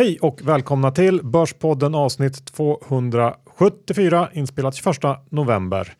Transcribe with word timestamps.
Hej 0.00 0.18
och 0.20 0.40
välkomna 0.42 0.90
till 0.90 1.20
Börspodden 1.24 1.94
avsnitt 1.94 2.44
274 2.44 4.28
inspelat 4.32 4.74
21 4.74 4.96
november 5.30 5.92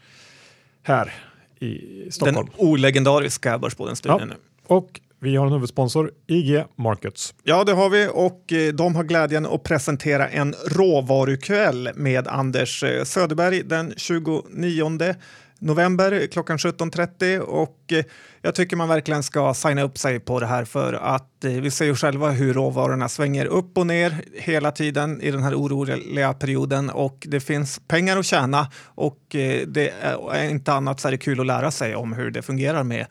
här 0.83 1.13
i 1.59 1.81
Stockholm. 2.11 2.49
Den 2.57 2.67
olegendariska 2.69 3.59
Börspodden-studion 3.59 4.21
Ja. 4.21 4.27
nu. 4.27 4.35
Och 4.67 5.01
vi 5.19 5.37
har 5.37 5.47
en 5.47 5.53
huvudsponsor, 5.53 6.13
IG 6.27 6.65
Markets. 6.77 7.35
Ja, 7.43 7.65
det 7.65 7.73
har 7.73 7.91
vi 7.91 8.09
och 8.13 8.53
eh, 8.53 8.73
de 8.73 8.97
har 8.97 9.05
glädjen 9.05 9.47
att 9.47 9.63
presentera 9.63 10.29
en 10.29 10.55
råvarukväll 10.67 11.91
med 11.95 12.29
Anders 12.29 12.83
eh, 12.83 13.05
Söderberg 13.05 13.63
den 13.63 13.95
29 13.97 15.15
november 15.61 16.27
klockan 16.27 16.57
17.30 16.57 17.39
och 17.39 17.93
eh, 17.93 18.05
jag 18.43 18.55
tycker 18.55 18.77
man 18.77 18.89
verkligen 18.89 19.23
ska 19.23 19.55
signa 19.55 19.83
upp 19.83 19.99
sig 19.99 20.21
på 20.21 20.41
det 20.41 20.47
här 20.47 20.65
för 20.65 20.93
att 20.93 21.45
eh, 21.45 21.51
vi 21.51 21.71
ser 21.71 21.85
ju 21.85 21.95
själva 21.95 22.31
hur 22.31 22.55
råvarorna 22.55 23.09
svänger 23.09 23.47
upp 23.47 23.79
och 23.79 23.87
ner 23.87 24.25
hela 24.35 24.73
tiden 24.73 25.21
i 25.21 25.31
den 25.31 25.43
här 25.43 25.55
oroliga 25.55 26.33
perioden 26.33 26.91
och 26.91 27.27
det 27.31 27.41
finns 27.41 27.81
pengar 27.89 28.17
att 28.17 28.27
tjäna 28.27 28.71
och 28.85 29.35
eh, 29.35 29.67
det 29.67 29.93
är 30.33 30.51
inte 30.51 30.73
annat 30.73 31.01
så 31.01 31.09
är 31.09 31.13
det 31.13 31.19
kul 31.19 31.41
att 31.41 31.47
lära 31.47 31.71
sig 31.71 31.97
om 31.97 32.13
hur 32.13 32.31
det 32.31 32.43
fungerar 32.43 32.83
med 32.85 33.07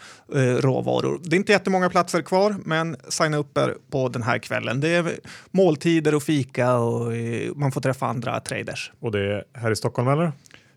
råvaror. 0.60 1.20
Det 1.24 1.36
är 1.36 1.38
inte 1.38 1.52
jättemånga 1.52 1.90
platser 1.90 2.22
kvar 2.22 2.56
men 2.66 2.98
signa 3.10 3.38
upp 3.38 3.58
er 3.58 3.76
på 3.92 4.10
den 4.10 4.24
här 4.24 4.38
kvällen. 4.38 4.80
Det 4.80 4.90
är 4.90 5.12
måltider 5.52 6.16
och 6.16 6.24
fika 6.24 6.74
och 6.76 7.12
man 7.56 7.72
får 7.72 7.82
träffa 7.82 8.06
andra 8.06 8.40
traders. 8.40 8.92
Och 9.00 9.12
det 9.12 9.20
är 9.20 9.44
här 9.54 9.72
i 9.72 9.76
Stockholm 9.76 10.08
eller? 10.08 10.32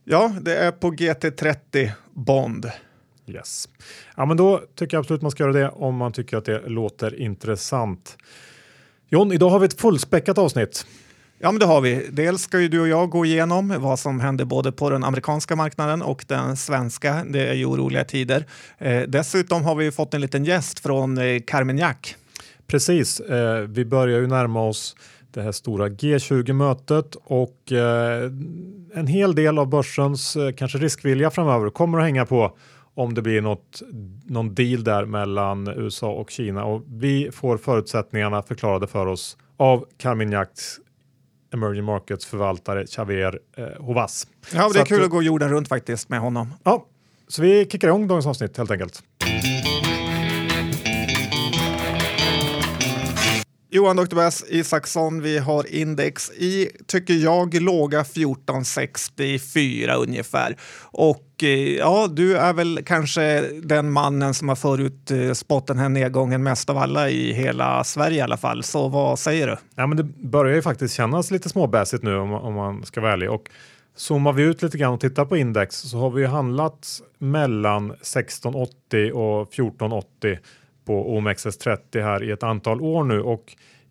Ja, 0.05 0.33
det 0.41 0.57
är 0.57 0.73
på 0.73 0.91
GT30 0.91 1.91
Bond. 2.13 2.71
Yes. 3.27 3.69
Ja, 4.17 4.25
men 4.25 4.37
då 4.37 4.61
tycker 4.75 4.97
jag 4.97 5.01
absolut 5.01 5.23
man 5.23 5.31
ska 5.31 5.43
göra 5.43 5.53
det 5.53 5.69
om 5.69 5.97
man 5.97 6.13
tycker 6.13 6.37
att 6.37 6.45
det 6.45 6.69
låter 6.69 7.21
intressant. 7.21 8.17
John, 9.09 9.33
idag 9.33 9.51
har 9.51 9.59
vi 9.59 9.67
ett 9.67 9.81
fullspäckat 9.81 10.39
avsnitt. 10.39 10.87
Ja, 11.39 11.53
men 11.53 11.59
det 11.59 11.67
har 11.67 11.81
vi. 11.81 12.09
Dels 12.11 12.43
ska 12.43 12.61
ju 12.61 12.69
du 12.69 12.81
och 12.81 12.89
jag 12.89 13.11
gå 13.11 13.25
igenom 13.25 13.75
vad 13.79 13.99
som 13.99 14.21
händer 14.21 14.45
både 14.45 14.73
på 14.73 14.91
den 14.91 15.05
amerikanska 15.05 15.57
marknaden 15.57 16.03
och 16.03 16.25
den 16.29 16.57
svenska. 16.57 17.25
Det 17.29 17.47
är 17.49 17.55
ju 17.55 17.65
oroliga 17.65 18.05
tider. 18.05 18.47
Eh, 18.79 19.03
dessutom 19.03 19.65
har 19.65 19.75
vi 19.75 19.93
fått 19.93 20.15
en 20.15 20.21
liten 20.21 20.45
gäst 20.45 20.79
från 20.79 21.19
eh, 21.19 21.41
Carmignac. 21.47 21.97
Precis, 22.67 23.21
eh, 23.21 23.61
vi 23.61 23.85
börjar 23.85 24.21
ju 24.21 24.27
närma 24.27 24.63
oss 24.63 24.97
det 25.35 25.43
här 25.43 25.53
stora 25.53 25.89
G20-mötet 25.89 27.15
och 27.25 27.73
eh, 27.73 28.23
en 28.95 29.07
hel 29.07 29.35
del 29.35 29.59
av 29.59 29.67
börsens 29.69 30.37
eh, 30.37 30.53
kanske 30.53 30.79
riskvilja 30.79 31.31
framöver 31.31 31.71
kommer 31.71 31.99
att 31.99 32.05
hänga 32.05 32.27
på 32.27 32.57
om 32.95 33.15
det 33.15 33.23
blir 33.23 33.41
något, 33.41 33.83
någon 34.25 34.55
deal 34.55 34.85
där 34.85 35.05
mellan 35.05 35.69
USA 35.69 36.11
och 36.13 36.31
Kina 36.31 36.65
och 36.65 36.83
vi 36.87 37.31
får 37.33 37.57
förutsättningarna 37.57 38.43
förklarade 38.43 38.87
för 38.87 39.07
oss 39.07 39.37
av 39.57 39.85
Carmignacs 39.99 40.79
Emerging 41.55 41.85
Markets 41.85 42.27
förvaltare 42.27 42.87
Xavier 42.87 43.39
eh, 43.57 43.67
Hovas. 43.79 44.27
Ja, 44.55 44.63
Så 44.69 44.73
det 44.73 44.79
är 44.79 44.83
att- 44.83 44.89
kul 44.89 45.05
att 45.05 45.11
gå 45.11 45.23
jorden 45.23 45.49
runt 45.51 45.69
faktiskt 45.69 46.09
med 46.09 46.21
honom. 46.21 46.55
Ja, 46.65 46.87
så 47.29 47.43
vi 47.43 47.67
kickar 47.71 47.89
igång 47.89 48.07
dagens 48.09 48.27
avsnitt 48.27 48.57
helt 48.57 48.71
enkelt. 48.71 49.03
Johan 53.75 53.97
Dr. 53.97 54.15
Bass 54.17 54.45
Isaksson, 54.49 55.23
vi 55.23 55.39
har 55.39 55.75
index 55.75 56.31
i, 56.31 56.69
tycker 56.87 57.15
jag, 57.15 57.55
låga 57.63 58.01
1464 58.01 59.95
ungefär. 59.95 60.57
Och 60.83 61.25
eh, 61.43 61.49
ja, 61.77 62.09
du 62.11 62.37
är 62.37 62.53
väl 62.53 62.81
kanske 62.87 63.41
den 63.63 63.91
mannen 63.93 64.35
som 64.35 64.49
har 64.49 64.57
förut 64.57 65.11
eh, 65.11 65.33
spått 65.33 65.67
den 65.67 65.79
här 65.79 65.89
nedgången 65.89 66.43
mest 66.43 66.71
av 66.71 66.79
alla 66.79 67.11
i 67.11 67.33
hela 67.33 67.85
Sverige 67.85 68.17
i 68.19 68.21
alla 68.21 68.37
fall. 68.37 68.63
Så 68.63 68.89
vad 68.89 69.19
säger 69.19 69.47
du? 69.47 69.57
Ja, 69.77 69.87
men 69.87 69.97
det 69.97 70.05
börjar 70.05 70.55
ju 70.55 70.63
faktiskt 70.63 70.95
kännas 70.95 71.31
lite 71.31 71.49
småbäsigt 71.49 72.03
nu 72.03 72.17
om, 72.17 72.29
man- 72.29 72.43
om 72.43 72.55
man 72.55 72.85
ska 72.85 73.01
vara 73.01 73.13
ärlig. 73.13 73.31
Och 73.31 73.51
zoomar 73.97 74.33
vi 74.33 74.43
ut 74.43 74.63
lite 74.63 74.79
grann 74.79 74.95
och 74.95 75.01
tittar 75.01 75.25
på 75.25 75.37
index 75.37 75.77
så 75.77 75.99
har 75.99 76.11
vi 76.11 76.21
ju 76.23 76.27
handlat 76.29 77.01
mellan 77.19 77.91
1680 77.91 79.13
och 79.13 79.43
1480 79.55 80.39
på 80.85 81.19
OMXS30 81.21 82.03
här 82.03 82.23
i 82.25 82.31
ett 82.31 82.43
antal 82.43 82.81
år 82.81 83.05
nu 83.05 83.21
och 83.21 83.45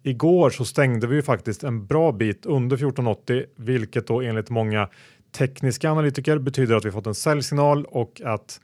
igår 0.03 0.49
så 0.49 0.65
stängde 0.65 1.07
vi 1.07 1.15
ju 1.15 1.21
faktiskt 1.21 1.63
en 1.63 1.85
bra 1.85 2.11
bit 2.11 2.45
under 2.45 2.75
1480 2.75 3.43
vilket 3.55 4.07
då 4.07 4.21
enligt 4.21 4.49
många 4.49 4.89
tekniska 5.37 5.91
analytiker 5.91 6.37
betyder 6.37 6.75
att 6.75 6.85
vi 6.85 6.91
fått 6.91 7.07
en 7.07 7.15
säljsignal 7.15 7.85
och 7.85 8.21
att 8.25 8.59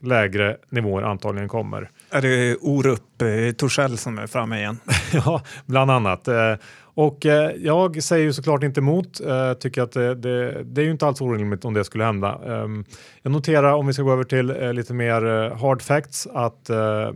lägre 0.00 0.56
nivåer 0.70 1.02
antagligen 1.02 1.48
kommer. 1.48 1.90
Är 2.10 2.22
det 2.22 2.56
Orup 2.60 3.22
eh, 3.22 3.52
Torssell 3.56 3.98
som 3.98 4.18
är 4.18 4.26
framme 4.26 4.58
igen? 4.58 4.78
Ja, 5.12 5.42
bland 5.66 5.90
annat. 5.90 6.28
Eh, 6.28 6.54
Och 6.94 7.26
eh, 7.26 7.50
jag 7.56 8.02
säger 8.02 8.24
ju 8.24 8.32
såklart 8.32 8.62
inte 8.62 8.80
emot. 8.80 9.20
Eh, 9.20 9.52
Tycker 9.52 9.82
att 9.82 9.92
det, 9.92 10.14
det, 10.14 10.62
det 10.64 10.80
är 10.80 10.84
ju 10.84 10.90
inte 10.90 11.06
alls 11.06 11.20
orimligt 11.20 11.64
om 11.64 11.74
det 11.74 11.84
skulle 11.84 12.04
hända. 12.04 12.40
Ehm, 12.46 12.84
Jag 13.22 13.32
noterar 13.32 13.72
om 13.72 13.86
vi 13.86 13.92
ska 13.92 14.02
gå 14.02 14.12
över 14.12 14.24
till 14.24 14.50
eh, 14.50 14.72
lite 14.72 14.94
mer 14.94 15.26
eh, 15.26 15.56
hard 15.58 15.82
facts 15.82 16.26
att 16.26 16.70
eh, 16.70 17.10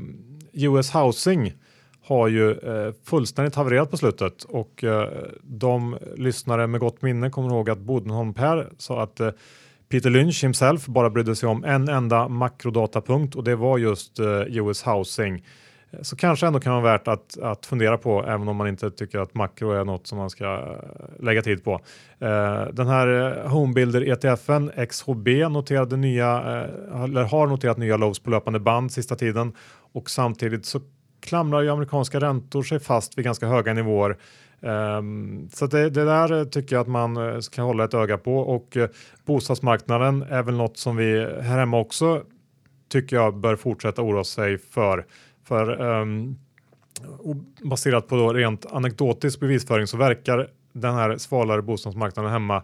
US 0.53 0.91
Housing 0.91 1.53
har 2.05 2.29
ju 2.29 2.51
eh, 2.51 2.93
fullständigt 3.05 3.55
havererat 3.55 3.91
på 3.91 3.97
slutet 3.97 4.45
och 4.45 4.85
eh, 4.85 5.09
de 5.43 5.99
lyssnare 6.17 6.67
med 6.67 6.81
gott 6.81 7.03
minne 7.03 7.31
kommer 7.31 7.49
ihåg 7.49 7.71
att 7.71 7.79
Bodenholm 7.79 8.35
Per 8.35 8.69
sa 8.79 9.03
att 9.03 9.21
eh, 9.21 9.31
Peter 9.89 10.11
Lynch 10.11 10.45
himself 10.45 10.87
bara 10.87 11.11
brydde 11.11 11.37
sig 11.37 11.49
om 11.49 11.65
en 11.65 11.89
enda 11.89 12.29
makrodatapunkt 12.29 13.35
och 13.35 13.45
det 13.45 13.57
var 13.57 13.79
just 13.79 14.19
eh, 14.19 14.27
US 14.49 14.83
Housing. 14.83 15.45
Eh, 15.93 16.03
så 16.03 16.17
kanske 16.17 16.47
ändå 16.47 16.61
kan 16.61 16.73
vara 16.73 16.83
värt 16.83 17.09
att, 17.09 17.39
att 17.39 17.67
fundera 17.67 17.99
på 17.99 18.25
även 18.27 18.49
om 18.49 18.57
man 18.57 18.69
inte 18.69 18.91
tycker 18.91 19.19
att 19.19 19.35
makro 19.35 19.71
är 19.73 19.85
något 19.85 20.07
som 20.07 20.19
man 20.19 20.31
ska 20.31 20.45
eh, 20.45 21.23
lägga 21.25 21.43
tid 21.43 21.65
på. 21.65 21.73
Eh, 22.19 22.65
den 22.73 22.87
här 22.87 23.39
eh, 23.39 23.51
Homebuilder 23.51 24.09
ETFen 24.09 24.71
XHB 24.89 25.29
noterade 25.29 25.97
nya, 25.97 26.37
eh, 26.37 27.03
eller 27.03 27.25
har 27.25 27.47
noterat 27.47 27.79
nya 27.79 27.97
lows 27.97 28.19
på 28.19 28.31
löpande 28.31 28.61
band 28.61 28.93
sista 28.93 29.17
tiden 29.17 29.53
och 29.93 30.11
samtidigt 30.11 30.67
så 30.67 30.81
klamrar 31.21 31.61
ju 31.61 31.71
amerikanska 31.71 32.21
räntor 32.21 32.63
sig 32.63 32.81
fast 32.81 33.19
vid 33.19 33.25
ganska 33.25 33.47
höga 33.47 33.73
nivåer. 33.75 34.17
Ehm, 34.63 35.49
så 35.53 35.67
det, 35.67 35.91
det 35.91 36.05
där 36.05 36.45
tycker 36.45 36.77
jag 36.77 36.81
att 36.81 36.89
man 36.89 37.43
ska 37.43 37.63
hålla 37.63 37.85
ett 37.85 37.95
öga 37.95 38.19
på 38.19 38.37
och 38.37 38.77
bostadsmarknaden 39.25 40.23
är 40.23 40.43
väl 40.43 40.57
något 40.57 40.77
som 40.77 40.97
vi 40.97 41.21
här 41.21 41.59
hemma 41.59 41.79
också 41.79 42.23
tycker 42.93 43.17
jag 43.17 43.37
bör 43.37 43.57
fortsätta 43.57 44.03
oroa 44.03 44.25
sig 44.25 44.59
för. 44.59 45.07
För 45.45 45.81
um, 45.81 46.39
baserat 47.63 48.09
på 48.09 48.17
då 48.17 48.33
rent 48.33 48.67
anekdotisk 48.67 49.41
bevisföring 49.41 49.87
så 49.87 49.97
verkar 49.97 50.49
den 50.73 50.95
här 50.95 51.17
svalare 51.17 51.63
bostadsmarknaden 51.63 52.33
hemma 52.33 52.57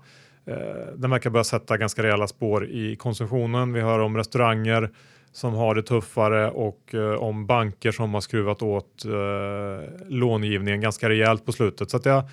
eh, 0.45 0.57
den 0.97 1.11
verkar 1.11 1.31
börja 1.31 1.45
sätta 1.45 1.77
ganska 1.77 2.03
rejäla 2.03 2.27
spår 2.27 2.67
i 2.67 2.97
konsumtionen. 2.97 3.73
Vi 3.73 3.81
hör 3.81 3.99
om 3.99 4.17
restauranger 4.17 4.91
som 5.33 5.55
har 5.55 5.75
det 5.75 5.83
tuffare 5.83 6.51
och 6.51 6.95
eh, 6.95 7.15
om 7.15 7.47
banker 7.47 7.93
som 7.93 8.15
har 8.15 8.21
skruvat 8.21 8.63
åt 8.63 9.05
eh, 9.05 10.09
långivningen 10.09 10.81
ganska 10.81 11.09
rejält 11.09 11.47
på 11.47 11.53
slutet. 11.53 11.91
Så 11.91 11.97
att 11.97 12.07
jag, 12.07 12.25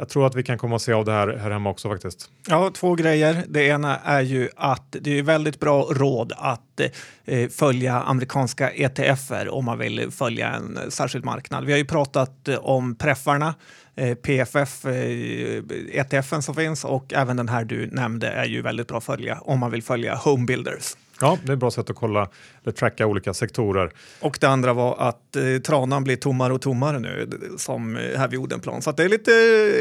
jag 0.00 0.08
tror 0.08 0.26
att 0.26 0.34
vi 0.34 0.42
kan 0.42 0.58
komma 0.58 0.76
att 0.76 0.82
se 0.82 0.92
av 0.92 1.04
det 1.04 1.12
här 1.12 1.36
här 1.36 1.50
hemma 1.50 1.70
också 1.70 1.88
faktiskt. 1.88 2.30
Ja, 2.48 2.70
två 2.74 2.94
grejer. 2.94 3.44
Det 3.48 3.62
ena 3.62 3.98
är 3.98 4.20
ju 4.20 4.48
att 4.56 4.96
det 5.00 5.18
är 5.18 5.22
väldigt 5.22 5.60
bra 5.60 5.82
råd 5.90 6.32
att 6.36 6.80
eh, 7.26 7.48
följa 7.48 8.00
amerikanska 8.00 8.70
ETFer 8.70 9.48
om 9.48 9.64
man 9.64 9.78
vill 9.78 10.10
följa 10.10 10.48
en 10.48 10.78
särskild 10.90 11.24
marknad. 11.24 11.64
Vi 11.64 11.72
har 11.72 11.78
ju 11.78 11.84
pratat 11.84 12.48
eh, 12.48 12.56
om 12.56 12.94
preffarna, 12.96 13.54
eh, 13.94 14.14
PFF, 14.14 14.84
eh, 14.84 15.62
ETFen 15.92 16.42
som 16.42 16.54
finns 16.54 16.84
och 16.84 17.12
även 17.14 17.36
den 17.36 17.48
här 17.48 17.64
du 17.64 17.86
nämnde 17.86 18.28
är 18.28 18.46
ju 18.46 18.62
väldigt 18.62 18.88
bra 18.88 18.98
att 18.98 19.04
följa 19.04 19.38
om 19.40 19.58
man 19.58 19.70
vill 19.70 19.82
följa 19.82 20.14
Homebuilders. 20.14 20.96
Ja, 21.20 21.38
det 21.44 21.52
är 21.52 21.54
ett 21.54 21.60
bra 21.60 21.70
sätt 21.70 21.90
att 21.90 21.96
kolla 21.96 22.28
eller 22.62 22.72
tracka 22.72 23.06
olika 23.06 23.34
sektorer. 23.34 23.90
Och 24.20 24.38
det 24.40 24.48
andra 24.48 24.72
var 24.72 24.96
att 24.98 25.36
eh, 25.36 25.62
tranan 25.66 26.04
blir 26.04 26.16
tommare 26.16 26.52
och 26.52 26.60
tommare 26.60 26.98
nu 26.98 27.30
som 27.56 27.96
eh, 27.96 28.18
här 28.18 28.28
vid 28.28 28.38
Odenplan. 28.38 28.82
Så 28.82 28.90
att 28.90 28.96
det 28.96 29.04
är 29.04 29.08
lite 29.08 29.32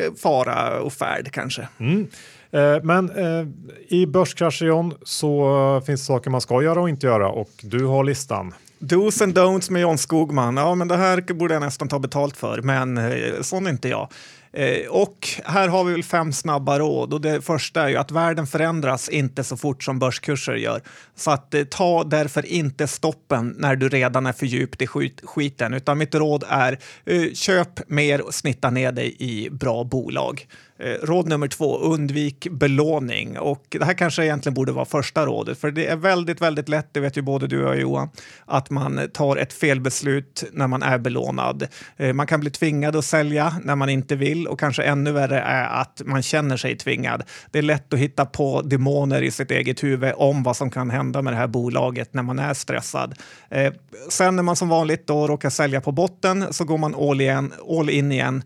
eh, 0.06 0.14
fara 0.14 0.80
och 0.80 0.94
färd 0.94 1.32
kanske. 1.32 1.68
Mm. 1.78 2.08
Eh, 2.52 2.84
men 2.84 3.10
eh, 3.10 3.48
i 3.88 4.08
börskrascher 4.08 4.66
John, 4.66 4.94
så 5.04 5.82
finns 5.86 6.02
det 6.02 6.06
saker 6.06 6.30
man 6.30 6.42
ska 6.42 6.64
göra 6.64 6.82
och 6.82 6.90
inte 6.90 7.08
göra 7.08 7.30
och 7.30 7.52
du 7.62 7.86
har 7.86 8.04
listan. 8.04 8.54
Dos 8.80 9.22
and 9.22 9.38
don'ts 9.38 9.72
med 9.72 9.82
John 9.82 9.98
Skogman. 9.98 10.58
Ja, 10.58 10.76
men 10.76 10.88
det 10.88 10.98
här 10.98 11.34
borde 11.34 11.54
jag 11.54 11.62
nästan 11.62 11.88
ta 11.88 12.00
betalt 12.00 12.38
för, 12.38 12.62
men 12.62 12.98
eh, 12.98 13.42
sån 13.42 13.68
är 13.68 13.72
inte 13.72 13.90
jag. 13.90 14.10
Eh, 14.58 14.88
och 14.90 15.28
här 15.46 15.68
har 15.68 15.84
vi 15.84 15.92
väl 15.92 16.04
fem 16.04 16.34
snabba 16.34 16.80
råd. 16.80 17.14
Och 17.14 17.22
det 17.22 17.42
första 17.42 17.82
är 17.82 17.90
ju 17.90 17.98
att 17.98 18.12
världen 18.12 18.48
förändras 18.48 19.10
inte 19.10 19.44
så 19.44 19.58
fort 19.58 19.84
som 19.84 20.00
börskurser 20.00 20.56
gör. 20.56 20.82
Så 21.16 21.32
att 21.32 21.54
eh, 21.54 21.64
ta 21.64 22.04
därför 22.04 22.46
inte 22.46 22.88
stoppen 22.88 23.56
när 23.58 23.76
du 23.76 23.90
redan 23.90 24.26
är 24.26 24.34
för 24.34 24.46
djupt 24.46 24.82
i 24.82 24.88
skit, 24.88 25.22
skiten. 25.24 25.74
Utan 25.74 25.98
mitt 25.98 26.16
råd 26.16 26.44
är 26.50 26.80
eh, 27.06 27.34
köp 27.34 27.90
mer 27.90 28.22
och 28.22 28.34
snitta 28.34 28.70
ner 28.70 28.92
dig 28.92 29.16
i 29.20 29.50
bra 29.50 29.84
bolag. 29.84 30.48
Eh, 30.80 31.06
råd 31.06 31.28
nummer 31.28 31.48
två, 31.48 31.78
undvik 31.78 32.48
belåning. 32.52 33.40
Och 33.40 33.66
det 33.70 33.86
här 33.86 33.94
kanske 33.94 34.24
egentligen 34.24 34.54
borde 34.54 34.72
vara 34.72 34.86
första 34.86 35.26
rådet, 35.26 35.58
för 35.60 35.72
det 35.72 35.88
är 35.88 35.96
väldigt, 35.96 36.42
väldigt 36.42 36.70
lätt, 36.70 36.90
det 36.92 37.00
vet 37.00 37.18
ju 37.18 37.22
både 37.22 37.48
du 37.48 37.66
och 37.66 37.78
Johan, 37.78 38.10
att 38.46 38.70
man 38.70 39.10
tar 39.14 39.38
ett 39.38 39.54
felbeslut 39.54 40.44
när 40.52 40.68
man 40.68 40.84
är 40.84 40.98
belånad. 40.98 41.68
Eh, 41.98 42.14
man 42.14 42.28
kan 42.28 42.40
bli 42.40 42.50
tvingad 42.50 42.96
att 42.96 43.06
sälja 43.06 43.56
när 43.64 43.76
man 43.76 43.90
inte 43.90 44.16
vill 44.16 44.48
och 44.48 44.60
kanske 44.60 44.84
ännu 44.84 45.12
värre 45.12 45.40
är 45.40 45.82
att 45.82 46.02
man 46.06 46.22
känner 46.22 46.58
sig 46.58 46.78
tvingad. 46.78 47.24
Det 47.52 47.60
är 47.60 47.64
lätt 47.64 47.94
att 47.94 48.00
hitta 48.00 48.26
på 48.26 48.62
demoner 48.62 49.22
i 49.22 49.32
sitt 49.32 49.52
eget 49.52 49.84
huvud 49.84 50.14
om 50.16 50.44
vad 50.44 50.58
som 50.58 50.72
kan 50.72 50.90
hända 50.90 51.22
med 51.22 51.34
det 51.34 51.38
här 51.38 51.48
bolaget 51.48 52.14
när 52.14 52.24
man 52.24 52.40
är 52.40 52.54
stressad. 52.54 53.16
Eh, 53.50 53.74
sen 54.10 54.36
när 54.36 54.44
man 54.44 54.56
som 54.56 54.70
vanligt 54.70 55.08
då 55.08 55.28
råkar 55.28 55.50
sälja 55.50 55.82
på 55.82 55.92
botten 55.92 56.54
så 56.54 56.66
går 56.66 56.78
man 56.78 56.96
all 56.96 57.22
igen, 57.22 57.54
all 57.70 57.90
in 57.90 58.12
igen 58.12 58.44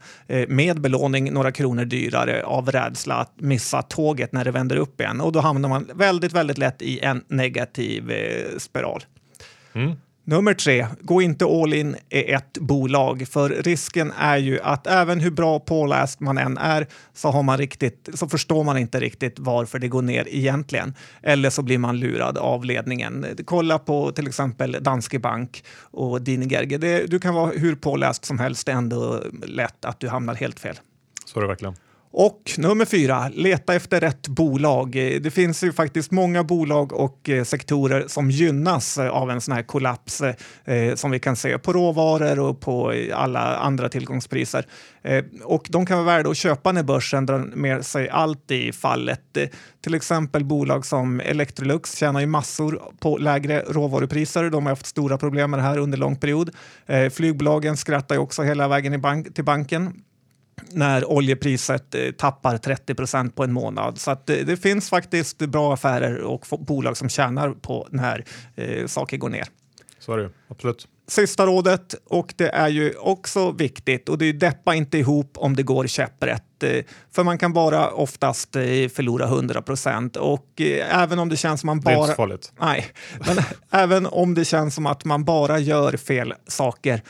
med 0.48 0.82
belåning 0.82 1.34
några 1.34 1.52
kronor 1.52 1.86
dyrare 1.86 2.21
vidare 2.26 2.44
av 2.44 2.72
rädsla 2.72 3.16
att 3.16 3.34
missa 3.42 3.82
tåget 3.82 4.32
när 4.32 4.46
det 4.46 4.52
vänder 4.52 4.76
upp 4.76 5.02
igen. 5.02 5.22
Och 5.22 5.32
då 5.32 5.40
hamnar 5.40 5.70
man 5.70 5.90
väldigt, 5.96 6.34
väldigt 6.34 6.58
lätt 6.58 6.82
i 6.82 7.00
en 7.00 7.24
negativ 7.28 8.12
eh, 8.12 8.58
spiral. 8.58 9.04
Mm. 9.74 9.92
Nummer 10.24 10.54
tre, 10.54 10.88
gå 11.02 11.22
inte 11.22 11.46
all 11.46 11.74
in 11.74 11.96
i 12.10 12.32
ett 12.32 12.58
bolag, 12.58 13.28
för 13.28 13.50
risken 13.50 14.12
är 14.18 14.38
ju 14.38 14.60
att 14.62 14.88
även 14.88 15.20
hur 15.20 15.32
bra 15.32 15.60
påläst 15.60 16.20
man 16.20 16.38
än 16.38 16.58
är 16.58 16.88
så, 17.14 17.32
har 17.32 17.44
man 17.44 17.58
riktigt, 17.58 18.10
så 18.14 18.28
förstår 18.28 18.64
man 18.64 18.78
inte 18.78 19.00
riktigt 19.00 19.40
varför 19.40 19.80
det 19.80 19.88
går 19.88 20.02
ner 20.02 20.28
egentligen. 20.30 20.94
Eller 21.24 21.50
så 21.50 21.62
blir 21.62 21.78
man 21.78 22.00
lurad 22.00 22.38
av 22.38 22.66
ledningen. 22.66 23.26
Kolla 23.46 23.80
på 23.80 24.12
till 24.12 24.28
exempel 24.28 24.78
Danske 24.82 25.20
Bank 25.20 25.64
och 25.82 26.22
Dine 26.22 26.46
Gerge. 26.46 26.78
Det, 26.78 27.12
du 27.12 27.20
kan 27.20 27.34
vara 27.34 27.52
hur 27.52 27.76
påläst 27.76 28.26
som 28.26 28.40
helst, 28.40 28.66
det 28.66 28.72
är 28.72 28.76
ändå 28.76 29.24
lätt 29.46 29.86
att 29.86 30.00
du 30.00 30.10
hamnar 30.10 30.36
helt 30.36 30.60
fel. 30.60 30.76
Så 31.26 31.40
är 31.40 31.42
det 31.42 31.48
verkligen. 31.48 31.76
Och 32.14 32.52
nummer 32.58 32.86
fyra, 32.86 33.30
leta 33.34 33.76
efter 33.76 34.00
rätt 34.00 34.28
bolag. 34.28 34.96
Eh, 34.96 35.22
det 35.22 35.32
finns 35.32 35.64
ju 35.64 35.72
faktiskt 35.72 36.12
många 36.12 36.44
bolag 36.44 36.94
och 36.94 37.30
eh, 37.30 37.44
sektorer 37.44 38.06
som 38.08 38.32
gynnas 38.32 38.98
eh, 38.98 39.10
av 39.10 39.32
en 39.32 39.42
sån 39.42 39.54
här 39.54 39.64
kollaps 39.64 40.22
eh, 40.22 40.96
som 40.96 41.12
vi 41.12 41.20
kan 41.20 41.36
se 41.36 41.58
på 41.58 41.74
råvaror 41.74 42.40
och 42.40 42.60
på 42.60 42.94
alla 43.14 43.56
andra 43.56 43.90
tillgångspriser. 43.90 44.66
och 45.44 45.68
de 45.70 45.86
kan 45.86 45.98
vara 45.98 46.18
värda 46.18 46.30
att 46.30 46.38
köpa 46.38 46.72
när 46.72 46.84
börsen 46.84 47.26
drar 47.26 47.40
med 47.40 47.86
sig 47.86 48.10
allt 48.10 48.52
i 48.52 48.72
fallet. 48.72 49.38
till 49.82 49.94
exempel 49.94 50.46
bolag 50.46 50.86
som 50.86 51.20
Electrolux 51.20 51.96
tjänar 51.96 52.20
ju 52.20 52.26
massor 52.26 52.82
på 53.00 53.18
lägre 53.18 53.64
råvarupriser. 53.68 54.50
De 54.50 54.66
har 54.66 54.72
haft 54.72 54.86
stora 54.86 55.18
problem 55.18 55.52
med 55.52 55.60
det 55.60 55.64
här 55.64 55.78
under 55.78 55.98
lång 55.98 56.16
period. 56.16 56.50
flygbolagen 57.12 57.78
skrattar 57.78 58.16
ju 58.16 58.22
också 58.22 58.44
hela 58.44 58.68
vägen 58.68 59.02
bank 59.02 59.34
till 59.34 59.46
banken 59.46 59.94
när 60.70 61.12
oljepriset 61.12 61.96
eh, 61.96 62.12
tappar 62.12 62.58
30 62.58 62.96
procent 62.96 63.36
på 63.36 63.44
en 63.44 63.54
månad. 63.54 63.98
Så 63.98 64.12
att 64.12 64.28
det, 64.28 64.44
det, 64.44 64.58
finns 64.58 64.90
faktiskt 64.90 65.38
bra 65.38 65.74
affärer 65.74 66.22
och 66.22 66.46
bolag 66.60 66.98
som 66.98 67.10
tjänar 67.10 67.50
på 67.50 67.88
när 67.92 68.26
eh, 68.56 68.88
saker 68.88 69.18
går 69.18 69.30
ner. 69.30 69.46
Så 70.00 70.14
är 70.14 70.18
det 70.18 70.30
absolut 70.48 70.88
sista 71.12 71.46
rådet, 71.46 71.96
och 72.06 72.34
det 72.38 72.50
är 72.50 72.68
ju 72.68 72.94
också 72.94 73.52
viktigt, 73.52 74.10
och 74.10 74.18
det 74.18 74.26
är 74.26 74.34
deppa 74.34 74.76
inte 74.76 74.98
ihop 74.98 75.38
om 75.38 75.56
det 75.56 75.64
går 75.64 75.88
käpprätt. 75.88 76.64
Eh, 76.64 76.84
för 77.12 77.24
man 77.24 77.38
kan 77.38 77.54
bara 77.54 77.90
oftast 77.90 78.56
eh, 78.56 78.62
förlora 78.64 79.26
100 79.26 79.62
procent. 79.62 80.16
Och 80.16 80.62
eh, 80.62 81.02
även 81.02 81.20
om 81.20 81.30
det 81.30 81.38
känns 81.38 81.60
som 81.62 81.68
man 81.68 81.80
bara... 81.80 81.96
Det 81.96 82.00
är 82.00 82.04
inte 82.04 82.16
farligt. 82.16 82.52
Nej, 82.60 82.86
men 83.28 83.38
även 83.72 84.06
om 84.06 84.34
det 84.34 84.46
känns 84.46 84.76
som 84.76 84.86
att 84.86 85.06
man 85.06 85.24
bara 85.24 85.60
gör 85.60 85.98
fel 85.98 86.34
saker 86.48 87.02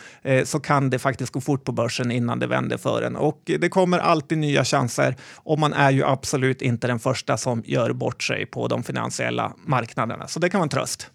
så 0.46 0.60
kan 0.60 0.90
det 0.90 1.00
faktiskt 1.00 1.32
gå 1.32 1.42
fort 1.42 1.64
på 1.64 1.72
börsen 1.72 2.12
innan 2.12 2.40
det 2.40 2.48
vänder 2.48 2.78
för 2.78 3.02
en. 3.02 3.16
Och 3.16 3.42
det 3.46 3.70
kommer 3.70 4.00
alltid 4.00 4.38
nya 4.38 4.66
chanser 4.66 5.16
och 5.36 5.60
man 5.60 5.74
är 5.74 5.92
ju 5.92 6.06
absolut 6.06 6.62
inte 6.62 6.88
den 6.88 7.00
första 7.00 7.38
som 7.38 7.64
gör 7.66 7.94
bort 7.94 8.24
sig 8.24 8.46
på 8.46 8.68
de 8.68 8.84
finansiella 8.84 9.54
marknaderna. 9.66 10.28
Så 10.28 10.40
det 10.40 10.50
kan 10.50 10.60
vara 10.60 10.66
en 10.66 10.70
tröst. 10.70 11.08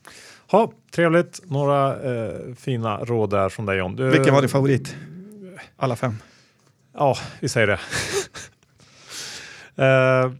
Ha, 0.51 0.73
trevligt. 0.91 1.41
Några 1.45 2.03
eh, 2.03 2.55
fina 2.57 2.99
råd 2.99 3.31
där 3.31 3.49
från 3.49 3.67
dig 3.67 3.79
John. 3.79 3.97
Du, 3.97 4.11
Vilken 4.11 4.35
var 4.35 4.41
din 4.41 4.49
favorit? 4.49 4.97
Alla 5.77 5.97
fem? 5.97 6.15
Ja, 6.95 7.17
vi 7.41 7.49
säger 7.49 7.67
det. 7.67 7.79
eh, 9.85 10.33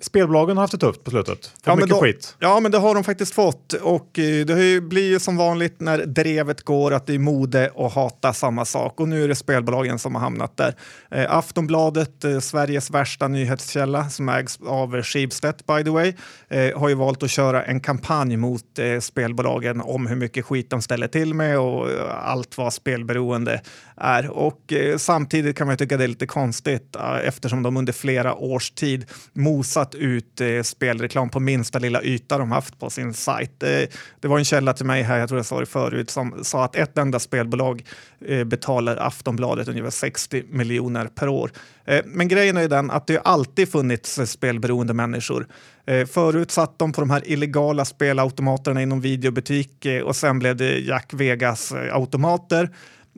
spelbolagen 0.00 0.56
har 0.56 0.62
haft 0.62 0.72
det 0.72 0.78
tufft 0.78 1.04
på 1.04 1.10
slutet. 1.10 1.46
Fått 1.46 1.60
ja, 1.64 1.74
mycket 1.74 1.90
då, 1.90 2.00
skit. 2.00 2.36
Ja, 2.38 2.60
men 2.60 2.72
det 2.72 2.78
har 2.78 2.94
de 2.94 3.04
faktiskt 3.04 3.34
fått. 3.34 3.72
Och 3.72 4.18
eh, 4.18 4.46
det 4.46 4.80
blir 4.80 5.08
ju 5.08 5.18
som 5.18 5.36
vanligt 5.36 5.80
när 5.80 5.98
drevet 5.98 6.62
går 6.62 6.94
att 6.94 7.06
det 7.06 7.14
är 7.14 7.18
mode 7.18 7.70
att 7.76 7.92
hata 7.92 8.32
samma 8.32 8.64
sak. 8.64 9.00
Och 9.00 9.08
nu 9.08 9.24
är 9.24 9.28
det 9.28 9.34
spelbolagen 9.34 9.98
som 9.98 10.14
har 10.14 10.22
hamnat 10.22 10.56
där. 10.56 10.74
Eh, 11.10 11.36
Aftonbladet, 11.36 12.24
eh, 12.24 12.38
Sveriges 12.38 12.90
värsta 12.90 13.28
nyhetskälla 13.28 14.10
som 14.10 14.28
ägs 14.28 14.58
av 14.66 15.02
Schibsted 15.02 15.54
by 15.66 15.84
the 15.84 15.90
way, 15.90 16.14
eh, 16.48 16.78
har 16.78 16.88
ju 16.88 16.94
valt 16.94 17.22
att 17.22 17.30
köra 17.30 17.64
en 17.64 17.80
kampanj 17.80 18.36
mot 18.36 18.78
eh, 18.78 19.00
spelbolagen 19.00 19.80
om 19.80 20.06
hur 20.06 20.16
mycket 20.16 20.44
skit 20.44 20.70
de 20.70 20.82
ställer 20.82 21.08
till 21.08 21.34
med 21.34 21.58
och 21.58 21.90
eh, 21.90 22.28
allt 22.28 22.58
vad 22.58 22.72
spelberoende 22.72 23.62
är. 23.96 24.30
Och 24.30 24.72
samtidigt 24.96 25.56
kan 25.56 25.66
man 25.66 25.76
tycka 25.76 25.96
det 25.96 26.04
är 26.04 26.08
lite 26.08 26.26
konstigt 26.26 26.96
eftersom 27.24 27.62
de 27.62 27.76
under 27.76 27.92
flera 27.92 28.34
års 28.34 28.70
tid 28.70 29.06
mosat 29.32 29.89
kastat 29.90 29.94
ut 29.94 30.40
eh, 30.40 30.62
spelreklam 30.62 31.30
på 31.30 31.40
minsta 31.40 31.78
lilla 31.78 32.02
yta 32.02 32.38
de 32.38 32.50
haft 32.50 32.78
på 32.78 32.90
sin 32.90 33.14
sajt. 33.14 33.62
Eh, 33.62 33.88
det 34.20 34.28
var 34.28 34.38
en 34.38 34.44
källa 34.44 34.72
till 34.72 34.86
mig 34.86 35.02
här, 35.02 35.18
jag 35.18 35.28
tror 35.28 35.38
jag 35.38 35.46
sa 35.46 35.60
det 35.60 35.66
förut, 35.66 36.10
som 36.10 36.44
sa 36.44 36.64
att 36.64 36.76
ett 36.76 36.98
enda 36.98 37.18
spelbolag 37.18 37.82
eh, 38.26 38.44
betalar 38.44 38.96
Aftonbladet 38.96 39.68
ungefär 39.68 39.90
60 39.90 40.44
miljoner 40.50 41.06
per 41.06 41.28
år. 41.28 41.50
Eh, 41.84 42.04
men 42.06 42.28
grejen 42.28 42.56
är 42.56 42.68
den 42.68 42.90
att 42.90 43.06
det 43.06 43.18
alltid 43.18 43.68
funnits 43.68 44.20
spelberoende 44.26 44.94
människor. 44.94 45.46
Eh, 45.86 46.06
förut 46.06 46.50
satt 46.50 46.78
de 46.78 46.92
på 46.92 47.00
de 47.00 47.10
här 47.10 47.22
illegala 47.24 47.84
spelautomaterna 47.84 48.82
inom 48.82 49.00
videobutik 49.00 49.86
eh, 49.86 50.02
och 50.02 50.16
sen 50.16 50.38
blev 50.38 50.56
det 50.56 50.78
Jack 50.78 51.12
Vegas 51.12 51.72
eh, 51.72 51.94
automater. 51.94 52.70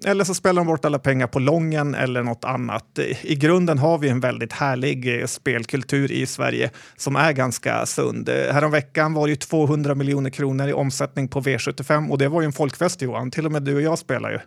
Eller 0.05 0.25
så 0.25 0.35
spelar 0.35 0.61
de 0.61 0.67
bort 0.67 0.85
alla 0.85 0.99
pengar 0.99 1.27
på 1.27 1.39
lången 1.39 1.95
eller 1.95 2.23
något 2.23 2.45
annat. 2.45 2.99
I 3.23 3.35
grunden 3.35 3.79
har 3.79 3.99
vi 3.99 4.09
en 4.09 4.21
väldigt 4.21 4.53
härlig 4.53 5.21
eh, 5.21 5.27
spelkultur 5.27 6.13
i 6.13 6.27
Sverige 6.27 6.71
som 6.97 7.17
är 7.17 7.33
ganska 7.33 7.87
sund. 7.87 8.29
Häromveckan 8.29 9.15
var 9.15 9.29
det 9.29 9.41
200 9.41 9.95
miljoner 9.95 10.31
kronor 10.31 10.69
i 10.69 10.73
omsättning 10.73 11.29
på 11.29 11.41
V75 11.41 12.11
och 12.11 12.19
det 12.19 12.29
var 12.29 12.41
ju 12.41 12.47
en 12.47 12.53
folkfest 12.53 13.03
Johan. 13.03 13.31
Till 13.31 13.47
och 13.47 13.53
med 13.53 13.63
du 13.63 13.75
och 13.75 13.83
jag 13.83 13.99
spelar 13.99 14.31
ju. 14.31 14.39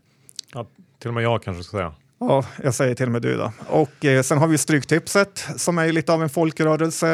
Ja, 0.54 0.66
till 1.00 1.08
och 1.08 1.14
med 1.14 1.24
jag 1.24 1.44
kanske 1.44 1.64
ska 1.64 1.78
säga. 1.78 1.94
Ja, 2.20 2.46
jag 2.64 2.74
säger 2.74 2.96
till 2.96 3.06
och 3.06 3.12
med 3.12 3.22
du 3.22 3.38
då. 3.38 3.52
Och 3.68 4.06
eh, 4.06 4.22
sen 4.22 4.38
har 4.38 4.48
vi 4.48 4.58
Stryktipset 4.58 5.48
som 5.56 5.78
är 5.78 5.92
lite 5.92 6.14
av 6.14 6.24
en 6.24 6.30
folkrörelse. 6.30 7.08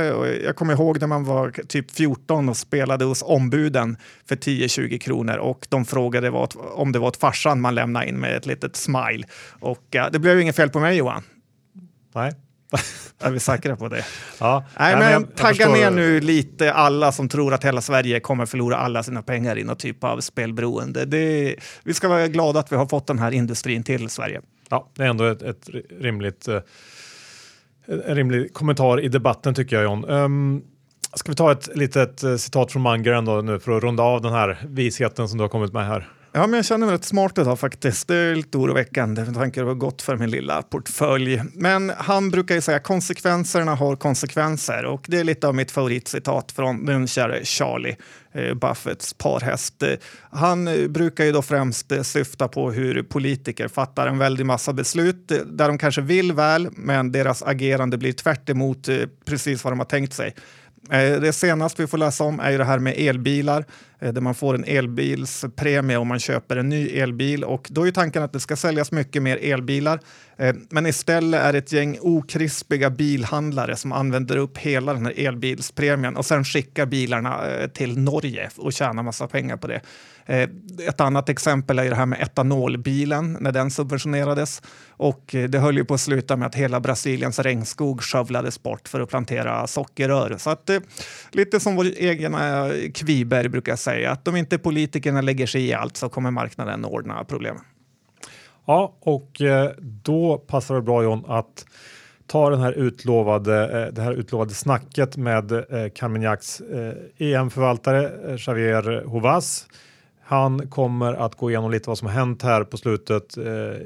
Jag 0.45 0.55
kommer 0.55 0.73
ihåg 0.73 0.99
när 0.99 1.07
man 1.07 1.23
var 1.23 1.51
typ 1.67 1.91
14 1.91 2.49
och 2.49 2.57
spelade 2.57 3.05
hos 3.05 3.21
ombuden 3.21 3.97
för 4.27 4.35
10-20 4.35 4.97
kronor 4.97 5.37
och 5.37 5.67
de 5.69 5.85
frågade 5.85 6.29
vad, 6.29 6.53
om 6.73 6.91
det 6.91 6.99
var 6.99 7.07
ett 7.07 7.17
farsan 7.17 7.61
man 7.61 7.75
lämnade 7.75 8.07
in 8.07 8.19
med 8.19 8.35
ett 8.35 8.45
litet 8.45 8.75
smile. 8.75 9.23
Och 9.59 9.85
ja, 9.89 10.09
det 10.09 10.19
blev 10.19 10.41
inget 10.41 10.55
fel 10.55 10.69
på 10.69 10.79
mig 10.79 10.97
Johan. 10.97 11.23
Nej. 12.15 12.33
Är 13.19 13.31
vi 13.31 13.39
säkra 13.39 13.75
på 13.75 13.87
det? 13.87 14.05
Ja. 14.39 14.65
Nej, 14.79 14.95
men 14.95 15.11
jag, 15.11 15.35
tagga 15.35 15.55
jag 15.65 15.73
ner 15.73 15.91
nu 15.91 16.19
lite 16.19 16.73
alla 16.73 17.11
som 17.11 17.29
tror 17.29 17.53
att 17.53 17.63
hela 17.63 17.81
Sverige 17.81 18.19
kommer 18.19 18.45
förlora 18.45 18.77
alla 18.77 19.03
sina 19.03 19.21
pengar 19.21 19.57
i 19.57 19.63
någon 19.63 19.75
typ 19.75 20.03
av 20.03 20.19
spelberoende. 20.19 21.05
Det, 21.05 21.55
vi 21.83 21.93
ska 21.93 22.07
vara 22.07 22.27
glada 22.27 22.59
att 22.59 22.71
vi 22.71 22.75
har 22.75 22.85
fått 22.85 23.07
den 23.07 23.19
här 23.19 23.31
industrin 23.31 23.83
till 23.83 24.09
Sverige. 24.09 24.41
Ja, 24.71 24.89
det 24.95 25.03
är 25.03 25.07
ändå 25.07 25.23
ett, 25.23 25.41
ett 25.41 25.69
rimligt, 25.99 26.47
eh, 26.47 26.59
en 27.85 28.15
rimlig 28.15 28.53
kommentar 28.53 29.01
i 29.01 29.07
debatten 29.07 29.53
tycker 29.53 29.75
jag 29.75 29.83
John. 29.83 30.05
Um, 30.09 30.63
ska 31.13 31.31
vi 31.31 31.35
ta 31.35 31.51
ett 31.51 31.75
litet 31.75 32.23
eh, 32.23 32.35
citat 32.35 32.71
från 32.71 32.81
Munger 32.81 33.11
ändå 33.11 33.41
nu 33.41 33.59
för 33.59 33.77
att 33.77 33.83
runda 33.83 34.03
av 34.03 34.21
den 34.21 34.33
här 34.33 34.57
visheten 34.67 35.29
som 35.29 35.37
du 35.37 35.43
har 35.43 35.49
kommit 35.49 35.73
med 35.73 35.85
här? 35.85 36.09
Ja, 36.33 36.47
men 36.47 36.57
jag 36.57 36.65
känner 36.65 36.85
mig 36.85 36.95
rätt 36.95 37.05
smart 37.05 37.37
idag 37.37 37.59
faktiskt. 37.59 38.07
Det 38.07 38.15
är 38.15 38.35
lite 38.35 38.57
oroväckande 38.57 39.23
med 39.25 39.33
tanke 39.33 39.61
på 39.61 39.67
det 39.67 39.75
gott 39.75 40.01
för 40.01 40.17
min 40.17 40.31
lilla 40.31 40.61
portfölj. 40.61 41.41
Men 41.53 41.91
han 41.97 42.31
brukar 42.31 42.55
ju 42.55 42.61
säga 42.61 42.79
konsekvenserna 42.79 43.75
har 43.75 43.95
konsekvenser 43.95 44.85
och 44.85 45.05
det 45.07 45.19
är 45.19 45.23
lite 45.23 45.47
av 45.47 45.55
mitt 45.55 45.71
favoritcitat 45.71 46.51
från 46.51 46.85
den 46.85 47.07
käre 47.07 47.45
Charlie. 47.45 47.95
Eh, 48.33 48.53
Buffetts 48.53 49.13
parhäst. 49.13 49.83
Han 50.31 50.69
brukar 50.89 51.25
ju 51.25 51.31
då 51.31 51.41
främst 51.41 51.91
eh, 51.91 52.01
syfta 52.01 52.47
på 52.47 52.71
hur 52.71 53.03
politiker 53.03 53.67
fattar 53.67 54.07
en 54.07 54.17
väldig 54.17 54.45
massa 54.45 54.73
beslut 54.73 55.31
eh, 55.31 55.37
där 55.37 55.67
de 55.67 55.77
kanske 55.77 56.01
vill 56.01 56.33
väl, 56.33 56.69
men 56.71 57.11
deras 57.11 57.43
agerande 57.43 57.97
blir 57.97 58.13
tvärt 58.13 58.49
precis 59.25 59.63
vad 59.63 59.73
de 59.73 59.79
har 59.79 59.85
tänkt 59.85 60.13
sig. 60.13 60.35
Eh, 60.91 61.21
det 61.21 61.33
senaste 61.33 61.81
vi 61.81 61.87
får 61.87 61.97
läsa 61.97 62.23
om 62.23 62.39
är 62.39 62.51
ju 62.51 62.57
det 62.57 62.63
här 62.63 62.79
med 62.79 62.95
elbilar. 62.97 63.65
Eh, 63.99 64.13
där 64.13 64.21
man 64.21 64.35
får 64.35 64.55
en 64.55 64.63
elbilspremie 64.63 65.97
om 65.97 66.07
man 66.07 66.19
köper 66.19 66.57
en 66.57 66.69
ny 66.69 66.87
elbil. 66.87 67.43
Och 67.43 67.67
då 67.71 67.87
är 67.87 67.91
tanken 67.91 68.23
att 68.23 68.33
det 68.33 68.39
ska 68.39 68.55
säljas 68.55 68.91
mycket 68.91 69.23
mer 69.23 69.37
elbilar. 69.41 69.99
Eh, 70.37 70.55
men 70.69 70.85
istället 70.85 71.41
är 71.41 71.53
det 71.53 71.59
ett 71.59 71.71
gäng 71.71 71.97
okrispiga 72.01 72.89
bilhandlare 72.89 73.75
som 73.75 73.91
använder 73.91 74.37
upp 74.37 74.57
hela 74.57 74.93
den 74.93 75.05
här 75.05 75.27
elbilspremien 75.27 76.17
och 76.17 76.25
sen 76.25 76.43
skickar 76.43 76.85
bilarna 76.85 77.41
till 77.73 77.99
Norge 77.99 78.49
och 78.57 78.73
tjänar 78.73 79.03
massa 79.03 79.27
pengar 79.27 79.57
på 79.57 79.67
det. 79.67 79.81
Eh, 80.25 80.49
ett 80.87 81.01
annat 81.01 81.29
exempel 81.29 81.79
är 81.79 81.89
det 81.89 81.95
här 81.95 82.05
med 82.05 82.21
etanolbilen 82.21 83.37
när 83.39 83.51
den 83.51 83.71
subventionerades. 83.71 84.61
Och 84.89 85.35
eh, 85.35 85.49
det 85.49 85.59
höll 85.59 85.77
ju 85.77 85.85
på 85.85 85.93
att 85.93 86.01
sluta 86.01 86.37
med 86.37 86.47
att 86.47 86.55
hela 86.55 86.79
Brasiliens 86.79 87.39
regnskog 87.39 88.01
skövlades 88.01 88.63
bort 88.63 88.87
för 88.87 88.99
att 88.99 89.09
plantera 89.09 89.67
sockerrör. 89.67 90.35
Så 90.37 90.49
att, 90.49 90.69
eh, 90.69 90.79
lite 91.31 91.59
som 91.59 91.75
vår 91.75 91.85
egen 91.85 92.35
Kviberg 92.93 93.49
brukar 93.49 93.75
säga, 93.75 94.11
att 94.11 94.27
om 94.27 94.35
inte 94.35 94.57
politikerna 94.57 95.21
lägger 95.21 95.47
sig 95.47 95.65
i 95.65 95.73
allt 95.73 95.97
så 95.97 96.09
kommer 96.09 96.31
marknaden 96.31 96.85
ordna 96.85 97.23
problemen. 97.23 97.63
Ja, 98.65 98.97
och 98.99 99.41
då 99.81 100.37
passar 100.37 100.75
det 100.75 100.81
bra 100.81 101.03
John 101.03 101.25
att 101.27 101.65
ta 102.27 102.49
den 102.49 102.59
här 102.59 102.71
utlovade, 102.71 103.91
det 103.91 104.01
här 104.01 104.13
utlovade 104.13 104.53
snacket 104.53 105.17
med 105.17 105.65
Carmignacs 105.95 106.61
EM-förvaltare 107.17 108.03
e 108.03 108.37
Javier 108.47 109.03
Hovas. 109.05 109.67
Han 110.31 110.67
kommer 110.67 111.13
att 111.13 111.35
gå 111.35 111.49
igenom 111.49 111.71
lite 111.71 111.89
vad 111.89 111.97
som 111.97 112.07
har 112.07 112.15
hänt 112.15 112.43
här 112.43 112.63
på 112.63 112.77
slutet 112.77 113.37
eh, 113.37 113.43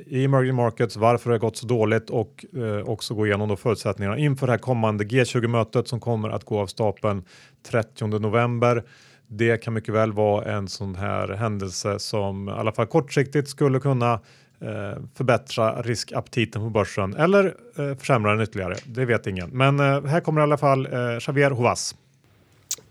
i 0.07 0.25
emerging 0.25 0.55
markets, 0.55 0.97
varför 0.97 1.29
det 1.29 1.33
har 1.33 1.39
gått 1.39 1.57
så 1.57 1.67
dåligt 1.67 2.09
och 2.09 2.45
eh, 2.57 2.89
också 2.89 3.13
gå 3.13 3.25
igenom 3.25 3.49
då 3.49 3.55
förutsättningarna 3.55 4.17
inför 4.17 4.47
det 4.47 4.53
här 4.53 4.59
kommande 4.59 5.03
G20-mötet 5.03 5.87
som 5.87 5.99
kommer 5.99 6.29
att 6.29 6.43
gå 6.43 6.59
av 6.59 6.67
stapeln 6.67 7.23
30 7.67 8.07
november. 8.07 8.83
Det 9.27 9.57
kan 9.57 9.73
mycket 9.73 9.93
väl 9.93 10.13
vara 10.13 10.45
en 10.45 10.67
sån 10.67 10.95
här 10.95 11.27
händelse 11.27 11.99
som 11.99 12.49
i 12.49 12.51
alla 12.51 12.71
fall 12.71 12.87
kortsiktigt 12.87 13.49
skulle 13.49 13.79
kunna 13.79 14.19
Eh, 14.61 15.01
förbättra 15.15 15.81
riskaptiten 15.81 16.61
på 16.61 16.69
börsen 16.69 17.15
eller 17.15 17.45
eh, 17.77 17.97
försämra 17.97 18.31
den 18.31 18.41
ytterligare. 18.41 18.75
Det 18.85 19.05
vet 19.05 19.27
ingen. 19.27 19.49
Men 19.49 19.79
eh, 19.79 20.05
här 20.05 20.19
kommer 20.19 20.41
i 20.41 20.43
alla 20.43 20.57
fall 20.57 20.85
eh, 20.85 21.19
Xavier 21.19 21.51
Hovas. 21.51 21.95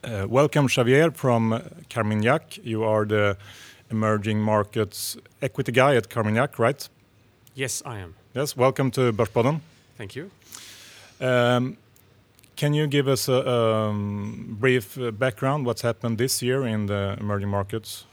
Uh, 0.05 0.27
welcome 0.29 0.69
Xavier 0.69 1.11
from 1.11 1.63
Carmignac. 1.89 2.59
You 2.63 2.85
are 2.85 3.07
the 3.07 3.37
emerging 3.91 4.41
markets 4.41 5.17
equity 5.41 5.73
guy 5.73 5.97
at 5.97 6.11
Carmignac, 6.11 6.59
right? 6.59 6.89
Yes, 7.55 7.83
I 7.87 7.99
am. 7.99 8.15
Yes, 8.35 8.57
welcome 8.57 8.91
to 8.91 9.13
Börspodden. 9.13 9.61
Thank 9.97 10.15
you. 10.17 10.31
Um, 11.21 11.77
can 12.57 12.75
you 12.75 12.87
give 12.87 13.09
us 13.09 13.29
a 13.29 13.49
um, 13.49 14.57
brief 14.61 14.99
background 15.19 15.67
what's 15.67 15.83
happened 15.83 16.19
this 16.19 16.43
year 16.43 16.67
in 16.67 16.87
the 16.87 17.17
emerging 17.19 17.49
markets? 17.49 18.05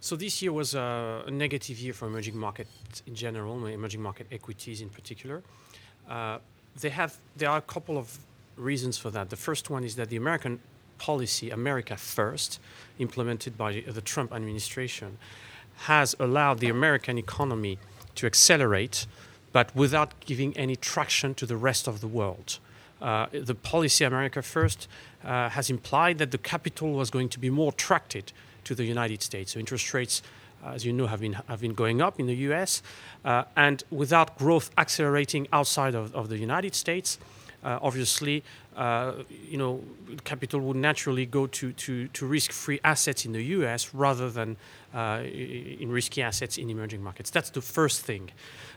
So 0.00 0.16
this 0.16 0.40
year 0.40 0.52
was 0.52 0.74
a, 0.74 1.24
a 1.26 1.30
negative 1.30 1.78
year 1.78 1.92
for 1.92 2.06
emerging 2.06 2.36
markets 2.36 3.02
in 3.06 3.14
general, 3.14 3.66
emerging 3.66 4.02
market 4.02 4.26
equities 4.30 4.80
in 4.80 4.88
particular. 4.90 5.42
Uh, 6.08 6.38
they 6.80 6.90
have 6.90 7.16
there 7.36 7.50
are 7.50 7.58
a 7.58 7.72
couple 7.72 7.98
of 7.98 8.18
reasons 8.56 8.98
for 8.98 9.10
that. 9.10 9.28
The 9.30 9.36
first 9.36 9.70
one 9.70 9.84
is 9.84 9.96
that 9.96 10.08
the 10.08 10.16
American 10.16 10.60
policy, 10.98 11.50
America 11.50 11.96
First, 11.96 12.60
implemented 12.98 13.56
by 13.56 13.84
the 13.86 14.00
Trump 14.00 14.32
administration, 14.32 15.18
has 15.84 16.14
allowed 16.18 16.58
the 16.58 16.68
American 16.68 17.18
economy 17.18 17.78
to 18.14 18.26
accelerate, 18.26 19.06
but 19.52 19.74
without 19.74 20.18
giving 20.20 20.56
any 20.56 20.76
traction 20.76 21.34
to 21.34 21.46
the 21.46 21.56
rest 21.56 21.86
of 21.86 22.00
the 22.00 22.08
world. 22.08 22.58
Uh, 23.00 23.26
the 23.32 23.54
policy 23.54 24.04
America 24.04 24.40
First 24.40 24.88
uh, 25.22 25.50
has 25.50 25.68
implied 25.68 26.18
that 26.18 26.30
the 26.30 26.38
capital 26.38 26.92
was 26.92 27.10
going 27.10 27.28
to 27.28 27.38
be 27.38 27.50
more 27.50 27.70
attracted 27.70 28.32
to 28.64 28.74
the 28.74 28.84
United 28.84 29.22
States. 29.22 29.52
So 29.52 29.60
interest 29.60 29.92
rates, 29.92 30.22
as 30.64 30.86
you 30.86 30.92
know, 30.92 31.06
have 31.06 31.20
been 31.20 31.34
have 31.34 31.60
been 31.60 31.74
going 31.74 32.00
up 32.00 32.18
in 32.18 32.26
the 32.26 32.34
U.S. 32.48 32.82
Uh, 33.24 33.44
and 33.54 33.84
without 33.90 34.38
growth 34.38 34.70
accelerating 34.78 35.46
outside 35.52 35.94
of, 35.94 36.14
of 36.14 36.28
the 36.30 36.38
United 36.38 36.74
States, 36.74 37.18
uh, 37.64 37.78
obviously, 37.82 38.42
uh, 38.76 39.12
you 39.48 39.56
know, 39.56 39.82
capital 40.24 40.60
would 40.60 40.76
naturally 40.76 41.26
go 41.26 41.46
to, 41.46 41.72
to, 41.72 42.08
to 42.08 42.26
risk-free 42.26 42.80
assets 42.84 43.24
in 43.24 43.32
the 43.32 43.42
U.S. 43.44 43.94
rather 43.94 44.30
than 44.30 44.56
uh, 44.94 45.22
in 45.24 45.90
risky 45.90 46.22
assets 46.22 46.58
in 46.58 46.70
emerging 46.70 47.02
markets. 47.02 47.30
That's 47.30 47.50
the 47.50 47.62
first 47.62 48.02
thing. 48.02 48.30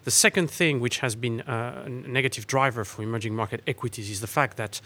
The 0.06 0.12
second 0.12 0.50
thing, 0.50 0.80
which 0.80 1.00
has 1.00 1.16
been 1.16 1.42
uh, 1.42 1.84
a 1.86 1.90
negative 1.90 2.48
driver 2.48 2.86
for 2.86 3.04
emerging 3.04 3.36
market 3.36 3.62
equities, 3.68 4.10
is 4.10 4.22
the 4.22 4.28
fact 4.28 4.58
that 4.58 4.82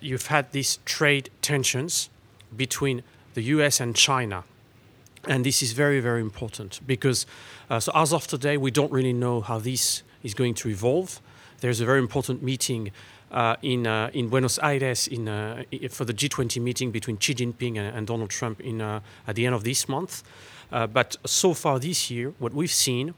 you've 0.00 0.26
had 0.26 0.52
these 0.52 0.78
trade 0.84 1.30
tensions 1.42 2.08
between 2.56 3.02
the 3.34 3.42
US 3.42 3.80
and 3.80 3.94
China. 3.94 4.44
And 5.26 5.44
this 5.44 5.62
is 5.62 5.72
very, 5.72 6.00
very 6.00 6.20
important 6.20 6.80
because, 6.86 7.26
uh, 7.68 7.80
so 7.80 7.92
as 7.94 8.12
of 8.12 8.26
today, 8.26 8.56
we 8.56 8.70
don't 8.70 8.92
really 8.92 9.12
know 9.12 9.40
how 9.40 9.58
this 9.58 10.02
is 10.22 10.34
going 10.34 10.54
to 10.54 10.68
evolve. 10.68 11.20
There's 11.60 11.80
a 11.80 11.84
very 11.84 11.98
important 11.98 12.42
meeting 12.42 12.92
uh, 13.30 13.56
in, 13.62 13.86
uh, 13.86 14.10
in 14.14 14.28
Buenos 14.28 14.58
Aires 14.58 15.08
in, 15.08 15.28
uh, 15.28 15.64
for 15.90 16.04
the 16.04 16.14
G20 16.14 16.62
meeting 16.62 16.90
between 16.90 17.18
Xi 17.18 17.34
Jinping 17.34 17.76
and, 17.76 17.96
and 17.96 18.06
Donald 18.06 18.30
Trump 18.30 18.60
in, 18.60 18.80
uh, 18.80 19.00
at 19.26 19.34
the 19.34 19.44
end 19.44 19.54
of 19.54 19.64
this 19.64 19.88
month. 19.88 20.22
Uh, 20.70 20.86
but 20.86 21.16
so 21.26 21.54
far 21.54 21.78
this 21.78 22.10
year, 22.10 22.32
what 22.38 22.54
we've 22.54 22.70
seen 22.70 23.14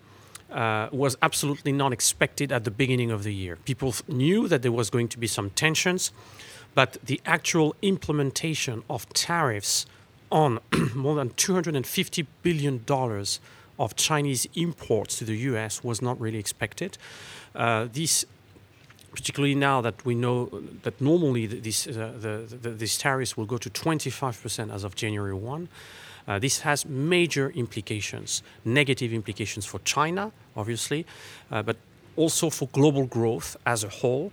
was 0.93 1.17
absolutely 1.23 1.71
not 1.71 1.93
expected 1.93 2.51
at 2.51 2.65
the 2.65 2.71
beginning 2.73 3.13
of 3.13 3.23
the 3.23 3.33
year. 3.33 3.55
People 3.57 3.95
knew 4.09 4.49
that 4.49 4.63
there 4.63 4.73
was 4.73 4.91
going 4.91 5.07
to 5.07 5.19
be 5.19 5.29
some 5.29 5.51
tensions, 5.51 6.11
but 6.75 6.97
the 7.05 7.21
actual 7.25 7.77
implementation 7.83 8.83
of 8.91 9.09
tariffs 9.13 9.87
on 10.33 10.59
more 10.95 11.15
than 11.15 11.31
250 11.31 12.27
billion 12.43 12.83
dollars 12.85 13.39
of 13.79 13.97
Chinese 13.97 14.47
imports 14.55 15.17
to 15.19 15.25
the 15.25 15.37
U.S. 15.37 15.83
was 15.83 16.03
not 16.03 16.21
really 16.21 16.39
expected. 16.39 16.99
Uh, 17.55 17.89
this, 17.93 18.25
particularly 19.13 19.55
now 19.55 19.81
that 19.81 20.05
we 20.05 20.15
know 20.15 20.47
that 20.83 21.01
normally 21.01 21.47
this, 21.47 21.87
uh, 21.87 22.13
the, 22.19 22.57
the, 22.61 22.71
these 22.71 22.97
tariffs 22.97 23.37
will 23.37 23.47
go 23.47 23.59
to 23.59 23.69
25% 23.71 24.73
as 24.73 24.85
of 24.85 24.95
January 24.95 25.35
1. 25.35 25.69
Uh, 26.29 26.39
this 26.39 26.61
has 26.61 26.87
major 26.87 27.51
implications, 27.51 28.43
negative 28.65 29.13
implications 29.13 29.67
for 29.67 29.81
China, 29.81 30.31
obviously, 30.57 31.05
uh, 31.51 31.63
but 31.63 31.77
also 32.17 32.51
for 32.51 32.69
global 32.69 33.07
growth 33.07 33.57
as 33.67 33.83
a 33.83 33.89
whole. 33.89 34.33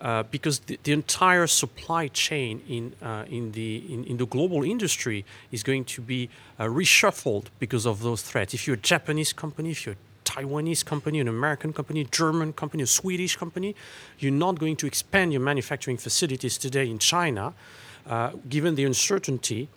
Uh, 0.00 0.22
because 0.30 0.60
the, 0.60 0.78
the, 0.84 0.92
entire 0.92 1.48
supply 1.48 2.06
chain 2.06 2.62
in, 2.68 2.94
uh, 3.02 3.24
in, 3.28 3.50
the, 3.50 3.78
in, 3.92 4.04
in, 4.04 4.16
the 4.16 4.26
global 4.26 4.62
industry 4.62 5.24
is 5.50 5.64
going 5.64 5.84
to 5.84 6.00
be 6.00 6.30
reshuffled 6.60 7.46
because 7.58 7.84
of 7.84 8.00
those 8.00 8.22
threats. 8.22 8.54
If 8.54 8.68
you're 8.68 8.76
a 8.76 8.80
Japanese 8.80 9.32
company, 9.32 9.72
if 9.72 9.84
you're 9.84 9.96
a 9.96 10.07
Taiwanese 10.28 10.84
company, 10.84 11.20
an 11.20 11.28
American 11.28 11.72
company, 11.72 12.04
German 12.04 12.52
company, 12.52 12.82
a 12.82 12.86
Swedish 12.86 13.36
company, 13.36 13.74
you're 14.18 14.30
not 14.30 14.58
going 14.58 14.76
to 14.76 14.86
expand 14.86 15.32
your 15.32 15.40
manufacturing 15.40 15.96
facilities 15.96 16.58
today 16.58 16.88
in 16.90 16.98
China, 16.98 17.54
uh, 18.06 18.32
given 18.48 18.74
the 18.74 18.84
uncertainty 18.84 19.68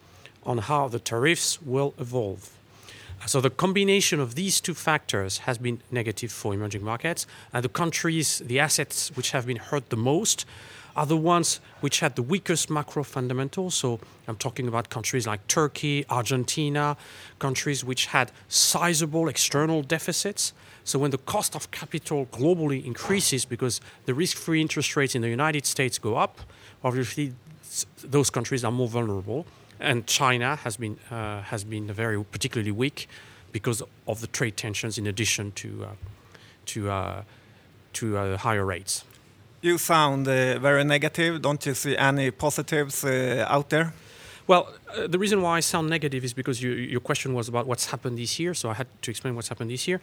on 0.43 0.57
how 0.57 0.87
the 0.87 0.99
tariffs 0.99 1.61
will 1.61 1.93
evolve. 1.97 2.51
So 3.27 3.39
the 3.39 3.51
combination 3.51 4.19
of 4.19 4.33
these 4.35 4.59
two 4.59 4.73
factors 4.73 5.39
has 5.39 5.57
been 5.59 5.79
negative 5.91 6.31
for 6.31 6.53
emerging 6.53 6.83
markets, 6.83 7.27
and 7.53 7.63
the 7.63 7.69
countries, 7.69 8.39
the 8.39 8.59
assets 8.59 9.11
which 9.15 9.31
have 9.31 9.45
been 9.45 9.57
hurt 9.57 9.89
the 9.89 9.97
most, 9.97 10.45
are 10.95 11.05
the 11.05 11.17
ones 11.17 11.59
which 11.79 11.99
had 11.99 12.15
the 12.15 12.21
weakest 12.21 12.69
macro 12.69 13.03
fundamentals. 13.03 13.75
So 13.75 13.99
I'm 14.27 14.35
talking 14.35 14.67
about 14.67 14.89
countries 14.89 15.27
like 15.27 15.45
Turkey, 15.47 16.05
Argentina, 16.09 16.97
countries 17.39 17.83
which 17.83 18.07
had 18.07 18.31
sizable 18.47 19.27
external 19.27 19.81
deficits. 19.81 20.53
So 20.83 20.99
when 20.99 21.11
the 21.11 21.19
cost 21.19 21.55
of 21.55 21.71
capital 21.71 22.25
globally 22.27 22.85
increases 22.85 23.45
because 23.45 23.81
the 24.05 24.13
risk-free 24.13 24.59
interest 24.59 24.95
rates 24.95 25.15
in 25.15 25.21
the 25.21 25.29
United 25.29 25.65
States 25.65 25.97
go 25.99 26.17
up, 26.17 26.39
obviously 26.83 27.33
those 28.03 28.29
countries 28.29 28.63
are 28.63 28.71
more 28.71 28.87
vulnerable 28.87 29.45
and 29.81 30.05
China 30.05 30.55
has 30.57 30.77
been 30.77 30.97
uh, 31.09 31.41
has 31.41 31.63
been 31.63 31.91
very 31.91 32.23
particularly 32.23 32.71
weak 32.71 33.09
because 33.51 33.83
of 34.07 34.21
the 34.21 34.27
trade 34.27 34.55
tensions, 34.55 34.97
in 34.97 35.07
addition 35.07 35.51
to 35.53 35.85
uh, 35.85 35.87
to 36.67 36.89
uh, 36.89 37.23
to 37.93 38.17
uh, 38.17 38.37
higher 38.37 38.65
rates. 38.65 39.03
You 39.63 39.77
sound 39.77 40.27
uh, 40.27 40.57
very 40.57 40.83
negative. 40.83 41.41
Don't 41.41 41.63
you 41.65 41.75
see 41.75 41.95
any 41.95 42.31
positives 42.31 43.03
uh, 43.03 43.45
out 43.47 43.69
there? 43.69 43.93
Well, 44.47 44.73
the 45.07 45.19
reason 45.19 45.43
why 45.43 45.57
I 45.57 45.59
sound 45.59 45.87
negative 45.87 46.23
is 46.23 46.33
because 46.33 46.63
you, 46.63 46.71
your 46.71 46.99
question 46.99 47.35
was 47.35 47.47
about 47.47 47.67
what's 47.67 47.85
happened 47.85 48.17
this 48.17 48.39
year, 48.39 48.55
so 48.55 48.69
I 48.69 48.73
had 48.73 48.87
to 49.03 49.11
explain 49.11 49.35
what's 49.35 49.49
happened 49.49 49.69
this 49.69 49.87
year. 49.87 50.01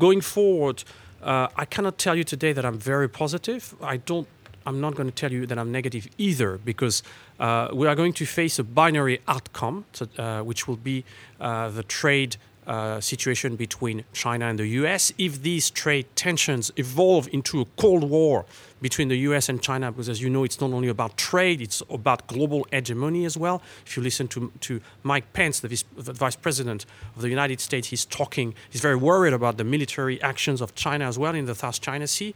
Going 0.00 0.20
forward, 0.20 0.82
I 1.22 1.64
cannot 1.70 1.98
tell 1.98 2.16
you 2.16 2.24
today 2.24 2.52
that 2.52 2.64
I'm 2.64 2.78
very 2.78 3.08
positive. 3.08 3.74
I 3.80 3.98
don't 3.98 4.26
I'm 4.66 4.80
not 4.80 4.96
going 4.96 5.08
to 5.08 5.14
tell 5.14 5.30
you 5.30 5.46
that 5.46 5.58
I'm 5.58 5.70
negative 5.70 6.08
either 6.18 6.58
because 6.58 7.04
uh, 7.38 7.68
we 7.72 7.86
are 7.86 7.94
going 7.94 8.12
to 8.14 8.26
face 8.26 8.58
a 8.58 8.64
binary 8.64 9.20
outcome, 9.28 9.84
to, 9.92 10.08
uh, 10.18 10.42
which 10.42 10.66
will 10.66 10.76
be 10.76 11.04
uh, 11.40 11.70
the 11.70 11.84
trade 11.84 12.36
uh, 12.66 13.00
situation 13.00 13.56
between 13.56 14.04
China 14.12 14.46
and 14.46 14.58
the 14.58 14.66
US, 14.66 15.12
if 15.18 15.42
these 15.42 15.70
trade 15.70 16.06
tensions 16.16 16.72
evolve 16.76 17.28
into 17.32 17.60
a 17.60 17.64
Cold 17.76 18.04
War 18.04 18.44
between 18.80 19.08
the 19.08 19.16
US 19.30 19.48
and 19.48 19.62
China, 19.62 19.90
because 19.90 20.08
as 20.08 20.20
you 20.20 20.28
know, 20.28 20.44
it's 20.44 20.60
not 20.60 20.72
only 20.72 20.88
about 20.88 21.16
trade, 21.16 21.60
it's 21.60 21.82
about 21.88 22.26
global 22.26 22.66
hegemony 22.72 23.24
as 23.24 23.36
well. 23.36 23.62
If 23.86 23.96
you 23.96 24.02
listen 24.02 24.28
to, 24.28 24.52
to 24.60 24.80
Mike 25.02 25.32
Pence, 25.32 25.60
the, 25.60 25.68
vice, 25.68 25.84
the 25.96 26.12
Vice 26.12 26.36
President 26.36 26.86
of 27.14 27.22
the 27.22 27.28
United 27.28 27.60
States, 27.60 27.88
he's 27.88 28.04
talking, 28.04 28.54
he's 28.68 28.80
very 28.80 28.96
worried 28.96 29.32
about 29.32 29.56
the 29.56 29.64
military 29.64 30.20
actions 30.20 30.60
of 30.60 30.74
China 30.74 31.06
as 31.06 31.18
well 31.18 31.34
in 31.34 31.46
the 31.46 31.54
South 31.54 31.80
China 31.80 32.06
Sea. 32.06 32.34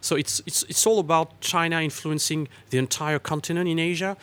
So 0.00 0.16
it's, 0.16 0.40
it's, 0.46 0.62
it's 0.64 0.86
all 0.86 0.98
about 0.98 1.40
China 1.40 1.80
influencing 1.80 2.48
the 2.70 2.78
entire 2.78 3.18
continent 3.18 3.68
in 3.68 3.78
Asia. 3.78 4.16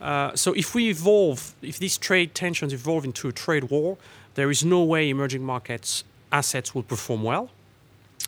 Uh, 0.00 0.34
so 0.36 0.52
if 0.52 0.74
we 0.74 0.90
evolve, 0.90 1.54
if 1.62 1.78
these 1.78 1.96
trade 1.96 2.34
tensions 2.34 2.72
evolve 2.72 3.04
into 3.04 3.28
a 3.28 3.32
trade 3.32 3.64
war, 3.64 3.96
there 4.34 4.50
is 4.50 4.64
no 4.64 4.82
way 4.82 5.08
emerging 5.08 5.44
markets 5.44 6.04
assets 6.32 6.74
will 6.74 6.82
perform 6.82 7.22
well. 7.22 7.50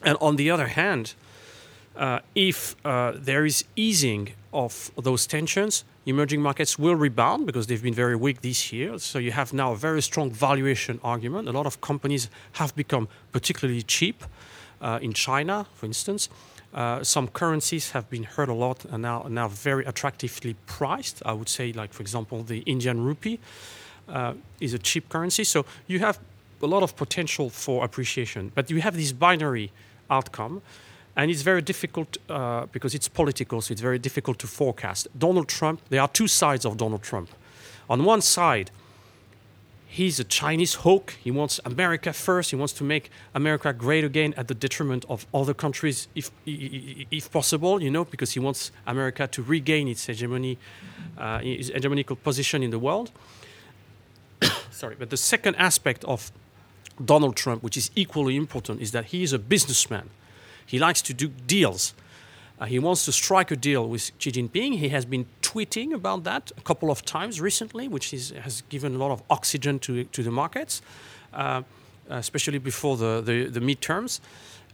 And 0.03 0.17
on 0.21 0.37
the 0.37 0.51
other 0.51 0.69
hand, 0.69 1.15
uh, 1.97 2.21
if 2.35 2.77
uh, 2.85 3.13
there 3.15 3.45
is 3.45 3.65
easing 3.75 4.31
of 4.53 4.91
those 4.97 5.27
tensions, 5.27 5.85
emerging 6.05 6.41
markets 6.43 6.79
will 6.79 6.95
rebound 6.95 7.47
because 7.47 7.67
they've 7.67 7.83
been 7.83 7.95
very 7.95 8.17
weak 8.17 8.41
this 8.43 8.73
year. 8.73 8.99
So 8.99 9.19
you 9.19 9.33
have 9.33 9.53
now 9.53 9.73
a 9.73 9.77
very 9.77 10.03
strong 10.03 10.31
valuation 10.31 11.01
argument. 11.03 11.49
A 11.49 11.53
lot 11.53 11.67
of 11.67 11.81
companies 11.81 12.29
have 12.53 12.75
become 12.77 13.09
particularly 13.33 13.83
cheap 13.83 14.25
uh, 14.81 14.99
in 15.03 15.13
China, 15.13 15.67
for 15.75 15.87
instance. 15.87 16.29
Uh, 16.75 17.03
some 17.03 17.29
currencies 17.29 17.93
have 17.93 18.09
been 18.11 18.25
hurt 18.25 18.51
a 18.51 18.53
lot 18.53 18.85
and 18.85 19.03
now 19.03 19.27
now 19.29 19.49
very 19.49 19.85
attractively 19.87 20.55
priced. 20.67 21.23
I 21.25 21.33
would 21.33 21.49
say, 21.49 21.73
like 21.73 21.95
for 21.95 22.03
example, 22.03 22.43
the 22.43 22.59
Indian 22.67 23.03
rupee 23.03 23.39
uh, 24.09 24.35
is 24.61 24.75
a 24.75 24.79
cheap 24.79 25.09
currency. 25.09 25.45
So 25.45 25.65
you 25.87 25.99
have 26.01 26.19
a 26.63 26.67
lot 26.67 26.83
of 26.83 26.97
potential 26.97 27.51
for 27.51 27.85
appreciation, 27.85 28.53
but 28.55 28.71
you 28.71 28.81
have 28.81 28.97
this 28.97 29.13
binary 29.13 29.71
outcome, 30.11 30.63
and 31.17 31.31
it's 31.31 31.43
very 31.43 31.63
difficult 31.63 32.17
uh, 32.29 32.67
because 32.73 32.95
it's 32.95 33.09
political. 33.09 33.61
So 33.61 33.73
it's 33.73 33.81
very 33.81 33.99
difficult 33.99 34.39
to 34.41 34.47
forecast. 34.47 35.09
Donald 35.19 35.49
Trump. 35.49 35.81
There 35.89 36.01
are 36.01 36.09
two 36.09 36.29
sides 36.29 36.65
of 36.65 36.77
Donald 36.77 37.03
Trump. 37.03 37.31
On 37.89 38.05
one 38.05 38.21
side, 38.21 38.71
he's 39.87 40.21
a 40.21 40.25
Chinese 40.25 40.75
hawk. 40.75 41.15
He 41.25 41.31
wants 41.31 41.61
America 41.65 42.13
first. 42.13 42.51
He 42.51 42.57
wants 42.57 42.75
to 42.75 42.85
make 42.85 43.11
America 43.35 43.73
great 43.73 44.05
again 44.05 44.35
at 44.37 44.49
the 44.49 44.55
detriment 44.55 45.05
of 45.09 45.27
other 45.33 45.55
countries, 45.55 46.09
if, 46.15 46.31
if 46.45 47.31
possible, 47.31 47.83
you 47.83 47.91
know, 47.91 48.05
because 48.05 48.33
he 48.33 48.41
wants 48.41 48.73
America 48.87 49.27
to 49.29 49.43
regain 49.43 49.89
its 49.89 50.07
hegemony, 50.07 50.59
uh, 51.17 51.41
its 51.43 51.71
hegemonical 51.71 52.17
position 52.23 52.63
in 52.63 52.71
the 52.71 52.79
world. 52.79 53.11
Sorry, 54.77 54.95
but 54.99 55.09
the 55.09 55.17
second 55.17 55.57
aspect 55.57 56.05
of 56.05 56.31
Donald 57.03 57.35
Trump, 57.35 57.63
which 57.63 57.79
is 57.79 57.91
equally 57.95 58.37
important, 58.37 58.83
is 58.83 58.93
that 58.93 59.07
he 59.07 59.23
is 59.23 59.33
a 59.33 59.39
businessman. 59.39 60.11
He 60.67 60.79
likes 60.79 61.01
to 61.03 61.15
do 61.15 61.29
deals. 61.29 61.95
Uh, 62.61 62.67
he 62.67 62.79
wants 62.79 63.07
to 63.07 63.13
strike 63.13 63.51
a 63.51 63.57
deal 63.57 63.89
with 63.89 64.13
Xi 64.19 64.33
Jinping. 64.33 64.77
He 64.79 64.91
has 64.91 65.07
been 65.07 65.25
tweeting 65.41 65.95
about 65.95 66.25
that 66.25 66.53
a 66.59 66.61
couple 66.61 66.91
of 66.91 67.07
times 67.07 67.41
recently, 67.41 67.89
which 67.89 68.13
is, 68.13 68.33
has 68.33 68.65
given 68.69 68.95
a 68.97 68.99
lot 68.99 69.13
of 69.13 69.23
oxygen 69.31 69.79
to, 69.79 70.05
to 70.05 70.23
the 70.23 70.31
markets, 70.31 70.83
uh, 71.33 71.63
especially 72.11 72.59
before 72.59 72.99
the, 72.99 73.23
the, 73.23 73.47
the 73.47 73.61
midterms. 73.61 74.21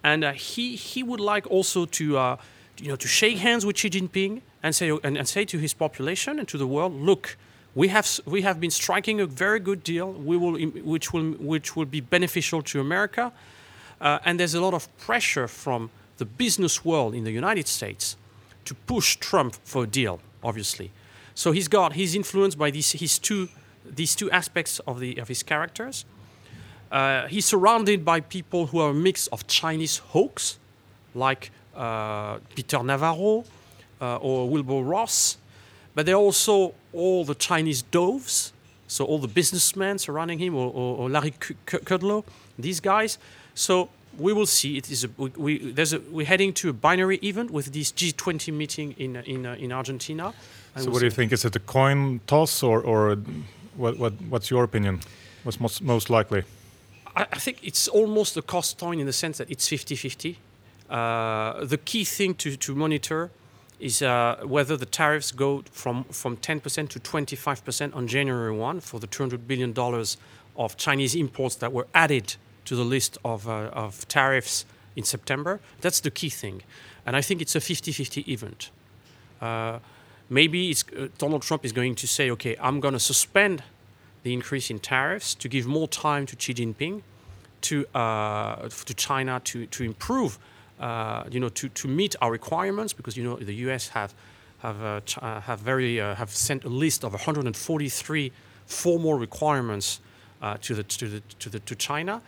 And 0.03 0.25
uh, 0.25 0.33
he, 0.33 0.75
he 0.75 1.05
would 1.05 1.21
like 1.21 1.47
also 1.49 1.87
to, 1.87 2.19
uh, 2.19 2.37
you 2.79 2.89
know, 2.89 2.97
to 2.97 3.07
shake 3.07 3.39
hands 3.39 3.65
with 3.65 3.79
Xi 3.79 3.89
Jinping 3.89 4.41
and 4.65 4.75
say, 4.75 4.91
and, 4.91 5.17
and 5.17 5.29
say 5.29 5.45
to 5.45 5.59
his 5.59 5.73
population 5.73 6.41
and 6.41 6.49
to 6.49 6.59
the 6.59 6.67
world, 6.67 6.93
look, 6.93 7.37
we 7.75 7.88
have, 7.88 8.21
we 8.26 8.43
have 8.43 8.61
been 8.61 8.71
striking 8.71 9.21
a 9.21 9.26
very 9.26 9.61
good 9.61 9.83
deal, 9.83 10.12
we 10.12 10.37
will, 10.37 10.59
which, 10.83 11.12
will, 11.12 11.33
which 11.33 11.75
will 11.75 11.87
be 11.87 12.00
beneficial 12.00 12.62
to 12.62 12.81
America. 12.81 13.33
Uh, 14.00 14.19
and 14.25 14.38
there's 14.38 14.55
a 14.55 14.61
lot 14.61 14.75
of 14.75 14.95
pressure 14.99 15.49
from 15.49 15.91
the 16.19 16.25
business 16.25 16.85
world 16.85 17.14
in 17.14 17.25
the 17.25 17.31
United 17.31 17.67
States 17.67 18.17
to 18.64 18.75
push 18.75 19.17
Trump 19.17 19.57
for 19.64 19.85
a 19.85 19.87
deal, 19.87 20.21
obviously. 20.43 20.91
So 21.35 21.52
he's 21.52 21.69
got 21.69 21.95
he's 21.95 22.14
influenced 22.14 22.59
by 22.59 22.71
these 22.71 22.93
his 22.93 23.19
two 23.19 23.49
these 23.85 24.14
two 24.14 24.31
aspects 24.31 24.81
of 24.81 25.00
the 25.00 25.19
of 25.19 25.29
his 25.29 25.43
characters. 25.43 26.05
Uh, 26.91 27.26
he's 27.26 27.47
surrounded 27.47 28.05
by 28.05 28.21
people 28.21 28.67
who 28.67 28.79
are 28.81 28.91
a 28.91 28.95
mix 28.95 29.29
of 29.29 29.47
Chinese 29.47 29.99
hawks, 29.99 30.59
like 31.14 31.50
uh, 31.75 32.38
Peter 32.55 32.83
Navarro 32.83 33.45
uh, 34.00 34.17
or 34.17 34.49
Wilbur 34.49 34.83
Ross, 34.83 35.38
but 35.95 36.07
they're 36.07 36.15
also 36.15 36.75
all 36.93 37.25
the 37.25 37.35
Chinese 37.35 37.83
doves, 37.83 38.53
so 38.87 39.05
all 39.05 39.19
the 39.19 39.29
businessmen 39.29 39.99
surrounding 39.99 40.39
him, 40.39 40.55
or, 40.55 40.71
or, 40.73 40.97
or 40.99 41.11
Larry 41.11 41.33
Kudlow, 41.67 42.25
these 42.59 42.81
guys. 42.81 43.19
So 43.55 43.89
we 44.19 44.33
will 44.33 44.47
see. 44.47 44.77
It 44.77 44.91
is 44.91 45.05
a, 45.05 45.09
we, 45.17 45.31
we, 45.37 45.73
there's 45.73 45.93
a, 45.93 46.01
we're 46.01 46.27
heading 46.27 46.53
to 46.55 46.71
a 46.71 46.73
binary 46.73 47.17
event 47.23 47.51
with 47.51 47.73
this 47.73 47.93
G20 47.93 48.53
meeting 48.53 48.95
in 48.99 49.17
in 49.17 49.47
uh, 49.47 49.55
in 49.55 49.73
Argentina. 49.73 50.33
So, 50.77 50.91
what 50.91 51.01
do 51.01 51.05
you 51.05 51.11
think? 51.11 51.33
Is 51.33 51.45
it 51.45 51.57
a 51.57 51.61
coin 51.61 52.21
toss, 52.27 52.63
or 52.63 52.81
or 52.81 53.17
what, 53.77 53.99
what 53.99 54.13
what's 54.29 54.51
your 54.51 54.65
opinion? 54.65 55.01
What's 55.45 55.61
most 55.61 55.83
most 55.83 56.11
likely? 56.11 56.43
I, 57.16 57.27
I 57.33 57.38
think 57.38 57.59
it's 57.62 57.88
almost 57.88 58.37
a 58.37 58.43
cost 58.43 58.79
coin 58.79 58.99
in 59.01 59.07
the 59.07 59.12
sense 59.12 59.38
that 59.38 59.51
it's 59.51 59.69
50-50. 59.69 60.37
Uh, 60.88 61.64
the 61.64 61.79
key 61.79 62.05
thing 62.05 62.35
to 62.35 62.57
to 62.57 62.75
monitor 62.75 63.31
is 63.83 64.01
uh, 64.01 64.37
whether 64.45 64.77
the 64.77 64.87
tariffs 64.87 65.33
go 65.33 65.62
from 65.73 66.05
from 66.05 66.37
10% 66.37 66.88
to 66.88 67.01
25% 67.01 67.97
on 67.97 68.07
January 68.07 68.53
1 68.53 68.81
for 68.81 69.01
the 69.01 69.07
200 69.07 69.49
billion 69.49 69.73
dollars 69.73 70.16
of 70.57 70.77
Chinese 70.77 71.14
imports 71.14 71.57
that 71.57 71.73
were 71.73 71.87
added 71.92 72.37
to 72.64 72.77
the 72.77 72.85
list 72.85 73.18
of, 73.25 73.49
uh, 73.49 73.71
of 73.73 74.07
tariffs 74.07 74.64
in 74.95 75.03
September. 75.03 75.61
That's 75.81 76.01
the 76.01 76.11
key 76.11 76.29
thing. 76.29 76.62
And 77.05 77.16
I 77.16 77.23
think 77.23 77.40
it's 77.40 77.57
a 77.57 77.61
50 77.61 77.92
50 77.92 78.21
event. 78.33 78.71
Uh, 79.40 79.81
maybe 80.31 80.71
uh, 80.73 81.09
Donald 81.18 81.42
Trump 81.42 81.64
is 81.64 81.73
going 81.73 81.97
to 81.97 82.07
say, 82.07 82.31
okay, 82.31 82.57
I'm 82.61 82.79
going 82.81 82.95
to 82.95 83.01
suspend 83.01 83.64
the 84.23 84.33
increase 84.33 84.71
in 84.71 84.79
tariffs 84.79 85.35
to 85.35 85.49
give 85.49 85.66
more 85.66 85.88
time 85.88 86.27
to 86.27 86.37
Xi 86.38 86.55
Jinping, 86.55 87.03
to, 87.62 87.87
uh, 87.95 88.68
to 88.68 88.95
China 88.95 89.40
to, 89.45 89.66
to 89.66 89.83
improve, 89.83 90.38
uh, 90.81 91.25
you 91.31 91.41
know, 91.41 91.49
to, 91.51 91.69
to 91.69 91.89
meet 91.89 92.17
our 92.21 92.31
requirements 92.31 92.93
because, 92.93 93.17
you 93.17 93.25
know, 93.25 93.37
the 93.37 93.55
US 93.67 93.89
have, 93.89 94.15
have, 94.59 94.83
uh, 94.83 95.41
have, 95.41 95.61
very, 95.61 95.97
have 95.97 96.31
sent 96.31 96.65
a 96.65 96.69
list 96.69 97.05
of 97.05 97.13
143 97.13 98.33
formal 98.67 99.15
requirements 99.15 100.01
to, 100.61 100.75
the, 100.75 100.83
to, 100.83 101.09
the, 101.09 101.21
to, 101.39 101.49
the, 101.49 101.61
to 101.61 101.75
China. 101.75 102.23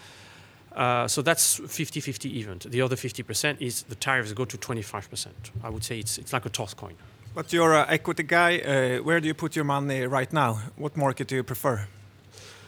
Uh, 0.75 1.07
so 1.07 1.23
that's 1.23 1.61
50-50 1.61 2.35
event. 2.35 2.71
The 2.71 2.83
other 2.83 2.97
50% 2.97 3.61
is 3.61 3.85
the 3.85 3.95
tariffs 3.95 4.33
go 4.33 4.45
to 4.45 4.59
25%. 4.59 5.29
I 5.63 5.71
would 5.71 5.85
say 5.85 5.99
it's, 5.99 6.19
it's 6.19 6.33
like 6.33 6.47
a 6.47 6.51
toss 6.51 6.75
coin. 6.75 6.95
But 7.35 7.53
you're 7.53 7.75
an 7.75 7.87
equity 7.89 8.25
guy. 8.25 8.59
Uh, 8.59 9.03
where 9.03 9.21
do 9.21 9.27
you 9.29 9.35
put 9.35 9.57
your 9.57 9.65
money 9.65 10.07
right 10.07 10.33
now? 10.33 10.61
What 10.77 10.97
market 10.97 11.29
do 11.29 11.37
you 11.37 11.43
prefer? 11.43 11.87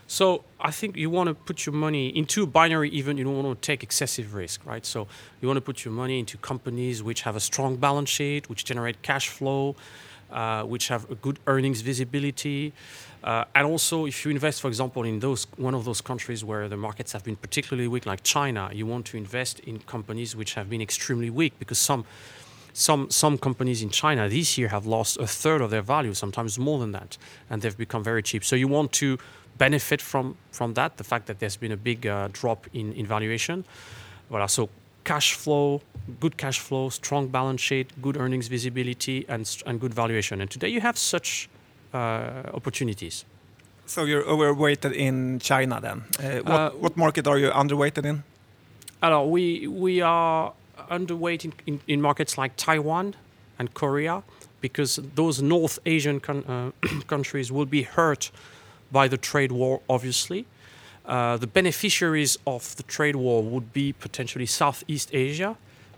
So 0.06 0.44
I 0.60 0.70
think 0.70 0.96
you 0.96 1.10
want 1.10 1.28
to 1.28 1.34
put 1.34 1.66
your 1.66 1.74
money 1.74 2.16
into 2.16 2.46
binary 2.46 2.94
event. 2.94 3.18
You 3.18 3.24
don't 3.24 3.42
want 3.42 3.60
to 3.60 3.66
take 3.66 3.82
excessive 3.82 4.34
risk, 4.34 4.64
right? 4.64 4.86
So 4.86 5.08
you 5.40 5.48
want 5.48 5.56
to 5.56 5.60
put 5.60 5.84
your 5.84 5.92
money 5.92 6.18
into 6.18 6.38
companies 6.38 7.02
which 7.02 7.22
have 7.22 7.34
a 7.34 7.40
strong 7.40 7.76
balance 7.76 8.08
sheet, 8.08 8.48
which 8.48 8.64
generate 8.64 9.02
cash 9.02 9.28
flow, 9.28 9.74
uh, 10.30 10.62
which 10.62 10.88
have 10.88 11.10
a 11.10 11.16
good 11.16 11.38
earnings 11.46 11.80
visibility. 11.80 12.72
Uh, 13.24 13.44
and 13.56 13.66
also, 13.66 14.06
if 14.06 14.24
you 14.24 14.30
invest, 14.30 14.60
for 14.60 14.68
example, 14.68 15.02
in 15.02 15.18
those 15.18 15.46
one 15.56 15.74
of 15.74 15.84
those 15.84 16.00
countries 16.00 16.44
where 16.44 16.68
the 16.68 16.76
markets 16.76 17.12
have 17.12 17.24
been 17.24 17.36
particularly 17.36 17.88
weak, 17.88 18.06
like 18.06 18.22
China, 18.22 18.70
you 18.72 18.86
want 18.86 19.06
to 19.06 19.16
invest 19.16 19.58
in 19.60 19.80
companies 19.80 20.36
which 20.36 20.54
have 20.54 20.70
been 20.70 20.80
extremely 20.80 21.30
weak 21.30 21.58
because 21.58 21.78
some 21.78 22.04
some 22.72 23.10
some 23.10 23.38
companies 23.38 23.82
in 23.82 23.90
China 23.90 24.28
this 24.28 24.56
year 24.58 24.68
have 24.68 24.86
lost 24.86 25.16
a 25.18 25.26
third 25.26 25.60
of 25.60 25.70
their 25.70 25.82
value, 25.82 26.14
sometimes 26.14 26.58
more 26.58 26.78
than 26.78 26.92
that, 26.92 27.18
and 27.50 27.62
they've 27.62 27.76
become 27.76 28.04
very 28.04 28.22
cheap. 28.22 28.44
So 28.44 28.54
you 28.54 28.68
want 28.68 28.92
to 28.92 29.18
benefit 29.58 30.02
from 30.02 30.36
from 30.50 30.74
that, 30.74 30.96
the 30.96 31.04
fact 31.04 31.26
that 31.26 31.38
there's 31.38 31.56
been 31.56 31.72
a 31.72 31.76
big 31.76 32.06
uh, 32.06 32.28
drop 32.32 32.66
in, 32.72 32.92
in 32.92 33.06
valuation. 33.06 33.64
Voilà, 34.30 34.48
so 34.48 34.68
cash 35.06 35.34
flow, 35.34 35.80
good 36.20 36.36
cash 36.36 36.58
flow, 36.60 36.90
strong 36.90 37.28
balance 37.28 37.60
sheet, 37.60 37.86
good 38.02 38.16
earnings 38.16 38.48
visibility, 38.48 39.24
and, 39.28 39.62
and 39.66 39.80
good 39.80 39.94
valuation. 39.94 40.40
And 40.40 40.50
today 40.50 40.68
you 40.68 40.80
have 40.80 40.98
such 40.98 41.48
uh, 41.94 42.42
opportunities. 42.52 43.24
So 43.86 44.04
you're 44.04 44.24
overweighted 44.24 44.92
in 44.92 45.38
China 45.38 45.80
then. 45.80 46.02
Uh, 46.18 46.42
what, 46.42 46.60
uh, 46.60 46.70
what, 46.70 46.96
market 46.96 47.26
are 47.28 47.38
you 47.38 47.50
underweighted 47.50 48.04
in? 48.04 48.24
Alors, 49.00 49.30
we, 49.30 49.68
we 49.68 50.00
are 50.00 50.52
underweight 50.90 51.44
in, 51.44 51.52
in, 51.66 51.80
in, 51.86 52.00
markets 52.00 52.36
like 52.36 52.56
Taiwan 52.56 53.14
and 53.58 53.72
Korea 53.74 54.24
because 54.60 54.96
those 55.14 55.40
North 55.40 55.78
Asian 55.86 56.20
uh, 56.26 56.70
countries 57.06 57.52
will 57.52 57.66
be 57.66 57.82
hurt 57.82 58.32
by 58.90 59.08
the 59.08 59.16
trade 59.16 59.52
war, 59.52 59.80
obviously. 59.88 60.46
Uh, 61.04 61.36
the 61.36 61.46
beneficiaries 61.46 62.36
of 62.46 62.74
the 62.76 62.82
trade 62.82 63.16
war 63.16 63.42
would 63.42 63.72
be 63.72 63.92
potentially 63.92 64.46
Southeast 64.46 65.10
Asia, 65.12 65.56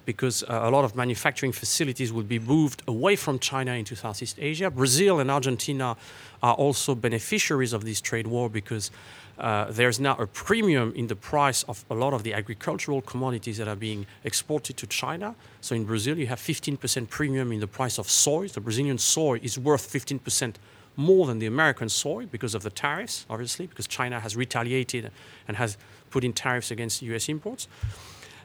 because 0.09 0.43
uh, 0.45 0.61
a 0.63 0.71
lot 0.71 0.87
of 0.87 0.97
manufacturing 0.97 1.53
facilities 1.53 2.11
will 2.11 2.23
be 2.23 2.39
moved 2.39 2.83
away 2.89 3.15
from 3.15 3.39
China 3.39 3.73
into 3.73 3.95
Southeast 3.95 4.39
Asia. 4.39 4.71
Brazil 4.71 5.21
and 5.21 5.31
Argentina 5.31 5.99
are 6.43 6.55
also 6.55 6.95
beneficiaries 6.95 7.75
of 7.75 7.85
this 7.85 8.01
trade 8.01 8.27
war 8.27 8.49
because 8.49 8.91
uh, 9.39 9.67
there's 9.71 10.01
now 10.01 10.17
a 10.17 10.27
premium 10.27 10.95
in 10.97 11.09
the 11.09 11.15
price 11.15 11.63
of 11.65 11.85
a 11.91 11.95
lot 11.95 12.15
of 12.15 12.23
the 12.23 12.33
agricultural 12.33 13.03
commodities 13.03 13.59
that 13.59 13.69
are 13.69 13.77
being 13.77 14.07
exported 14.25 14.79
to 14.79 14.87
China. 14.87 15.35
So 15.61 15.75
in 15.75 15.85
Brazil, 15.85 16.17
you 16.19 16.27
have 16.29 16.41
15% 16.41 17.11
premium 17.11 17.53
in 17.53 17.61
the 17.61 17.67
price 17.67 17.99
of 17.99 18.09
soy. 18.09 18.49
The 18.49 18.63
Brazilian 18.63 18.97
soy 18.97 19.41
is 19.43 19.59
worth 19.59 19.93
15% 19.93 20.55
more 20.99 21.27
than 21.27 21.39
the 21.39 21.47
American 21.47 21.89
soy 21.89 22.27
because 22.27 22.55
of 22.55 22.63
the 22.63 22.71
tariffs, 22.71 23.25
obviously, 23.31 23.67
because 23.69 23.87
China 23.87 24.19
has 24.19 24.37
retaliated 24.37 25.11
and 25.47 25.57
has 25.57 25.79
put 26.11 26.25
in 26.25 26.33
tariffs 26.33 26.71
against 26.71 27.03
US 27.03 27.29
imports. 27.29 27.69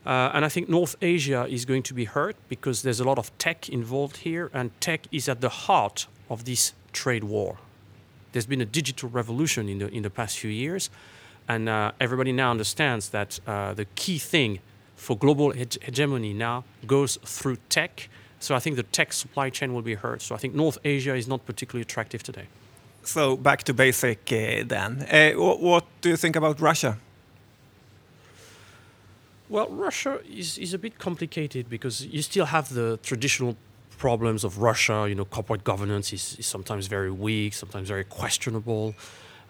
Uh, 0.05 0.31
and 0.33 0.45
I 0.45 0.49
think 0.49 0.69
North 0.69 0.95
Asia 1.01 1.47
is 1.49 1.65
going 1.65 1.81
to 1.83 1.93
be 1.93 2.05
hurt 2.05 2.35
because 2.49 2.83
there's 2.83 2.99
a 2.99 3.03
lot 3.03 3.17
of 3.17 3.35
tech 3.37 3.69
involved 3.69 4.17
here, 4.17 4.51
and 4.53 4.69
tech 4.79 5.07
is 5.11 5.27
at 5.27 5.41
the 5.41 5.49
heart 5.49 6.07
of 6.29 6.45
this 6.45 6.73
trade 6.91 7.23
war. 7.23 7.57
There's 8.33 8.45
been 8.45 8.61
a 8.61 8.65
digital 8.65 9.09
revolution 9.09 9.67
in 9.67 9.79
the 9.79 9.87
in 9.89 10.03
the 10.03 10.09
past 10.09 10.37
few 10.37 10.51
years, 10.51 10.89
and 11.47 11.67
uh, 11.67 11.91
everybody 11.99 12.31
now 12.31 12.51
understands 12.51 13.09
that 13.09 13.39
uh, 13.47 13.73
the 13.73 13.85
key 13.95 14.19
thing 14.19 14.59
for 14.95 15.17
global 15.17 15.53
hege- 15.53 15.81
hegemony 15.83 16.33
now 16.33 16.63
goes 16.85 17.17
through 17.23 17.57
tech. 17.69 18.09
So 18.43 18.55
I 18.55 18.59
think 18.59 18.75
the 18.75 18.83
tech 18.83 19.13
supply 19.13 19.49
chain 19.49 19.73
will 19.73 19.81
be 19.81 19.95
hurt. 19.95 20.21
So 20.21 20.35
I 20.35 20.37
think 20.37 20.53
North 20.53 20.77
Asia 20.83 21.15
is 21.15 21.27
not 21.27 21.45
particularly 21.45 21.83
attractive 21.83 22.21
today. 22.23 22.47
So 23.03 23.37
back 23.37 23.63
to 23.63 23.73
basic 23.73 24.19
uh, 24.31 24.63
then. 24.67 25.07
Uh, 25.09 25.31
wh- 25.31 25.61
what 25.61 25.85
do 26.01 26.09
you 26.09 26.17
think 26.17 26.35
about 26.35 26.59
Russia? 26.59 26.97
Well, 29.47 29.69
Russia 29.69 30.19
is, 30.29 30.57
is 30.57 30.73
a 30.73 30.77
bit 30.77 30.99
complicated 30.99 31.69
because 31.69 32.05
you 32.05 32.21
still 32.21 32.45
have 32.45 32.73
the 32.73 32.99
traditional 33.01 33.55
problems 33.97 34.43
of 34.43 34.57
Russia. 34.57 35.05
You 35.07 35.15
know, 35.15 35.25
corporate 35.25 35.63
governance 35.63 36.11
is, 36.11 36.35
is 36.37 36.45
sometimes 36.45 36.87
very 36.87 37.11
weak, 37.11 37.53
sometimes 37.53 37.87
very 37.87 38.03
questionable. 38.03 38.93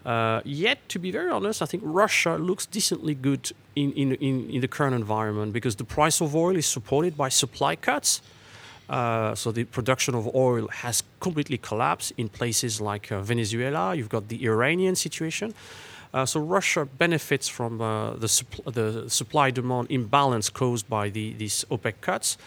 Uh, 0.04 0.40
yet, 0.44 0.88
to 0.90 1.00
be 1.00 1.10
very 1.10 1.30
honest, 1.30 1.62
I 1.62 1.66
think 1.66 1.82
Russia 1.84 2.36
looks 2.36 2.64
decently 2.66 3.14
good 3.16 3.50
in, 3.74 3.92
in, 3.92 4.12
in, 4.14 4.50
in 4.50 4.60
the 4.60 4.68
current 4.68 4.94
environment 4.94 5.52
because 5.52 5.74
the 5.76 5.84
price 5.84 6.20
of 6.20 6.36
oil 6.36 6.54
is 6.54 6.66
supported 6.66 7.16
by 7.16 7.28
supply 7.28 7.74
cuts. 7.74 8.20
Uh, 8.88 9.34
so 9.34 9.50
the 9.50 9.64
production 9.64 10.14
of 10.14 10.34
oil 10.34 10.68
has 10.68 11.02
completely 11.20 11.58
collapsed 11.58 12.12
in 12.16 12.28
places 12.28 12.80
like 12.80 13.10
uh, 13.10 13.20
Venezuela. 13.20 13.94
You've 13.94 14.10
got 14.10 14.28
the 14.28 14.44
Iranian 14.44 14.94
situation. 14.94 15.54
Uh, 16.12 16.24
so 16.24 16.38
Russia 16.38 16.84
benefits 16.84 17.48
from 17.48 17.80
uh, 17.80 18.12
the, 18.14 18.44
the 18.66 19.10
supply-demand 19.10 19.90
imbalance 19.90 20.48
caused 20.48 20.88
by 20.88 21.08
the, 21.08 21.32
these 21.32 21.64
OPEC 21.70 21.94
cuts. 22.00 22.38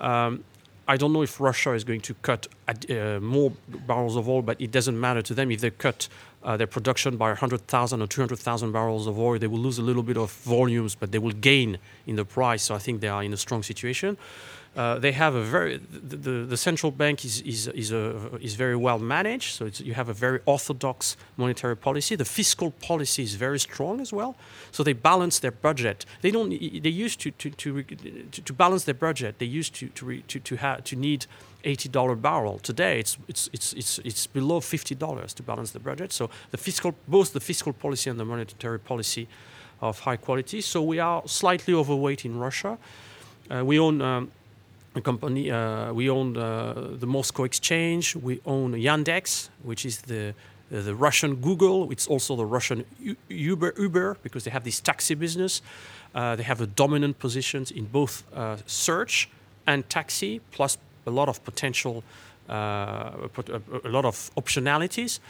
Um, 0.00 0.42
I 0.88 0.96
don't 0.96 1.12
know 1.12 1.22
if 1.22 1.40
Russia 1.40 1.72
is 1.72 1.84
going 1.84 2.00
to 2.00 2.14
cut 2.14 2.48
uh, 2.68 3.20
more 3.20 3.52
barrels 3.86 4.16
of 4.16 4.28
oil, 4.28 4.42
but 4.42 4.60
it 4.60 4.72
doesn't 4.72 4.98
matter 4.98 5.22
to 5.22 5.34
them. 5.34 5.52
If 5.52 5.60
they 5.60 5.70
cut 5.70 6.08
uh, 6.42 6.56
their 6.56 6.66
production 6.66 7.16
by 7.16 7.28
100,000 7.28 8.02
or 8.02 8.06
200,000 8.08 8.72
barrels 8.72 9.06
of 9.06 9.16
oil, 9.18 9.38
they 9.38 9.46
will 9.46 9.60
lose 9.60 9.78
a 9.78 9.82
little 9.82 10.02
bit 10.02 10.16
of 10.16 10.32
volumes, 10.32 10.96
but 10.96 11.12
they 11.12 11.18
will 11.18 11.32
gain 11.32 11.78
in 12.08 12.16
the 12.16 12.24
price. 12.24 12.64
So 12.64 12.74
I 12.74 12.78
think 12.78 13.00
they 13.00 13.08
are 13.08 13.22
in 13.22 13.32
a 13.32 13.36
strong 13.36 13.62
situation. 13.62 14.16
Uh, 14.74 14.98
they 14.98 15.12
have 15.12 15.34
a 15.34 15.42
very 15.42 15.76
the, 15.76 16.16
the, 16.16 16.30
the 16.46 16.56
central 16.56 16.90
bank 16.90 17.26
is 17.26 17.42
is 17.42 17.68
is, 17.68 17.92
a, 17.92 18.34
is 18.40 18.54
very 18.54 18.76
well 18.76 18.98
managed. 18.98 19.56
So 19.56 19.66
you 19.84 19.92
have 19.92 20.08
a 20.08 20.14
very 20.14 20.40
orthodox 20.46 21.16
monetary 21.36 21.76
policy. 21.76 22.16
The 22.16 22.24
fiscal 22.24 22.70
policy 22.70 23.22
is 23.22 23.34
very 23.34 23.58
strong 23.58 24.00
as 24.00 24.14
well. 24.14 24.34
So 24.70 24.82
they 24.82 24.94
balance 24.94 25.40
their 25.40 25.50
budget. 25.50 26.06
They 26.22 26.30
don't. 26.30 26.48
They 26.48 26.88
used 26.88 27.20
to 27.20 27.30
to 27.32 27.50
to, 27.50 27.82
to, 28.44 28.52
balance 28.54 28.84
their 28.84 28.94
budget. 28.94 29.38
They 29.38 29.58
used 29.58 29.74
to 29.74 29.88
to 29.88 30.22
to 30.22 30.40
to, 30.40 30.80
to 30.82 30.96
need 30.96 31.26
eighty 31.64 31.90
dollar 31.90 32.16
barrel. 32.16 32.58
Today 32.58 32.98
it's 32.98 33.18
it's 33.28 33.50
it's 33.52 33.74
it's 33.74 33.98
it's 33.98 34.26
below 34.26 34.60
fifty 34.60 34.94
dollars 34.94 35.34
to 35.34 35.42
balance 35.42 35.72
the 35.72 35.80
budget. 35.80 36.12
So 36.12 36.30
the 36.50 36.56
fiscal 36.56 36.94
both 37.06 37.34
the 37.34 37.40
fiscal 37.40 37.74
policy 37.74 38.08
and 38.08 38.18
the 38.18 38.24
monetary 38.24 38.78
policy 38.78 39.28
of 39.80 40.00
high 40.00 40.16
quality. 40.16 40.62
So 40.62 40.80
we 40.82 40.98
are 40.98 41.22
slightly 41.26 41.74
overweight 41.74 42.24
in 42.24 42.38
Russia. 42.38 42.78
Uh, 43.50 43.62
we 43.66 43.78
own. 43.78 44.00
Um, 44.00 44.30
a 44.94 45.00
company. 45.00 45.50
Uh, 45.50 45.92
we 45.92 46.10
own 46.10 46.36
uh, 46.36 46.88
the 46.98 47.06
Moscow 47.06 47.44
Exchange. 47.44 48.16
We 48.16 48.40
own 48.44 48.72
Yandex, 48.72 49.48
which 49.62 49.84
is 49.84 50.02
the 50.02 50.34
the 50.70 50.94
Russian 50.94 51.34
Google. 51.34 51.90
It's 51.92 52.06
also 52.06 52.34
the 52.34 52.46
Russian 52.46 52.86
Uber, 53.28 53.74
Uber 53.76 54.16
because 54.22 54.44
they 54.44 54.50
have 54.50 54.64
this 54.64 54.80
taxi 54.80 55.14
business. 55.14 55.60
Uh, 56.14 56.34
they 56.34 56.42
have 56.44 56.62
a 56.62 56.66
dominant 56.66 57.18
positions 57.18 57.70
in 57.70 57.84
both 57.84 58.22
uh, 58.34 58.56
search 58.64 59.28
and 59.66 59.86
taxi, 59.90 60.40
plus 60.50 60.78
a 61.06 61.10
lot 61.10 61.28
of 61.28 61.44
potential, 61.44 62.02
uh, 62.48 63.12
a 63.84 63.88
lot 63.88 64.06
of 64.06 64.30
optionalities. 64.34 65.20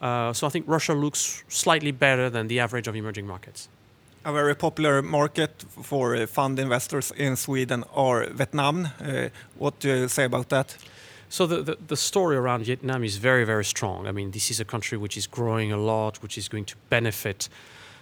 so 0.00 0.46
I 0.46 0.50
think 0.50 0.66
Russia 0.68 0.94
looks 0.94 1.42
slightly 1.48 1.90
better 1.90 2.30
than 2.30 2.46
the 2.46 2.60
average 2.60 2.86
of 2.86 2.94
emerging 2.94 3.26
markets. 3.26 3.68
A 4.24 4.32
very 4.32 4.54
popular 4.54 5.02
market 5.02 5.64
for 5.82 6.14
uh, 6.14 6.28
fund 6.28 6.60
investors 6.60 7.10
in 7.16 7.34
Sweden 7.34 7.82
are 7.92 8.26
Vietnam. 8.26 8.88
Uh, 9.00 9.30
what 9.58 9.80
do 9.80 9.88
you 9.88 10.08
say 10.08 10.22
about 10.22 10.48
that? 10.50 10.76
So 11.28 11.44
the, 11.44 11.76
the, 11.88 11.96
story 11.96 12.36
around 12.36 12.64
Vietnam 12.64 13.02
is 13.02 13.16
very, 13.16 13.44
very 13.44 13.64
strong. 13.64 14.06
I 14.06 14.12
mean, 14.12 14.30
this 14.30 14.48
is 14.48 14.60
a 14.60 14.64
country 14.64 14.96
which 14.96 15.16
is 15.16 15.26
growing 15.26 15.72
a 15.72 15.76
lot, 15.76 16.22
which 16.22 16.38
is 16.38 16.48
going 16.48 16.66
to 16.66 16.76
benefit 16.88 17.48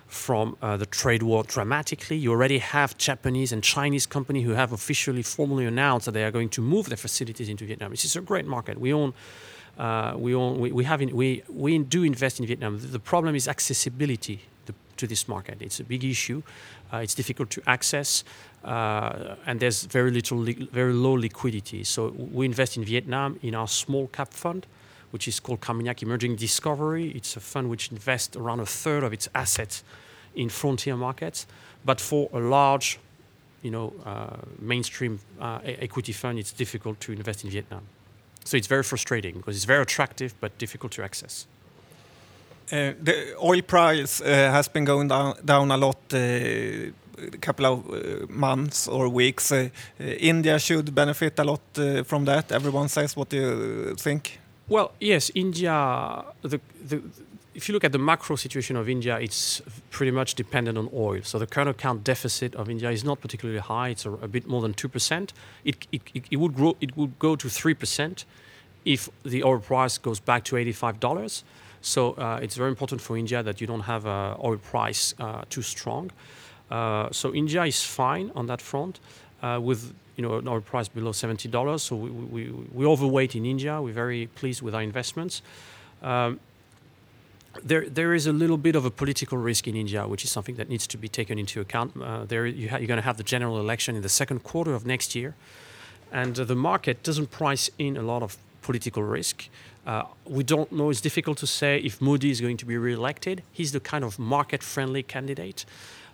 from 0.08 0.58
uh, 0.60 0.76
the 0.76 0.84
trade 0.84 1.22
war 1.22 1.42
dramatically. 1.42 2.18
You 2.18 2.32
already 2.32 2.58
have 2.58 2.98
Japanese 2.98 3.50
and 3.50 3.62
Chinese 3.62 4.04
companies 4.04 4.44
who 4.44 4.52
have 4.52 4.72
officially, 4.72 5.22
formally 5.22 5.64
announced 5.64 6.04
that 6.04 6.12
they 6.12 6.24
are 6.24 6.32
going 6.32 6.50
to 6.50 6.60
move 6.60 6.88
their 6.90 6.98
facilities 6.98 7.48
into 7.48 7.64
Vietnam. 7.64 7.92
This 7.92 8.04
is 8.04 8.14
a 8.14 8.20
great 8.20 8.46
market. 8.46 8.78
We 8.78 8.92
own, 8.92 9.14
uh, 9.78 10.12
we 10.16 10.34
own, 10.34 10.58
we, 10.60 10.70
we 10.70 10.84
have, 10.84 11.00
we, 11.00 11.44
we 11.48 11.78
do 11.78 12.02
invest 12.02 12.40
in 12.40 12.46
Vietnam. 12.46 12.78
The 12.78 13.00
problem 13.00 13.34
is 13.34 13.48
accessibility 13.48 14.42
to 15.00 15.06
this 15.06 15.26
market. 15.28 15.60
It's 15.60 15.80
a 15.80 15.84
big 15.84 16.04
issue. 16.04 16.42
Uh, 16.92 16.98
it's 16.98 17.14
difficult 17.14 17.50
to 17.50 17.60
access, 17.66 18.24
uh, 18.64 19.36
and 19.46 19.60
there's 19.60 19.84
very 19.84 20.10
little, 20.10 20.44
very 20.72 20.92
low 20.92 21.14
liquidity. 21.14 21.84
So 21.84 22.14
we 22.32 22.46
invest 22.46 22.76
in 22.76 22.84
Vietnam 22.84 23.38
in 23.42 23.54
our 23.54 23.68
small 23.68 24.08
cap 24.08 24.32
fund, 24.32 24.66
which 25.12 25.26
is 25.26 25.40
called 25.40 25.60
Carmignac 25.60 26.02
Emerging 26.02 26.36
Discovery. 26.36 27.10
It's 27.10 27.36
a 27.36 27.40
fund 27.40 27.68
which 27.70 27.90
invests 27.90 28.36
around 28.36 28.60
a 28.60 28.66
third 28.66 29.02
of 29.02 29.12
its 29.12 29.28
assets 29.34 29.84
in 30.34 30.48
frontier 30.48 30.96
markets, 30.96 31.46
but 31.84 32.00
for 32.00 32.28
a 32.32 32.38
large, 32.38 32.98
you 33.62 33.70
know, 33.70 33.92
uh, 34.04 34.36
mainstream 34.58 35.18
equity 35.64 36.12
fund, 36.12 36.38
it's 36.38 36.52
difficult 36.52 37.00
to 37.00 37.12
invest 37.12 37.44
in 37.44 37.50
Vietnam. 37.50 37.82
So 38.44 38.56
it's 38.56 38.68
very 38.68 38.82
frustrating 38.82 39.36
because 39.36 39.56
it's 39.56 39.66
very 39.66 39.82
attractive 39.82 40.34
but 40.40 40.56
difficult 40.58 40.92
to 40.92 41.02
access. 41.02 41.46
Uh, 42.72 42.92
the 43.02 43.34
oil 43.42 43.62
price 43.62 44.20
uh, 44.20 44.26
has 44.26 44.68
been 44.68 44.84
going 44.84 45.08
down, 45.08 45.34
down 45.44 45.70
a 45.70 45.76
lot 45.76 45.98
uh, 46.14 46.18
couple 47.40 47.66
of 47.66 47.90
uh, 47.90 48.26
months 48.28 48.88
or 48.88 49.08
weeks. 49.08 49.50
Uh, 49.52 49.68
India 49.98 50.58
should 50.58 50.94
benefit 50.94 51.38
a 51.38 51.44
lot 51.44 51.60
from 52.06 52.24
that. 52.26 52.52
Everyone 52.52 52.88
says, 52.88 53.16
what 53.16 53.28
do 53.28 53.36
you 53.36 53.94
think? 53.96 54.38
Well, 54.68 54.92
yes, 55.00 55.30
India. 55.34 56.24
The, 56.42 56.60
the, 56.88 57.02
if 57.54 57.68
you 57.68 57.72
look 57.72 57.84
at 57.84 57.90
the 57.90 57.98
macro 57.98 58.36
situation 58.36 58.76
of 58.76 58.88
India, 58.88 59.18
it's 59.18 59.60
pretty 59.90 60.12
much 60.12 60.34
dependent 60.36 60.78
on 60.78 60.88
oil. 60.94 61.20
So 61.24 61.38
the 61.38 61.46
current 61.46 61.70
account 61.70 62.04
deficit 62.04 62.54
of 62.54 62.70
India 62.70 62.90
is 62.90 63.02
not 63.02 63.20
particularly 63.20 63.60
high. 63.60 63.88
It's 63.88 64.06
a, 64.06 64.12
a 64.12 64.28
bit 64.28 64.46
more 64.46 64.62
than 64.62 64.74
two 64.74 64.88
percent. 64.88 65.32
It, 65.64 65.86
it, 65.90 66.02
it 66.30 66.36
would 66.36 66.54
grow. 66.54 66.76
It 66.80 66.96
would 66.96 67.18
go 67.18 67.34
to 67.34 67.48
three 67.48 67.74
percent 67.74 68.24
if 68.84 69.10
the 69.24 69.42
oil 69.42 69.58
price 69.58 69.98
goes 69.98 70.20
back 70.20 70.44
to 70.44 70.56
eighty-five 70.56 71.00
dollars. 71.00 71.42
So 71.82 72.12
uh, 72.12 72.40
it's 72.42 72.56
very 72.56 72.68
important 72.68 73.00
for 73.00 73.16
India 73.16 73.42
that 73.42 73.60
you 73.60 73.66
don't 73.66 73.80
have 73.80 74.06
uh, 74.06 74.36
oil 74.42 74.58
price 74.58 75.14
uh, 75.18 75.42
too 75.48 75.62
strong. 75.62 76.10
so 77.12 77.34
India 77.34 77.64
is 77.64 77.82
fine 77.82 78.30
on 78.34 78.46
that 78.46 78.60
front 78.60 79.00
with 79.42 79.92
you 80.16 80.28
know 80.28 80.38
an 80.38 80.48
oil 80.48 80.60
price 80.60 80.88
below 80.88 81.12
seventy 81.12 81.48
dollars. 81.48 81.82
So 81.82 81.96
we, 81.96 82.10
we 82.10 82.42
we 82.72 82.86
overweight 82.86 83.34
in 83.34 83.44
India. 83.44 83.80
We're 83.80 83.94
very 83.94 84.26
pleased 84.26 84.62
with 84.62 84.74
our 84.74 84.82
investments. 84.82 85.42
Um, 86.02 86.40
there, 87.64 87.88
there 87.88 88.14
is 88.14 88.26
a 88.26 88.32
little 88.32 88.56
bit 88.56 88.76
of 88.76 88.84
a 88.84 88.90
political 88.90 89.36
risk 89.38 89.66
in 89.66 89.74
India, 89.74 90.06
which 90.06 90.24
is 90.24 90.30
something 90.30 90.54
that 90.56 90.68
needs 90.68 90.86
to 90.86 90.96
be 90.96 91.08
taken 91.08 91.38
into 91.38 91.60
account. 91.60 92.00
Uh, 92.00 92.24
there, 92.24 92.46
you 92.46 92.68
are 92.68 92.78
going 92.78 92.96
to 92.96 93.02
have 93.02 93.16
the 93.16 93.24
general 93.24 93.58
election 93.58 93.96
in 93.96 94.02
the 94.02 94.08
second 94.08 94.44
quarter 94.44 94.72
of 94.72 94.86
next 94.86 95.14
year, 95.14 95.34
and 96.12 96.38
uh, 96.38 96.44
the 96.44 96.54
market 96.54 97.02
doesn't 97.02 97.30
price 97.30 97.70
in 97.78 97.96
a 97.96 98.02
lot 98.02 98.22
of 98.22 98.36
political 98.62 99.02
risk. 99.02 99.48
Uh, 99.86 100.04
we 100.26 100.44
don't 100.44 100.70
know. 100.70 100.90
It's 100.90 101.00
difficult 101.00 101.38
to 101.38 101.46
say 101.46 101.78
if 101.78 102.00
Modi 102.00 102.30
is 102.30 102.40
going 102.40 102.56
to 102.58 102.66
be 102.66 102.76
re-elected. 102.76 103.42
He's 103.52 103.72
the 103.72 103.80
kind 103.80 104.04
of 104.04 104.18
market-friendly 104.18 105.04
candidate. 105.04 105.64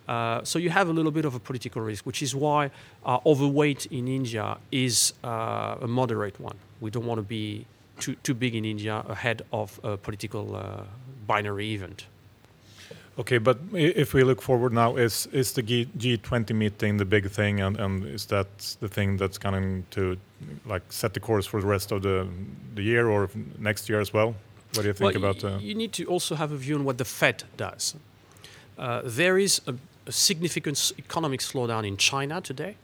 Uh, 0.08 0.44
so 0.44 0.58
you 0.58 0.70
have 0.70 0.88
a 0.88 0.92
little 0.92 1.10
bit 1.10 1.24
of 1.24 1.34
a 1.34 1.40
political 1.40 1.82
risk, 1.82 2.06
which 2.06 2.22
is 2.22 2.34
why 2.34 2.70
our 3.04 3.20
overweight 3.26 3.86
in 3.86 4.06
India 4.06 4.56
is 4.70 5.12
uh, 5.24 5.76
a 5.80 5.86
moderate 5.88 6.38
one. 6.40 6.56
We 6.80 6.90
don't 6.90 7.06
want 7.06 7.18
to 7.18 7.22
be 7.22 7.66
too, 7.98 8.14
too 8.22 8.34
big 8.34 8.54
in 8.54 8.64
India 8.64 9.04
ahead 9.08 9.42
of 9.52 9.80
a 9.82 9.96
political 9.96 10.54
uh, 10.54 10.84
binary 11.26 11.74
event. 11.74 12.06
Okay, 13.18 13.38
but 13.38 13.58
if 13.72 14.12
we 14.12 14.24
look 14.24 14.42
forward 14.42 14.74
now, 14.74 14.96
is 14.96 15.26
is 15.32 15.52
the 15.52 15.62
G20 15.62 16.54
meeting 16.54 16.98
the 16.98 17.06
big 17.06 17.30
thing, 17.30 17.60
and, 17.60 17.80
and 17.80 18.04
is 18.04 18.26
that 18.26 18.76
the 18.80 18.88
thing 18.88 19.16
that's 19.16 19.38
going 19.38 19.86
to 19.92 20.18
like 20.64 20.82
set 20.90 21.14
the 21.14 21.20
course 21.20 21.46
for 21.46 21.60
the 21.60 21.66
rest 21.66 21.92
of 21.92 22.02
the 22.02 22.26
the 22.74 22.82
year 22.82 23.08
or 23.08 23.28
next 23.58 23.88
year 23.88 24.00
as 24.00 24.12
well? 24.12 24.34
What 24.74 24.82
do 24.82 24.88
you 24.88 24.94
think 24.94 25.14
well, 25.14 25.30
about? 25.30 25.44
Uh... 25.44 25.58
You 25.58 25.74
need 25.74 25.92
to 25.94 26.04
also 26.04 26.34
have 26.34 26.52
a 26.52 26.56
view 26.56 26.74
on 26.74 26.84
what 26.84 26.98
the 26.98 27.04
Fed 27.04 27.44
does. 27.56 27.94
Uh, 28.78 29.00
there 29.04 29.38
is 29.38 29.60
a, 29.66 29.74
a, 30.06 30.12
significant 30.12 30.92
economic 30.98 31.40
slowdown 31.40 31.86
in 31.86 31.96
China 31.96 32.40
today. 32.42 32.76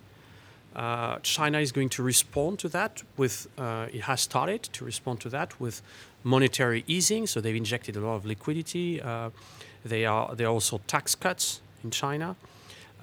Uh, 0.75 1.19
China 1.23 1.59
is 1.59 1.71
going 1.71 1.91
to 1.91 2.03
respond 2.03 2.59
to 2.61 2.69
that 2.71 3.03
with, 3.19 3.47
uh, 3.59 3.89
it 3.93 4.03
has 4.03 4.23
started 4.23 4.63
to 4.63 4.87
respond 4.87 5.21
to 5.21 5.29
that 5.29 5.61
with 5.61 5.83
monetary 6.25 6.83
easing. 6.87 7.27
So 7.27 7.43
they've 7.43 7.55
injected 7.55 7.97
a 7.97 8.01
lot 8.01 8.15
of 8.15 8.25
liquidity. 8.25 9.03
Uh, 9.03 9.31
they 9.85 10.07
are, 10.07 10.35
there 10.35 10.47
are 10.47 10.53
also 10.53 10.81
tax 10.87 11.15
cuts 11.15 11.61
in 11.85 11.91
China, 11.91 12.37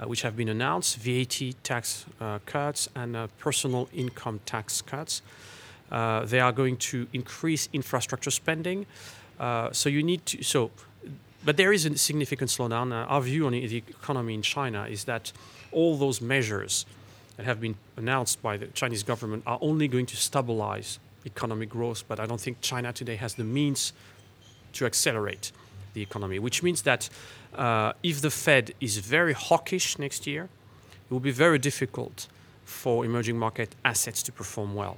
which 0.05 0.21
have 0.21 0.35
been 0.35 0.49
announced 0.49 0.97
VAT 0.97 1.41
tax 1.63 2.05
uh, 2.21 2.39
cuts 2.45 2.89
and 2.95 3.17
personal 3.37 3.89
income 3.93 4.39
tax 4.45 4.81
cuts. 4.81 5.21
they 5.89 6.39
are 6.39 6.51
going 6.51 6.77
to 6.77 7.07
increase 7.13 7.69
infrastructure 7.73 8.31
spending. 8.31 8.85
so 9.71 9.89
you 9.89 10.03
need 10.03 10.25
to, 10.25 10.43
so 10.43 10.71
but 11.43 11.57
there 11.57 11.71
is 11.71 11.85
a 11.85 11.97
significant 11.97 12.49
slowdown. 12.49 12.91
Uh, 12.91 13.07
our 13.07 13.21
view 13.21 13.45
on 13.45 13.53
the 13.53 13.77
economy 13.77 14.33
in 14.33 14.41
China 14.41 14.85
is 14.89 15.05
that 15.05 15.31
all 15.71 15.97
those 15.97 16.21
measures 16.21 16.85
that 17.37 17.45
have 17.45 17.61
been 17.61 17.75
announced 17.95 18.41
by 18.41 18.57
the 18.57 18.67
Chinese 18.67 19.03
government 19.03 19.43
are 19.45 19.57
only 19.61 19.87
going 19.87 20.05
to 20.07 20.17
stabilize 20.17 20.99
economic 21.25 21.69
growth, 21.69 22.03
but 22.07 22.19
I 22.19 22.25
don't 22.25 22.41
think 22.41 22.59
China 22.61 22.91
today 22.91 23.15
has 23.15 23.35
the 23.35 23.43
means 23.43 23.93
to 24.73 24.85
accelerate 24.85 25.51
the 25.93 26.01
economy, 26.01 26.39
which 26.39 26.61
means 26.61 26.81
that 26.83 27.09
uh, 27.55 27.93
if 28.03 28.21
the 28.21 28.29
Fed 28.29 28.73
is 28.79 28.97
very 28.97 29.33
hawkish 29.33 29.97
next 29.97 30.27
year, 30.27 30.43
it 30.43 31.13
will 31.13 31.19
be 31.19 31.31
very 31.31 31.59
difficult 31.59 32.27
for 32.65 33.03
emerging 33.03 33.37
market 33.37 33.75
assets 33.83 34.21
to 34.23 34.31
perform 34.31 34.75
well. 34.75 34.97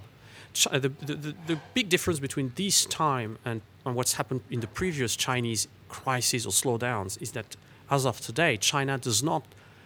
The, 0.71 0.79
the, 0.79 1.15
the, 1.15 1.35
the, 1.47 1.59
big 1.73 1.87
difference 1.87 2.19
between 2.19 2.51
this 2.55 2.85
time 2.85 3.37
and, 3.45 3.61
and 3.85 3.95
what's 3.95 4.13
happened 4.13 4.41
in 4.49 4.59
the 4.59 4.67
previous 4.67 5.15
Chinese 5.15 5.69
crises 5.87 6.45
or 6.45 6.51
slowdowns 6.51 7.21
is 7.21 7.31
that 7.31 7.55
as 7.89 8.05
of 8.05 8.19
today, 8.19 8.57
China 8.57 8.97
does 8.97 9.23
not 9.23 9.43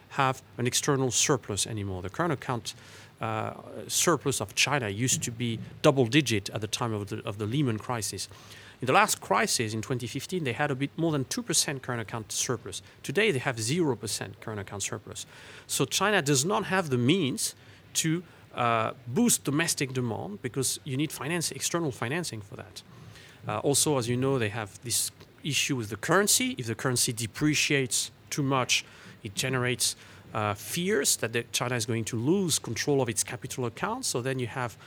have 0.09 0.41
an 0.57 0.65
external 0.65 1.11
surplus 1.11 1.67
anymore. 1.67 2.01
The 2.01 2.09
current 2.09 2.33
account 2.33 2.73
uh, 3.21 3.53
surplus 3.87 4.41
of 4.41 4.55
China 4.55 4.89
used 4.89 5.21
to 5.23 5.31
be 5.31 5.59
double 5.83 6.05
digit 6.05 6.49
at 6.49 6.61
the 6.61 6.67
time 6.67 6.93
of 6.93 7.09
the, 7.09 7.21
of 7.25 7.37
the 7.37 7.45
Lehman 7.45 7.77
crisis. 7.77 8.27
In 8.81 8.87
the 8.87 8.93
last 8.93 9.21
crisis 9.21 9.73
in 9.73 9.81
2015, 9.81 10.43
they 10.43 10.53
had 10.53 10.71
a 10.71 10.75
bit 10.75 10.91
more 10.97 11.11
than 11.11 11.25
2% 11.25 11.81
current 11.81 12.01
account 12.01 12.31
surplus. 12.31 12.81
Today, 13.03 13.31
they 13.31 13.39
have 13.39 13.57
0% 13.57 14.39
current 14.41 14.59
account 14.59 14.83
surplus. 14.83 15.25
So 15.67 15.85
China 15.85 16.21
does 16.21 16.43
not 16.43 16.65
have 16.65 16.89
the 16.89 16.97
means 16.97 17.55
to 17.95 18.23
uh, 18.53 18.91
boost 19.07 19.43
domestic 19.43 19.93
demand 19.93 20.41
because 20.41 20.79
you 20.83 20.97
need 20.97 21.11
finance, 21.11 21.51
external 21.51 21.91
financing 21.91 22.41
for 22.41 22.55
that. 22.55 22.81
Uh, 23.47 23.59
also, 23.59 23.97
as 23.97 24.09
you 24.09 24.17
know, 24.17 24.39
they 24.39 24.49
have 24.49 24.81
this 24.83 25.11
issue 25.43 25.75
with 25.75 25.89
the 25.89 25.97
currency. 25.97 26.55
If 26.57 26.67
the 26.67 26.75
currency 26.75 27.13
depreciates 27.13 28.11
too 28.29 28.43
much, 28.43 28.83
it 29.23 29.35
generates 29.35 29.95
uh, 30.33 30.53
fears 30.53 31.15
that 31.17 31.51
China 31.51 31.75
is 31.75 31.85
going 31.85 32.03
to 32.05 32.17
lose 32.17 32.59
control 32.59 33.01
of 33.01 33.09
its 33.09 33.23
capital 33.23 33.65
accounts. 33.65 34.07
So 34.07 34.21
then 34.21 34.39
you 34.39 34.47
have 34.47 34.77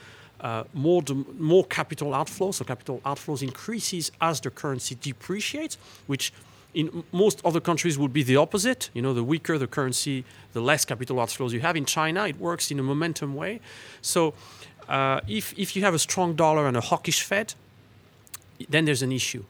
uh, 0.41 0.63
more 0.73 1.03
more 1.37 1.65
capital 1.65 2.11
outflows. 2.11 2.55
So 2.55 2.65
capital 2.65 3.01
outflows 3.05 3.41
increases 3.41 4.11
as 4.19 4.39
the 4.41 4.49
currency 4.49 4.95
depreciates, 4.99 5.77
which 6.07 6.33
in 6.73 7.03
most 7.11 7.41
other 7.43 7.59
countries 7.59 7.97
would 7.97 8.13
be 8.13 8.23
the 8.23 8.37
opposite. 8.37 8.89
You 8.93 9.01
know, 9.01 9.13
the 9.13 9.23
weaker 9.23 9.57
the 9.57 9.67
currency, 9.67 10.23
the 10.53 10.61
less 10.61 10.85
capital 10.85 11.17
outflows 11.17 11.51
you 11.51 11.61
have. 11.61 11.75
In 11.75 11.85
China, 11.85 12.27
it 12.27 12.39
works 12.39 12.71
in 12.71 12.79
a 12.79 12.83
momentum 12.83 13.35
way. 13.35 13.59
So 14.01 14.33
uh, 14.87 15.21
if 15.27 15.57
if 15.57 15.75
you 15.75 15.83
have 15.83 15.93
a 15.93 15.99
strong 15.99 16.35
dollar 16.35 16.67
and 16.67 16.77
a 16.77 16.81
hawkish 16.81 17.23
Fed, 17.23 17.53
then 18.69 18.85
there's 18.85 19.01
an 19.01 19.11
issue 19.11 19.43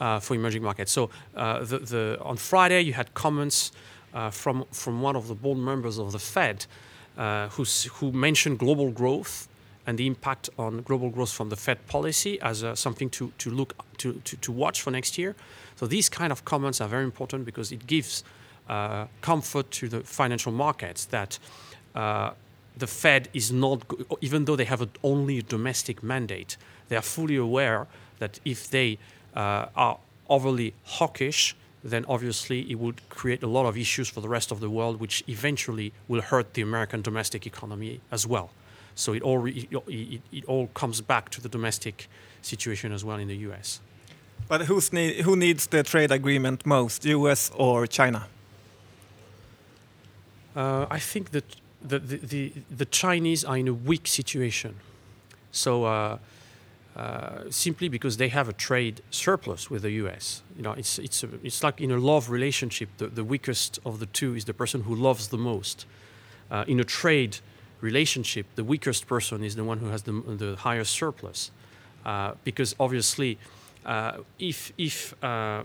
uh, 0.00 0.20
for 0.20 0.34
emerging 0.34 0.62
markets. 0.62 0.92
So 0.92 1.10
uh, 1.34 1.64
the, 1.64 1.78
the, 1.78 2.18
on 2.22 2.36
Friday, 2.36 2.80
you 2.80 2.92
had 2.92 3.14
comments 3.14 3.72
uh, 4.12 4.30
from, 4.30 4.64
from 4.70 5.02
one 5.02 5.16
of 5.16 5.28
the 5.28 5.34
board 5.34 5.58
members 5.58 5.98
of 5.98 6.12
the 6.12 6.18
Fed 6.18 6.66
uh, 7.16 7.48
who 7.48 8.12
mentioned 8.12 8.58
global 8.58 8.90
growth 8.90 9.48
and 9.86 9.98
the 9.98 10.06
impact 10.06 10.50
on 10.58 10.82
global 10.82 11.10
growth 11.10 11.32
from 11.32 11.48
the 11.50 11.56
Fed 11.56 11.86
policy 11.86 12.40
as 12.40 12.64
uh, 12.64 12.74
something 12.74 13.10
to, 13.10 13.32
to 13.38 13.50
look 13.50 13.74
to, 13.98 14.14
to, 14.24 14.36
to, 14.36 14.52
watch 14.52 14.82
for 14.82 14.90
next 14.90 15.18
year. 15.18 15.36
So 15.76 15.86
these 15.86 16.08
kind 16.08 16.32
of 16.32 16.44
comments 16.44 16.80
are 16.80 16.88
very 16.88 17.04
important 17.04 17.44
because 17.44 17.70
it 17.70 17.86
gives 17.86 18.24
uh, 18.68 19.06
comfort 19.20 19.70
to 19.72 19.88
the 19.88 20.00
financial 20.00 20.52
markets 20.52 21.04
that 21.06 21.38
the 22.76 22.86
Fed 22.86 23.28
is 23.32 23.52
not, 23.52 23.82
even 24.20 24.44
though 24.44 24.56
they 24.56 24.64
have 24.64 24.82
a, 24.82 24.88
only 25.02 25.38
a 25.38 25.42
domestic 25.42 26.02
mandate, 26.02 26.56
they 26.88 26.96
are 26.96 27.02
fully 27.02 27.36
aware 27.36 27.86
that 28.18 28.40
if 28.44 28.68
they 28.70 28.98
uh, 29.34 29.66
are 29.76 29.98
overly 30.28 30.74
hawkish, 30.84 31.54
then 31.82 32.04
obviously 32.08 32.60
it 32.70 32.76
would 32.76 33.06
create 33.10 33.42
a 33.42 33.46
lot 33.46 33.66
of 33.66 33.76
issues 33.76 34.08
for 34.08 34.20
the 34.20 34.28
rest 34.28 34.50
of 34.50 34.60
the 34.60 34.70
world, 34.70 34.98
which 34.98 35.22
eventually 35.28 35.92
will 36.08 36.22
hurt 36.22 36.54
the 36.54 36.62
American 36.62 37.02
domestic 37.02 37.46
economy 37.46 38.00
as 38.10 38.26
well. 38.26 38.50
So 38.94 39.12
it 39.12 39.22
all, 39.22 39.46
it, 39.46 39.68
it, 39.88 40.20
it 40.32 40.44
all 40.46 40.68
comes 40.68 41.00
back 41.00 41.30
to 41.30 41.40
the 41.40 41.48
domestic 41.48 42.08
situation 42.42 42.92
as 42.92 43.04
well 43.04 43.18
in 43.18 43.28
the 43.28 43.36
US. 43.48 43.80
But 44.48 44.62
who's 44.62 44.92
need, 44.92 45.20
who 45.20 45.36
needs 45.36 45.66
the 45.66 45.82
trade 45.82 46.10
agreement 46.10 46.66
most, 46.66 47.04
US 47.04 47.50
or 47.54 47.86
China? 47.86 48.26
Uh, 50.54 50.86
I 50.90 50.98
think 50.98 51.30
that 51.30 51.44
the, 51.82 51.98
the, 51.98 52.16
the, 52.16 52.52
the, 52.70 52.84
Chinese 52.84 53.44
are 53.44 53.56
in 53.56 53.68
a 53.68 53.74
weak 53.74 54.06
situation. 54.06 54.76
So 55.50 55.84
uh, 55.84 56.18
uh, 56.96 57.50
simply 57.50 57.88
because 57.88 58.18
they 58.18 58.28
have 58.28 58.48
a 58.48 58.52
trade 58.52 59.02
surplus 59.10 59.68
with 59.68 59.82
the 59.82 59.90
U.S. 60.02 60.42
You 60.56 60.62
know, 60.62 60.72
it's 60.72 60.98
it's 60.98 61.24
a, 61.24 61.28
it's 61.42 61.62
like 61.62 61.80
in 61.80 61.90
a 61.90 61.98
love 61.98 62.30
relationship. 62.30 62.88
The, 62.98 63.08
the 63.08 63.24
weakest 63.24 63.80
of 63.84 63.98
the 63.98 64.06
two 64.06 64.36
is 64.36 64.44
the 64.44 64.54
person 64.54 64.82
who 64.82 64.94
loves 64.94 65.28
the 65.28 65.38
most. 65.38 65.86
Uh, 66.50 66.64
in 66.68 66.78
a 66.78 66.84
trade 66.84 67.38
relationship, 67.84 68.46
the 68.56 68.64
weakest 68.64 69.06
person 69.06 69.44
is 69.44 69.54
the 69.54 69.64
one 69.64 69.78
who 69.78 69.88
has 69.94 70.02
the, 70.02 70.12
the 70.12 70.56
higher 70.56 70.84
surplus, 70.84 71.50
uh, 72.04 72.32
because 72.42 72.74
obviously, 72.80 73.38
uh, 73.86 74.18
if 74.38 74.72
if 74.78 74.96
uh, 75.22 75.62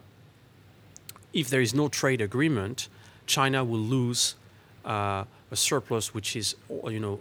if 1.34 1.49
there 1.49 1.62
is 1.62 1.73
no 1.73 1.88
trade 1.88 2.21
agreement, 2.21 2.89
China 3.25 3.63
will 3.63 3.86
lose 3.97 4.36
a 4.86 5.25
surplus 5.53 6.13
which 6.13 6.36
is 6.36 6.55
you 6.95 6.99
know 6.99 7.19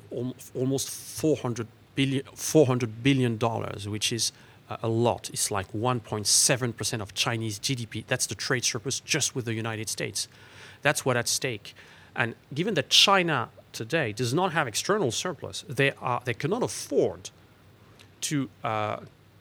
almost 0.54 0.90
400 0.90 1.66
billion, 1.94 2.24
400 2.34 3.02
billion 3.02 3.36
dollars, 3.38 3.88
which 3.88 4.12
is 4.12 4.32
uh, 4.70 4.76
a 4.82 4.88
lot. 4.88 5.30
It's 5.32 5.50
like 5.50 5.70
1.7% 5.72 7.00
of 7.00 7.14
Chinese 7.14 7.58
GDP. 7.58 8.04
That's 8.06 8.26
the 8.26 8.34
trade 8.34 8.64
surplus 8.64 9.00
just 9.00 9.34
with 9.34 9.44
the 9.44 9.54
United 9.54 9.88
States. 9.88 10.28
That's 10.82 11.04
what 11.04 11.16
at 11.16 11.28
stake. 11.28 11.74
And 12.14 12.34
given 12.54 12.74
that 12.74 12.88
China 12.90 13.48
today 13.72 14.12
does 14.12 14.32
not 14.34 14.52
have 14.52 14.66
external 14.66 15.10
surplus, 15.10 15.64
they 15.68 15.92
are 16.00 16.20
they 16.24 16.34
cannot 16.34 16.62
afford 16.62 17.30
to 18.22 18.48
uh, 18.64 18.98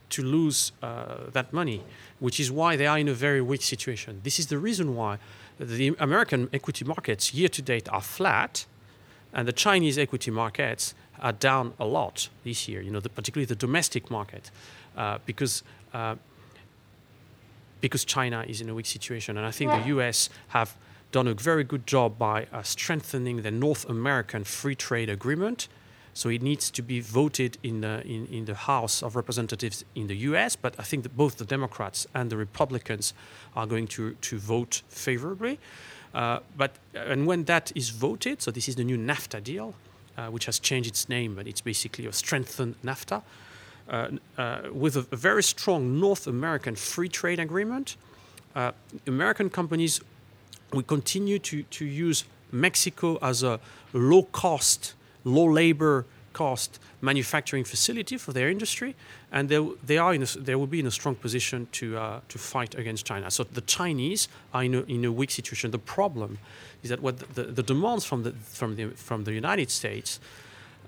to 0.10 0.24
lose 0.24 0.72
uh, 0.82 1.30
that 1.34 1.52
money, 1.52 1.82
which 2.20 2.40
is 2.40 2.52
why 2.52 2.76
they 2.76 2.88
are 2.88 2.98
in 2.98 3.08
a 3.08 3.14
very 3.14 3.42
weak 3.42 3.62
situation. 3.62 4.22
This 4.24 4.40
is 4.40 4.48
the 4.48 4.58
reason 4.58 4.96
why 4.96 5.20
the 5.60 5.96
American 6.00 6.50
equity 6.54 6.86
markets 6.86 7.34
year 7.34 7.50
to 7.50 7.62
date 7.62 7.90
are 7.90 8.02
flat, 8.02 8.66
and 9.34 9.48
the 9.48 9.54
Chinese 9.54 9.98
equity 9.98 10.32
markets 10.32 10.94
are 11.20 11.34
down 11.34 11.74
a 11.80 11.86
lot 11.86 12.30
this 12.44 12.68
year. 12.68 12.82
You 12.82 12.92
know, 12.92 13.00
the, 13.00 13.10
particularly 13.10 13.46
the 13.46 13.56
domestic 13.56 14.10
market, 14.10 14.52
uh, 14.96 15.18
because 15.26 15.64
uh, 15.94 16.16
because 17.82 18.06
China 18.06 18.44
is 18.48 18.62
in 18.62 18.70
a 18.70 18.74
weak 18.74 18.86
situation, 18.86 19.38
and 19.38 19.46
I 19.46 19.52
think 19.52 19.72
the 19.72 19.88
U.S. 19.88 20.30
have 20.50 20.76
done 21.18 21.28
a 21.28 21.34
very 21.34 21.64
good 21.64 21.88
job 21.88 22.20
by 22.20 22.46
uh, 22.54 22.62
strengthening 22.62 23.42
the 23.42 23.50
North 23.50 23.90
American 23.90 24.44
Free 24.44 24.76
Trade 24.76 25.10
Agreement. 25.10 25.68
So 26.14 26.30
it 26.30 26.44
needs 26.44 26.70
to 26.70 26.84
be 26.84 27.00
voted 27.00 27.58
in 27.64 27.82
the 27.82 28.06
in, 28.06 28.28
in 28.28 28.46
the 28.46 28.54
House 28.54 29.02
of 29.02 29.16
Representatives 29.16 29.84
in 29.96 30.06
the 30.06 30.18
U.S. 30.30 30.56
But 30.56 30.76
I 30.78 30.84
think 30.84 31.02
that 31.04 31.18
both 31.18 31.38
the 31.38 31.46
Democrats 31.46 32.06
and 32.14 32.30
the 32.30 32.38
Republicans 32.38 33.16
are 33.56 33.66
going 33.66 33.88
to 33.88 34.14
to 34.30 34.38
vote 34.38 34.84
favorably. 34.90 35.58
Uh, 36.14 36.40
but 36.56 36.72
and 36.94 37.26
when 37.26 37.46
that 37.46 37.72
is 37.74 37.90
voted, 37.90 38.42
so 38.44 38.52
this 38.52 38.68
is 38.68 38.76
the 38.76 38.84
new 38.84 38.98
NAFTA 38.98 39.42
deal, 39.42 39.74
uh, 40.18 40.28
which 40.28 40.46
has 40.46 40.60
changed 40.60 40.90
its 40.90 41.10
name, 41.10 41.34
but 41.34 41.48
it's 41.48 41.62
basically 41.62 42.06
a 42.06 42.14
strengthened 42.14 42.76
NAFTA, 42.84 43.22
uh, 43.90 44.10
uh, 44.38 44.62
with 44.72 44.96
a, 44.96 45.06
a, 45.12 45.16
very 45.16 45.44
strong 45.44 46.00
North 46.00 46.28
American 46.28 46.76
free 46.76 47.10
trade 47.10 47.40
agreement. 47.40 47.98
Uh, 48.56 48.72
American 49.06 49.50
companies 49.50 50.02
will 50.72 50.84
continue 50.84 51.40
to, 51.40 51.64
to 51.64 51.86
use 51.86 52.26
Mexico 52.52 53.18
as 53.22 53.44
a 53.44 53.60
low 53.94 54.24
cost, 54.24 54.94
low 55.24 55.46
labor 55.46 56.06
cost 56.34 56.80
manufacturing 57.02 57.64
facility 57.64 58.18
for 58.18 58.34
their 58.34 58.50
industry, 58.50 58.96
and 59.32 59.50
they, 59.50 59.60
they 59.86 59.98
are 59.98 60.14
in 60.14 60.24
a, 60.24 60.26
they 60.26 60.56
will 60.56 60.68
be 60.68 60.80
in 60.80 60.88
a 60.88 60.92
strong 60.92 61.16
position 61.16 61.68
to 61.72 61.98
uh, 61.98 62.20
to 62.28 62.38
fight 62.38 62.76
against 62.76 63.06
China. 63.06 63.30
So 63.32 63.44
the 63.44 63.62
Chinese 63.62 64.28
are 64.54 64.64
in 64.64 64.76
a, 64.76 64.82
in 64.82 65.06
a 65.06 65.12
weak 65.12 65.32
situation. 65.32 65.72
The 65.72 65.80
problem 65.80 66.38
is 66.84 66.90
that 66.90 67.02
what 67.02 67.18
the, 67.36 67.44
the 67.44 67.64
demands 67.64 68.06
from 68.06 68.24
the 68.24 68.32
from 68.32 68.76
the 68.76 68.90
from 68.96 69.24
the 69.24 69.34
United 69.34 69.70
States 69.72 70.20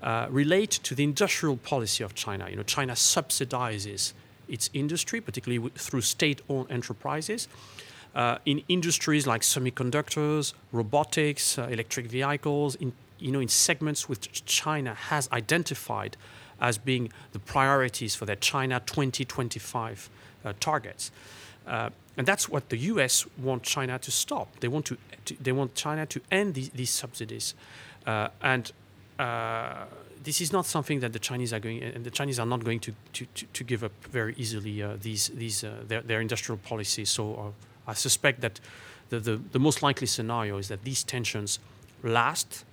uh, 0.02 0.26
relate 0.30 0.70
to 0.82 0.94
the 0.94 1.04
industrial 1.04 1.56
policy 1.56 2.04
of 2.04 2.14
China. 2.14 2.48
You 2.48 2.56
know, 2.56 2.62
China 2.62 2.94
subsidizes 2.94 4.12
its 4.48 4.70
industry, 4.72 5.20
particularly 5.20 5.70
through 5.76 6.00
state-owned 6.02 6.70
enterprises. 6.70 7.48
Uh, 8.14 8.38
in 8.44 8.62
industries 8.68 9.26
like 9.26 9.42
semiconductors, 9.42 10.52
robotics, 10.72 11.58
uh, 11.58 11.68
electric 11.70 12.06
vehicles, 12.06 12.74
in 12.76 12.92
you 13.18 13.30
know 13.30 13.40
in 13.40 13.48
segments 13.48 14.08
which 14.08 14.44
China 14.44 14.94
has 14.94 15.28
identified 15.32 16.16
as 16.60 16.78
being 16.78 17.10
the 17.32 17.38
priorities 17.38 18.14
for 18.14 18.26
their 18.26 18.36
China 18.36 18.80
2025 18.86 20.10
uh, 20.44 20.52
targets. 20.60 21.10
Uh, 21.66 21.90
and 22.16 22.26
that's 22.26 22.48
what 22.48 22.68
the 22.68 22.76
US 22.76 23.26
want 23.38 23.62
China 23.62 23.98
to 23.98 24.10
stop. 24.10 24.48
They 24.60 24.68
want 24.68 24.86
to, 24.86 24.96
to 25.26 25.36
they 25.40 25.52
want 25.52 25.74
China 25.74 26.06
to 26.06 26.20
end 26.30 26.54
these, 26.54 26.70
these 26.70 26.90
subsidies, 26.90 27.54
uh, 28.06 28.28
and 28.42 28.72
uh, 29.18 29.84
this 30.22 30.40
is 30.40 30.52
not 30.52 30.66
something 30.66 31.00
that 31.00 31.12
the 31.12 31.18
Chinese 31.18 31.52
are 31.52 31.60
going, 31.60 31.82
and 31.82 32.04
the 32.04 32.10
Chinese 32.10 32.38
are 32.38 32.46
not 32.46 32.64
going 32.64 32.80
to 32.80 32.92
to, 33.12 33.26
to, 33.52 33.64
give 33.64 33.84
up 33.84 33.92
very 34.10 34.34
easily 34.36 34.82
uh, 34.82 34.96
these 35.00 35.28
these 35.28 35.64
uh, 35.64 35.82
their, 35.86 36.02
their 36.02 36.20
industrial 36.20 36.58
policies. 36.58 37.10
So 37.10 37.34
uh, 37.34 37.69
I 37.90 37.94
suspect 37.94 38.40
that 38.40 38.60
the, 39.08 39.20
the 39.20 39.36
the 39.52 39.58
most 39.58 39.82
likely 39.82 40.06
scenario 40.06 40.58
is 40.58 40.68
that 40.68 40.84
these 40.84 41.04
tensions 41.04 41.58
last 42.02 42.64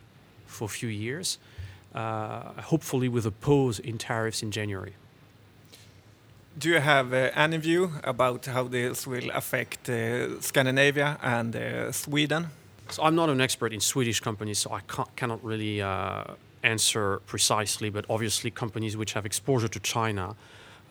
for 0.45 0.65
a 0.65 0.73
few 0.79 0.89
years, 0.89 1.39
hopefully 2.71 3.09
with 3.09 3.25
a 3.25 3.31
pause 3.31 3.79
in 3.79 3.97
tariffs 3.97 4.43
in 4.43 4.51
January 4.51 4.93
do 6.57 6.69
you 6.69 6.79
have 6.79 7.13
uh, 7.13 7.29
any 7.35 7.57
view 7.57 7.91
about 8.03 8.45
how 8.45 8.63
this 8.63 9.05
will 9.05 9.29
affect 9.31 9.89
uh, 9.89 10.41
Scandinavia 10.41 11.17
and 11.21 11.55
uh, 11.55 11.91
Sweden? 11.91 12.47
So 12.89 13.03
I'm 13.03 13.15
not 13.15 13.29
an 13.29 13.41
expert 13.41 13.73
in 13.73 13.79
Swedish 13.79 14.19
companies, 14.21 14.59
so 14.59 14.71
I 14.73 14.81
cannot 15.15 15.43
really 15.43 15.81
uh, 15.81 16.23
answer 16.63 17.19
precisely. 17.27 17.89
But 17.89 18.05
obviously, 18.09 18.49
companies 18.49 18.97
which 18.97 19.13
have 19.13 19.25
exposure 19.25 19.67
to 19.67 19.79
China, 19.79 20.35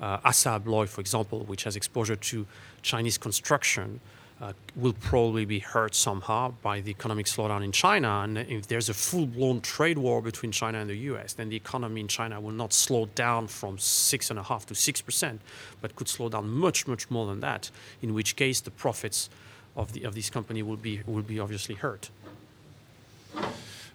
uh, 0.01 0.19
Assa 0.25 0.61
Abloy, 0.61 0.89
for 0.89 1.01
example, 1.01 1.41
which 1.47 1.65
has 1.65 1.75
exposure 1.75 2.17
to 2.17 2.47
Chinese 2.83 3.19
construction, 3.19 4.01
uh, 4.41 4.53
will 4.75 4.93
probably 4.93 5.45
be 5.45 5.59
hurt 5.59 5.95
somehow 5.95 6.53
by 6.63 6.81
the 6.81 6.91
economic 6.91 7.27
slowdown 7.27 7.65
in 7.65 7.73
China. 7.73 8.21
And 8.23 8.39
if 8.39 8.67
there's 8.67 8.89
a 8.89 8.95
full 8.95 9.27
blown 9.27 9.61
trade 9.61 9.99
war 9.99 10.21
between 10.21 10.53
China 10.53 10.79
and 10.79 10.91
the 10.91 10.97
US, 11.11 11.33
then 11.33 11.49
the 11.49 11.57
economy 11.57 12.03
in 12.03 12.09
China 12.09 12.41
will 12.41 12.53
not 12.53 12.73
slow 12.73 13.07
down 13.15 13.47
from 13.47 13.79
6.5% 13.79 14.67
to 14.67 14.75
6%, 14.75 15.39
but 15.81 15.97
could 15.97 16.09
slow 16.09 16.29
down 16.29 16.51
much, 16.51 16.87
much 16.87 17.11
more 17.11 17.27
than 17.27 17.41
that, 17.41 17.71
in 18.03 18.13
which 18.13 18.37
case 18.37 18.61
the 18.61 18.71
profits 18.71 19.31
of, 19.75 19.93
the, 19.93 20.05
of 20.05 20.15
this 20.15 20.29
company 20.29 20.63
will 20.63 20.77
be, 20.77 21.01
will 21.07 21.23
be 21.23 21.41
obviously 21.41 21.75
hurt. 21.75 22.11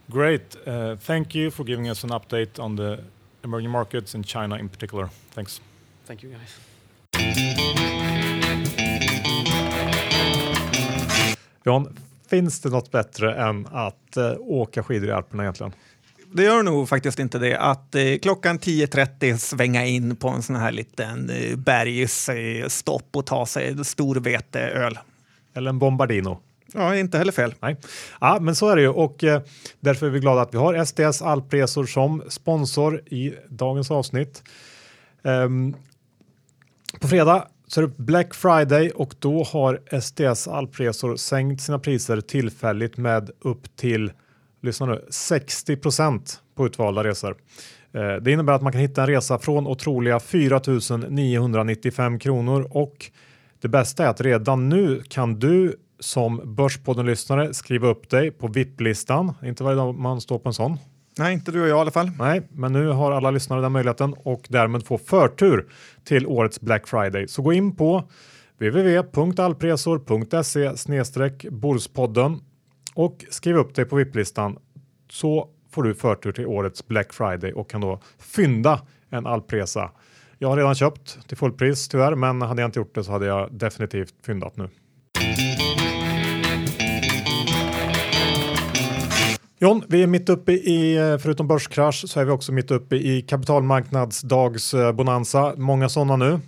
Great. 0.10 0.56
Uh, 0.65 0.95
thank 0.95 1.36
you 1.36 1.51
for 1.51 1.63
giving 1.63 1.88
us 1.88 2.04
an 2.04 2.10
update 2.10 2.60
on 2.60 2.75
the 2.75 3.04
emerging 3.43 3.69
markets 3.69 4.15
in 4.15 4.23
China 4.23 4.56
in 4.56 4.69
particular. 4.69 5.10
Thanks. 5.32 5.60
Thank 6.06 6.23
you, 6.23 6.36
guys. 7.13 8.40
Jan, 11.63 11.97
finns 12.30 12.60
det 12.60 12.69
något 12.69 12.91
bättre 12.91 13.36
än 13.36 13.67
att 13.71 14.17
eh, 14.17 14.34
åka 14.39 14.84
skidor 14.84 15.10
i 15.10 15.12
Alperna 15.12 15.43
egentligen? 15.43 15.74
Det 16.34 16.43
gör 16.43 16.63
nog 16.63 16.89
faktiskt 16.89 17.19
inte 17.19 17.39
det. 17.39 17.60
Att 17.60 17.95
eh, 17.95 18.17
klockan 18.21 18.60
10.30 18.60 19.38
svänga 19.38 19.86
in 19.86 20.15
på 20.15 20.30
en 20.30 20.41
sån 20.41 20.56
här 20.56 20.71
liten 20.71 21.30
eh, 21.30 21.56
bergsstopp 21.56 23.15
och 23.15 23.26
ta 23.26 23.45
sig 23.45 23.67
en 23.67 23.86
stor 23.86 24.15
veteöl. 24.15 25.00
Eller 25.54 25.69
en 25.69 25.80
Bombardino. 25.80 26.39
Ja, 26.74 26.95
inte 26.95 27.17
heller 27.17 27.32
fel. 27.32 27.54
Nej. 27.60 27.78
Ja, 28.21 28.38
men 28.41 28.56
så 28.56 28.69
är 28.69 28.76
det 28.76 28.82
ju 28.82 28.89
och 28.89 29.24
eh, 29.24 29.41
därför 29.80 30.06
är 30.06 30.10
vi 30.10 30.19
glada 30.19 30.41
att 30.41 30.54
vi 30.54 30.58
har 30.58 30.86
SDS 30.86 31.21
Alpresor 31.21 31.86
som 31.86 32.24
sponsor 32.30 33.02
i 33.06 33.34
dagens 33.50 33.91
avsnitt. 33.91 34.43
Um, 35.21 35.76
på 37.00 37.08
fredag 37.08 37.47
så 37.73 37.81
är 37.81 37.88
det 37.88 37.97
Black 37.97 38.34
Friday 38.34 38.89
och 38.89 39.15
då 39.19 39.43
har 39.43 39.99
STS 40.01 40.47
Alpresor 40.47 41.15
sänkt 41.15 41.62
sina 41.62 41.79
priser 41.79 42.21
tillfälligt 42.21 42.97
med 42.97 43.31
upp 43.39 43.75
till 43.75 44.12
lyssna 44.62 44.86
nu, 44.86 45.05
60% 45.10 46.39
på 46.55 46.65
utvalda 46.65 47.03
resor. 47.03 47.36
Eh, 47.93 48.15
det 48.15 48.31
innebär 48.31 48.53
att 48.53 48.62
man 48.62 48.71
kan 48.71 48.81
hitta 48.81 49.01
en 49.01 49.07
resa 49.07 49.39
från 49.39 49.67
otroliga 49.67 50.19
4 50.19 50.62
995 51.10 52.19
kronor 52.19 52.67
och 52.71 53.12
det 53.62 53.67
bästa 53.67 54.05
är 54.05 54.07
att 54.07 54.21
redan 54.21 54.69
nu 54.69 55.01
kan 55.10 55.39
du 55.39 55.75
som 55.99 56.55
Börspodden-lyssnare 56.55 57.53
skriva 57.53 57.88
upp 57.88 58.10
dig 58.10 58.31
på 58.31 58.47
VIP-listan. 58.47 59.34
Inte 59.43 59.63
varje 59.63 59.77
dag 59.77 59.95
man 59.95 60.21
står 60.21 60.39
på 60.39 60.49
en 60.49 60.53
sån. 60.53 60.77
Nej, 61.17 61.34
inte 61.34 61.52
du 61.52 61.62
och 61.62 61.67
jag 61.67 61.78
i 61.78 61.82
alla 61.82 61.91
fall. 61.91 62.12
Nej, 62.19 62.41
men 62.50 62.74
nu 62.74 62.88
har 62.88 63.12
alla 63.12 63.32
lyssnare 63.32 63.62
den 63.62 63.71
möjligheten 63.71 64.13
och 64.13 64.45
därmed 64.50 64.86
få 64.86 64.97
förtur 64.97 65.67
till 66.04 66.28
årets 66.28 66.62
Black 66.62 66.88
Friday. 66.88 67.28
Så 67.28 67.41
gå 67.41 67.54
in 67.54 67.76
på 67.76 68.04
www.alpresor.se 68.58 71.50
Borspodden 71.50 72.39
och 72.93 73.26
skriv 73.30 73.56
upp 73.56 73.76
dig 73.76 73.86
på 73.86 73.95
VIP-listan 73.95 74.58
så 75.10 75.50
får 75.71 75.84
du 75.84 75.93
förtur 75.93 76.32
till 76.32 76.45
årets 76.45 76.88
Black 76.88 77.13
Friday 77.13 77.54
och 77.54 77.69
kan 77.69 77.82
då 77.82 78.02
fynda 78.19 78.82
en 79.10 79.26
alpresa. 79.26 79.91
Jag 80.38 80.50
har 80.50 80.58
redan 80.58 80.76
köpt 80.76 81.28
till 81.28 81.38
fullpris 81.38 81.88
tyvärr, 81.88 82.15
men 82.15 82.41
hade 82.41 82.62
jag 82.62 82.67
inte 82.67 82.80
gjort 82.80 82.95
det 82.95 83.04
så 83.04 83.12
hade 83.12 83.26
jag 83.26 83.54
definitivt 83.54 84.13
fyndat 84.26 84.58
nu. 84.58 84.69
John, 89.63 89.84
vi 89.88 90.04
är 90.04 90.08
mitt 90.08 90.30
uppe 90.30 90.52
i, 90.52 90.97
eh, 90.97 91.17
förutom 91.17 91.47
börskrasch, 91.47 92.04
så 92.08 92.19
är 92.19 92.26
vi 92.26 92.32
också 92.32 92.52
mitt 92.52 92.71
uppe 92.71 92.95
i 92.95 93.21
kapitalmarknadsdagsbonanza. 93.21 95.54
Många 95.58 95.89
sådana 95.89 96.15
nu. 96.15 96.39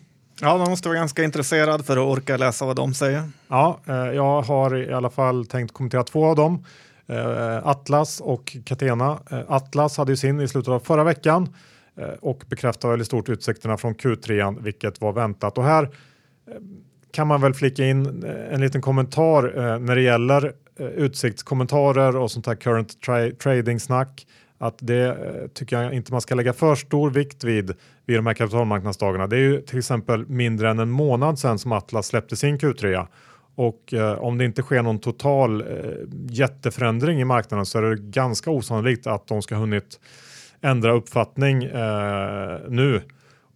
Ja, 0.41 0.57
man 0.57 0.69
måste 0.69 0.89
vara 0.89 0.99
ganska 0.99 1.23
intresserad 1.23 1.85
för 1.85 1.97
att 1.97 2.17
orka 2.17 2.37
läsa 2.37 2.65
vad 2.65 2.75
de 2.75 2.93
säger. 2.93 3.23
Ja, 3.47 3.79
eh, 3.85 3.95
jag 3.95 4.41
har 4.41 4.77
i 4.77 4.93
alla 4.93 5.09
fall 5.09 5.45
tänkt 5.45 5.73
kommentera 5.73 6.03
två 6.03 6.25
av 6.25 6.35
dem. 6.35 6.65
Eh, 7.07 7.67
Atlas 7.67 8.21
och 8.21 8.57
Catena. 8.65 9.19
Atlas 9.47 9.97
hade 9.97 10.11
ju 10.11 10.17
sin 10.17 10.41
i 10.41 10.47
slutet 10.47 10.69
av 10.69 10.79
förra 10.79 11.03
veckan 11.03 11.49
och 12.21 12.43
bekräftar 12.49 12.89
väl 12.89 13.01
i 13.01 13.05
stort 13.05 13.29
utsikterna 13.29 13.77
från 13.77 13.95
Q3, 13.95 14.63
vilket 14.63 15.01
var 15.01 15.13
väntat. 15.13 15.57
Och 15.57 15.63
här 15.63 15.89
kan 17.11 17.27
man 17.27 17.41
väl 17.41 17.53
flika 17.53 17.85
in 17.85 18.23
en 18.51 18.61
liten 18.61 18.81
kommentar 18.81 19.79
när 19.79 19.95
det 19.95 20.01
gäller 20.01 20.53
Eh, 20.79 20.85
utsiktskommentarer 20.85 22.15
och 22.15 22.31
sånt 22.31 22.47
här 22.47 22.55
current 22.55 23.01
tra 23.01 23.31
trading 23.31 23.79
snack 23.79 24.27
att 24.57 24.77
det 24.79 25.07
eh, 25.07 25.47
tycker 25.53 25.81
jag 25.81 25.93
inte 25.93 26.11
man 26.11 26.21
ska 26.21 26.35
lägga 26.35 26.53
för 26.53 26.75
stor 26.75 27.09
vikt 27.09 27.43
vid 27.43 27.73
vid 28.05 28.17
de 28.17 28.27
här 28.27 28.33
kapitalmarknadsdagarna. 28.33 29.27
Det 29.27 29.35
är 29.35 29.39
ju 29.39 29.61
till 29.61 29.77
exempel 29.77 30.27
mindre 30.27 30.69
än 30.69 30.79
en 30.79 30.89
månad 30.89 31.39
sedan 31.39 31.59
som 31.59 31.71
Atlas 31.71 32.07
släppte 32.07 32.35
sin 32.35 32.57
Q3 32.57 33.07
och 33.55 33.93
eh, 33.93 34.13
om 34.13 34.37
det 34.37 34.45
inte 34.45 34.61
sker 34.61 34.81
någon 34.81 34.99
total 34.99 35.61
eh, 35.61 35.67
jätteförändring 36.29 37.21
i 37.21 37.25
marknaden 37.25 37.65
så 37.65 37.77
är 37.77 37.81
det 37.81 38.01
ganska 38.01 38.51
osannolikt 38.51 39.07
att 39.07 39.27
de 39.27 39.41
ska 39.41 39.55
hunnit 39.55 39.99
ändra 40.61 40.91
uppfattning 40.91 41.63
eh, 41.63 42.59
nu 42.69 43.01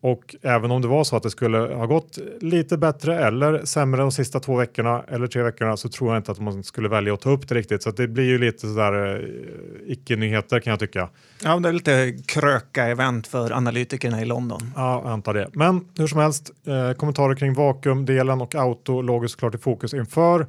och 0.01 0.35
även 0.41 0.71
om 0.71 0.81
det 0.81 0.87
var 0.87 1.03
så 1.03 1.15
att 1.15 1.23
det 1.23 1.29
skulle 1.29 1.57
ha 1.57 1.85
gått 1.85 2.17
lite 2.41 2.77
bättre 2.77 3.25
eller 3.25 3.65
sämre 3.65 4.01
de 4.01 4.11
sista 4.11 4.39
två 4.39 4.55
veckorna 4.55 5.03
eller 5.07 5.27
tre 5.27 5.43
veckorna 5.43 5.77
så 5.77 5.89
tror 5.89 6.09
jag 6.09 6.19
inte 6.19 6.31
att 6.31 6.39
man 6.39 6.63
skulle 6.63 6.89
välja 6.89 7.13
att 7.13 7.21
ta 7.21 7.29
upp 7.29 7.47
det 7.47 7.55
riktigt. 7.55 7.83
Så 7.83 7.91
det 7.91 8.07
blir 8.07 8.23
ju 8.23 8.37
lite 8.37 8.59
sådär 8.59 9.15
eh, 9.15 9.91
icke-nyheter 9.91 10.59
kan 10.59 10.71
jag 10.71 10.79
tycka. 10.79 11.09
Ja, 11.43 11.59
det 11.59 11.69
är 11.69 11.73
lite 11.73 12.17
kröka-event 12.25 13.27
för 13.27 13.51
analytikerna 13.51 14.21
i 14.21 14.25
London. 14.25 14.73
Ja, 14.75 15.01
jag 15.03 15.11
antar 15.11 15.33
det. 15.33 15.49
Men 15.53 15.87
hur 15.97 16.07
som 16.07 16.19
helst, 16.19 16.51
eh, 16.65 16.93
kommentarer 16.93 17.35
kring 17.35 17.53
vakuumdelen 17.53 18.41
och 18.41 18.55
auto 18.55 19.01
låg 19.01 19.23
ju 19.23 19.27
såklart 19.27 19.55
i 19.55 19.57
fokus 19.57 19.93
inför. 19.93 20.47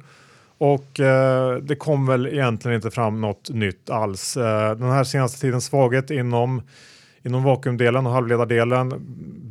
Och 0.57 0.99
eh, 0.99 1.57
det 1.57 1.75
kom 1.75 2.05
väl 2.05 2.27
egentligen 2.27 2.75
inte 2.75 2.91
fram 2.91 3.21
något 3.21 3.49
nytt 3.49 3.89
alls. 3.89 4.37
Eh, 4.37 4.75
den 4.75 4.91
här 4.91 5.03
senaste 5.03 5.41
tidens 5.41 5.65
svaghet 5.65 6.11
inom 6.11 6.61
inom 7.23 7.43
vakuumdelen 7.43 8.05
och 8.07 8.13
halvledardelen. 8.13 8.93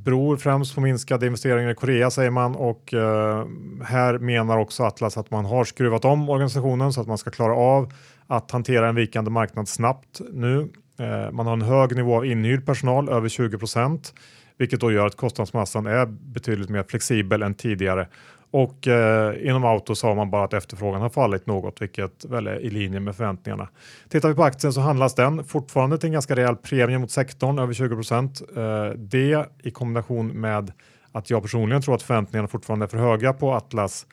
Beror 0.05 0.37
främst 0.37 0.75
på 0.75 0.81
minskade 0.81 1.27
investeringar 1.27 1.71
i 1.71 1.75
Korea 1.75 2.11
säger 2.11 2.31
man. 2.31 2.57
Och 2.57 2.95
eh, 2.95 3.47
här 3.85 4.19
menar 4.19 4.59
också 4.59 4.83
Atlas 4.83 5.17
att 5.17 5.31
man 5.31 5.45
har 5.45 5.65
skruvat 5.65 6.05
om 6.05 6.29
organisationen 6.29 6.93
så 6.93 7.01
att 7.01 7.07
man 7.07 7.19
ska 7.19 7.31
klara 7.31 7.55
av 7.55 7.93
att 8.27 8.51
hantera 8.51 8.89
en 8.89 8.95
vikande 8.95 9.31
marknad 9.31 9.69
snabbt 9.69 10.21
nu. 10.33 10.69
Eh, 10.99 11.31
man 11.33 11.47
har 11.47 11.53
en 11.53 11.63
hög 11.63 11.97
nivå 11.97 12.17
av 12.17 12.27
inhyrd 12.27 12.67
personal, 12.67 13.09
över 13.09 13.29
20 13.29 13.59
procent, 13.59 14.15
vilket 14.57 14.81
då 14.81 14.93
gör 14.93 15.07
att 15.07 15.17
kostnadsmassan 15.17 15.87
är 15.87 16.07
betydligt 16.07 16.69
mer 16.69 16.83
flexibel 16.89 17.43
än 17.43 17.55
tidigare 17.55 18.09
och 18.51 18.89
eh, 18.89 19.49
inom 19.49 19.65
auto 19.65 19.95
sa 19.95 20.15
man 20.15 20.31
bara 20.31 20.45
att 20.45 20.55
efterfrågan 20.55 21.03
har 21.03 21.09
fallit 21.09 21.47
något, 21.47 21.83
vilket 21.83 22.25
väl 22.25 22.47
är 22.47 22.61
i 22.61 22.71
linje 22.71 23.01
med 23.01 23.17
förväntningarna. 23.17 23.69
Tittar 24.09 24.29
vi 24.29 24.35
på 24.35 24.45
aktien 24.45 24.73
så 24.73 24.81
handlas 24.81 25.15
den 25.15 25.45
fortfarande 25.45 25.99
till 25.99 26.07
en 26.07 26.13
ganska 26.13 26.37
rejäl 26.37 26.57
premie 26.57 26.99
mot 26.99 27.11
sektorn, 27.11 27.59
över 27.59 27.75
20 27.75 27.95
procent. 27.95 28.43
Eh, 28.57 28.91
det 28.97 29.47
i 29.63 29.71
kombination 29.71 30.29
med 30.29 30.73
att 31.13 31.31
jag 31.31 31.43
personligen 31.43 31.83
tror 31.83 31.95
att 31.95 32.03
förväntningarna 32.03 32.49
fortfarande 32.49 32.87
är 32.87 32.89
för 32.89 32.99
höga 32.99 33.33
på 33.33 33.55
Atlas 33.55 34.07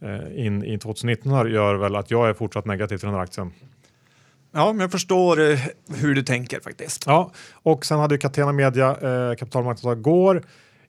eh, 0.00 0.46
in 0.46 0.64
i 0.64 0.78
2019 0.78 1.32
här 1.32 1.46
gör 1.46 1.74
väl 1.74 1.96
att 1.96 2.10
jag 2.10 2.28
är 2.28 2.34
fortsatt 2.34 2.66
negativ 2.66 2.98
till 2.98 3.06
den 3.06 3.14
här 3.14 3.22
aktien. 3.22 3.52
Ja, 4.52 4.72
men 4.72 4.80
jag 4.80 4.90
förstår 4.90 5.50
eh, 5.50 5.58
hur 5.94 6.14
du 6.14 6.22
tänker 6.22 6.60
faktiskt. 6.60 7.06
Ja, 7.06 7.30
och 7.52 7.86
sen 7.86 7.98
hade 7.98 8.14
ju 8.14 8.18
Catena 8.18 8.52
Media 8.52 8.88
eh, 8.90 9.36
kapitalmarknadsdag 9.36 9.98
igår 9.98 10.42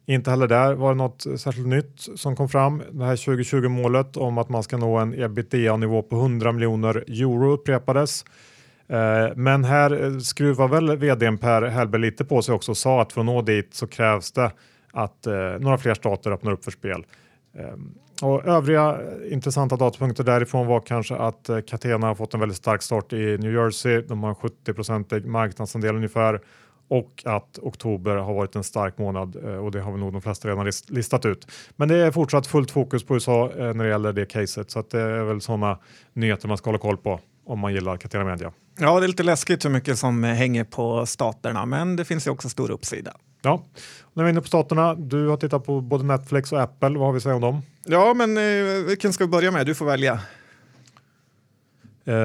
inte 0.09 0.29
heller 0.29 0.47
där 0.47 0.73
var 0.73 0.89
det 0.89 0.97
något 0.97 1.25
särskilt 1.37 1.67
nytt 1.67 2.07
som 2.15 2.35
kom 2.35 2.49
fram. 2.49 2.83
Det 2.91 3.05
här 3.05 3.15
2020-målet 3.15 4.17
om 4.17 4.37
att 4.37 4.49
man 4.49 4.63
ska 4.63 4.77
nå 4.77 4.97
en 4.97 5.13
ebitda-nivå 5.23 6.01
på 6.01 6.15
100 6.15 6.51
miljoner 6.51 6.95
euro 7.07 7.51
upprepades. 7.51 8.25
Eh, 8.87 9.35
men 9.35 9.63
här 9.63 10.19
skruvar 10.19 10.67
väl 10.67 10.97
vdn 10.97 11.37
Per 11.37 11.61
Hellberg 11.61 12.01
lite 12.01 12.25
på 12.25 12.41
sig 12.41 12.55
också 12.55 12.71
och 12.71 12.77
sa 12.77 13.01
att 13.01 13.13
för 13.13 13.21
att 13.21 13.25
nå 13.25 13.41
dit 13.41 13.73
så 13.73 13.87
krävs 13.87 14.31
det 14.31 14.51
att 14.91 15.27
eh, 15.27 15.33
några 15.59 15.77
fler 15.77 15.93
stater 15.93 16.31
öppnar 16.31 16.51
upp 16.51 16.63
för 16.63 16.71
spel. 16.71 17.05
Eh, 17.57 18.27
och 18.27 18.45
övriga 18.45 18.97
intressanta 19.31 19.75
datapunkter 19.75 20.23
därifrån 20.23 20.67
var 20.67 20.79
kanske 20.79 21.15
att 21.15 21.49
Catena 21.67 22.07
har 22.07 22.15
fått 22.15 22.33
en 22.33 22.39
väldigt 22.39 22.57
stark 22.57 22.81
start 22.81 23.13
i 23.13 23.37
New 23.37 23.53
Jersey. 23.53 24.01
De 24.01 24.23
har 24.23 24.33
70% 24.33 25.25
marknadsandel 25.25 25.95
ungefär 25.95 26.41
och 26.89 27.23
att 27.25 27.59
oktober 27.61 28.15
har 28.15 28.33
varit 28.33 28.55
en 28.55 28.63
stark 28.63 28.97
månad 28.97 29.35
eh, 29.35 29.55
och 29.55 29.71
det 29.71 29.81
har 29.81 29.97
nog 29.97 30.13
de 30.13 30.21
flesta 30.21 30.47
redan 30.47 30.71
listat 30.87 31.25
ut. 31.25 31.47
Men 31.75 31.87
det 31.87 31.95
är 31.95 32.11
fortsatt 32.11 32.47
fullt 32.47 32.71
fokus 32.71 33.03
på 33.03 33.13
USA 33.13 33.51
eh, 33.57 33.73
när 33.73 33.83
det 33.83 33.89
gäller 33.89 34.13
det 34.13 34.25
caset 34.25 34.71
så 34.71 34.79
att 34.79 34.89
det 34.89 35.01
är 35.01 35.23
väl 35.23 35.41
sådana 35.41 35.79
nyheter 36.13 36.47
man 36.47 36.57
ska 36.57 36.67
hålla 36.67 36.79
koll 36.79 36.97
på 36.97 37.19
om 37.45 37.59
man 37.59 37.73
gillar 37.73 37.97
Catena 37.97 38.25
Media. 38.25 38.51
Ja, 38.79 38.99
det 38.99 39.05
är 39.05 39.07
lite 39.07 39.23
läskigt 39.23 39.65
hur 39.65 39.69
mycket 39.69 39.99
som 39.99 40.23
hänger 40.23 40.63
på 40.63 41.05
staterna, 41.05 41.65
men 41.65 41.95
det 41.95 42.05
finns 42.05 42.27
ju 42.27 42.31
också 42.31 42.49
stor 42.49 42.71
uppsida. 42.71 43.13
Ja, 43.41 43.63
när 44.13 44.23
vi 44.23 44.27
är 44.27 44.31
inne 44.31 44.41
på 44.41 44.47
staterna, 44.47 44.95
du 44.95 45.27
har 45.27 45.37
tittat 45.37 45.65
på 45.65 45.81
både 45.81 46.03
Netflix 46.03 46.51
och 46.51 46.61
Apple. 46.61 46.89
Vad 46.89 47.05
har 47.05 47.11
vi 47.11 47.17
att 47.17 47.23
säga 47.23 47.35
om 47.35 47.41
dem? 47.41 47.61
Ja, 47.85 48.13
men 48.13 48.37
eh, 48.37 48.85
vilken 48.87 49.13
ska 49.13 49.23
vi 49.23 49.29
börja 49.29 49.51
med? 49.51 49.65
Du 49.65 49.75
får 49.75 49.85
välja. 49.85 50.19
Eh, 52.09 52.15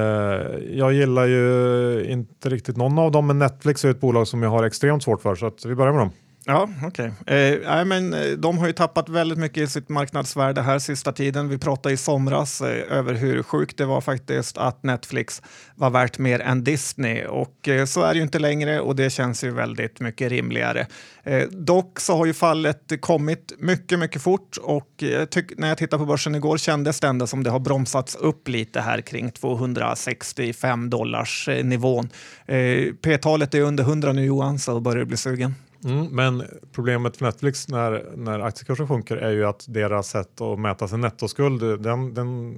jag 0.78 0.93
gillar 0.93 1.26
ju 1.26 2.05
inte 2.09 2.49
riktigt 2.49 2.76
någon 2.76 2.99
av 2.99 3.11
dem, 3.11 3.26
men 3.26 3.39
Netflix 3.39 3.85
är 3.85 3.91
ett 3.91 4.01
bolag 4.01 4.28
som 4.28 4.43
jag 4.43 4.51
har 4.51 4.64
extremt 4.64 5.03
svårt 5.03 5.22
för, 5.22 5.35
så 5.35 5.47
att 5.47 5.64
vi 5.64 5.74
börjar 5.74 5.93
med 5.93 6.01
dem. 6.01 6.11
Ja, 6.47 6.69
okej. 6.85 7.13
Okay. 7.21 7.55
Eh, 7.55 7.85
men 7.85 8.15
eh, 8.15 8.31
de 8.31 8.59
har 8.59 8.67
ju 8.67 8.73
tappat 8.73 9.09
väldigt 9.09 9.39
mycket 9.39 9.63
i 9.63 9.67
sitt 9.67 9.89
marknadsvärde 9.89 10.63
här 10.63 10.79
sista 10.79 11.13
tiden. 11.13 11.49
Vi 11.49 11.59
pratade 11.59 11.93
i 11.93 11.97
somras 11.97 12.61
eh, 12.61 12.99
över 12.99 13.15
hur 13.15 13.43
sjukt 13.43 13.79
det 13.79 13.85
var 13.85 14.01
faktiskt 14.01 14.59
att 14.59 14.83
Netflix 14.83 15.43
var 15.75 15.91
värt 15.91 16.19
mer 16.19 16.41
än 16.41 16.65
Disney 16.65 17.27
och 17.27 17.69
eh, 17.69 17.85
så 17.85 18.03
är 18.03 18.15
det 18.15 18.17
ju 18.17 18.23
inte 18.23 18.39
längre 18.39 18.81
och 18.81 18.97
det 18.97 19.11
känns 19.11 19.45
ju 19.45 19.51
väldigt 19.51 20.01
mycket 20.01 20.31
rimligare. 20.31 20.87
Eh, 21.23 21.49
dock 21.49 22.01
så 22.01 22.17
har 22.17 22.27
ju 22.27 22.35
fallet 22.35 22.93
kommit 23.01 23.53
mycket, 23.59 23.99
mycket 23.99 24.23
fort 24.23 24.57
och 24.63 25.03
eh, 25.03 25.27
när 25.57 25.69
jag 25.69 25.79
tittade 25.79 26.01
på 26.01 26.07
börsen 26.07 26.35
igår 26.35 26.59
kändes 26.59 27.01
det 27.01 27.07
ändå 27.07 27.27
som 27.27 27.43
det 27.43 27.51
har 27.51 27.61
bromsats 27.61 28.15
upp 28.15 28.49
lite 28.49 28.81
här 28.81 29.01
kring 29.01 29.31
265 29.31 30.91
dollars 30.91 31.49
eh, 31.49 31.65
nivån. 31.65 32.09
Eh, 32.47 32.93
P-talet 33.03 33.55
är 33.55 33.61
under 33.61 33.85
100 33.85 34.13
nu 34.13 34.25
Johan, 34.25 34.59
så 34.59 34.81
börjar 34.81 34.99
du 34.99 35.05
bli 35.05 35.17
sugen. 35.17 35.55
Mm, 35.85 36.07
men 36.07 36.43
problemet 36.72 37.16
för 37.16 37.24
Netflix 37.24 37.68
när, 37.68 38.16
när 38.16 38.41
aktiekursen 38.41 38.89
sjunker 38.89 39.16
är 39.16 39.30
ju 39.30 39.45
att 39.45 39.64
deras 39.68 40.09
sätt 40.09 40.41
att 40.41 40.59
mäta 40.59 40.89
sin 40.89 41.01
nettoskuld, 41.01 41.82
den, 41.82 42.14
den 42.14 42.57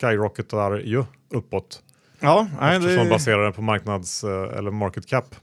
skyrocketar 0.00 0.78
ju 0.78 1.04
uppåt. 1.30 1.82
Ja, 2.20 2.48
nej, 2.60 2.76
Eftersom 2.76 3.04
det... 3.04 3.10
baserar 3.10 3.44
den 3.44 3.52
på 3.52 3.62
marknads 3.62 4.24
eh, 4.24 4.58
eller 4.58 4.70
market 4.70 5.06
cap. 5.06 5.34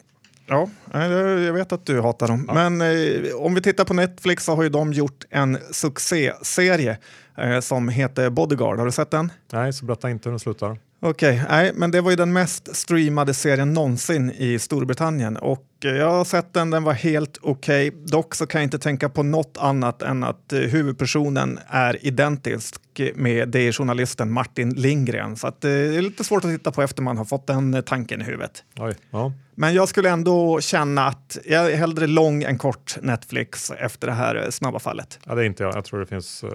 Ja, 0.47 0.69
jag 0.91 1.53
vet 1.53 1.71
att 1.71 1.85
du 1.85 2.01
hatar 2.01 2.27
dem. 2.27 2.45
Ja. 2.47 2.53
Men 2.53 2.81
eh, 2.81 3.35
om 3.35 3.55
vi 3.55 3.61
tittar 3.61 3.85
på 3.85 3.93
Netflix 3.93 4.43
så 4.43 4.55
har 4.55 4.63
ju 4.63 4.69
de 4.69 4.93
gjort 4.93 5.25
en 5.29 5.57
succéserie 5.71 6.97
eh, 7.37 7.59
som 7.59 7.89
heter 7.89 8.29
Bodyguard. 8.29 8.77
Har 8.77 8.85
du 8.85 8.91
sett 8.91 9.11
den? 9.11 9.31
Nej, 9.51 9.73
så 9.73 9.85
berätta 9.85 10.09
inte 10.09 10.29
hur 10.29 10.31
den 10.31 10.39
slutar. 10.39 10.77
Okej, 11.05 11.41
okay, 11.45 11.71
men 11.73 11.91
det 11.91 12.01
var 12.01 12.09
ju 12.09 12.15
den 12.15 12.33
mest 12.33 12.75
streamade 12.75 13.33
serien 13.33 13.73
någonsin 13.73 14.31
i 14.31 14.59
Storbritannien 14.59 15.37
och 15.37 15.67
eh, 15.85 15.91
jag 15.91 16.11
har 16.11 16.25
sett 16.25 16.53
den, 16.53 16.69
den 16.69 16.83
var 16.83 16.93
helt 16.93 17.37
okej. 17.41 17.89
Okay. 17.89 18.01
Dock 18.05 18.35
så 18.35 18.45
kan 18.45 18.61
jag 18.61 18.65
inte 18.65 18.79
tänka 18.79 19.09
på 19.09 19.23
något 19.23 19.57
annat 19.59 20.01
än 20.01 20.23
att 20.23 20.53
eh, 20.53 20.59
huvudpersonen 20.59 21.59
är 21.67 22.05
identisk 22.05 22.75
med 23.15 23.49
det 23.49 23.73
journalisten 23.73 24.31
Martin 24.31 24.69
Lindgren. 24.69 25.35
Så 25.35 25.47
eh, 25.47 25.53
det 25.59 25.69
är 25.69 26.01
lite 26.01 26.23
svårt 26.23 26.45
att 26.45 26.51
titta 26.51 26.71
på 26.71 26.81
efter 26.81 27.01
man 27.01 27.17
har 27.17 27.25
fått 27.25 27.47
den 27.47 27.83
tanken 27.85 28.21
i 28.21 28.23
huvudet. 28.23 28.63
Oj, 28.77 28.95
ja. 29.11 29.33
Men 29.55 29.73
jag 29.73 29.89
skulle 29.89 30.09
ändå 30.09 30.61
känna 30.61 31.07
att 31.07 31.37
jag 31.45 31.71
är 31.71 31.75
hellre 31.75 32.07
lång 32.07 32.43
än 32.43 32.57
kort 32.57 32.97
Netflix 33.01 33.71
efter 33.71 34.07
det 34.07 34.13
här 34.13 34.47
snabba 34.49 34.79
fallet. 34.79 35.19
Ja, 35.25 35.35
det 35.35 35.41
är 35.41 35.45
inte 35.45 35.63
jag. 35.63 35.75
Jag 35.75 35.85
tror 35.85 35.99
det 35.99 36.05
finns 36.05 36.43
uh, 36.43 36.49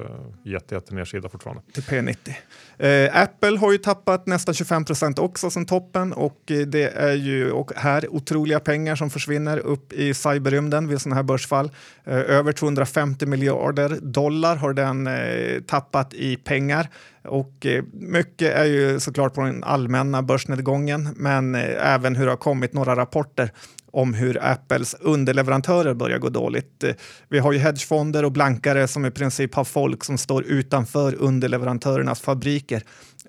jätte, 0.45 0.75
jätte 0.75 0.95
nedsida 0.95 1.29
fortfarande. 1.29 1.63
Till 1.73 1.83
P90. 1.83 2.29
Uh, 2.83 3.23
Apple 3.23 3.59
har 3.59 3.73
ju 3.73 3.79
tappat 3.79 4.27
nästan 4.27 4.55
25 4.55 4.85
procent 4.85 5.19
också 5.19 5.51
sen 5.51 5.67
toppen 5.67 6.13
och 6.13 6.43
det 6.47 6.97
är 6.97 7.15
ju 7.15 7.51
och 7.51 7.73
här 7.77 8.15
otroliga 8.15 8.61
pengar 8.61 8.97
som 8.97 9.11
försvinner 9.11 9.59
upp 9.59 9.93
i 9.93 10.15
cyberrymden 10.15 10.89
vid 10.89 11.01
sådana 11.01 11.17
här 11.17 11.23
börsfall. 11.23 11.71
Uh, 12.09 12.15
över 12.15 12.53
250 12.53 13.27
miljarder 13.27 13.99
dollar 14.03 14.57
har 14.57 14.73
den 14.73 15.09
tappat 15.67 16.15
i 16.15 16.28
i 16.33 16.37
pengar. 16.37 16.89
Och 17.25 17.67
eh, 17.67 17.85
mycket 17.93 18.55
är 18.55 18.65
ju 18.65 19.01
såklart 19.01 19.35
på 19.35 19.41
den 19.41 19.65
allmänna 19.65 20.23
börsnedgången, 20.23 21.09
men 21.17 21.55
eh, 21.55 21.95
även 21.95 22.17
hur 22.17 22.25
det 22.25 22.33
har 22.33 22.37
kommit 22.37 22.73
några 22.73 22.97
rapporter 22.97 23.53
om 23.93 24.15
hur 24.15 24.45
Apples 24.45 24.95
underleverantörer 25.01 25.95
börjar 25.95 26.19
gå 26.19 26.29
dåligt. 26.29 26.85
Eh, 26.85 26.95
vi 27.29 27.39
har 27.39 27.53
ju 27.53 27.59
hedgefonder 27.59 28.25
och 28.25 28.33
blankare 28.33 28.89
som 28.89 29.05
i 29.05 29.11
princip 29.11 29.55
har 29.55 29.65
folk 29.65 30.05
som 30.05 30.19
står 30.19 30.45
utanför 30.45 31.15
underleverantörernas 31.15 32.21
fabriker 32.21 32.83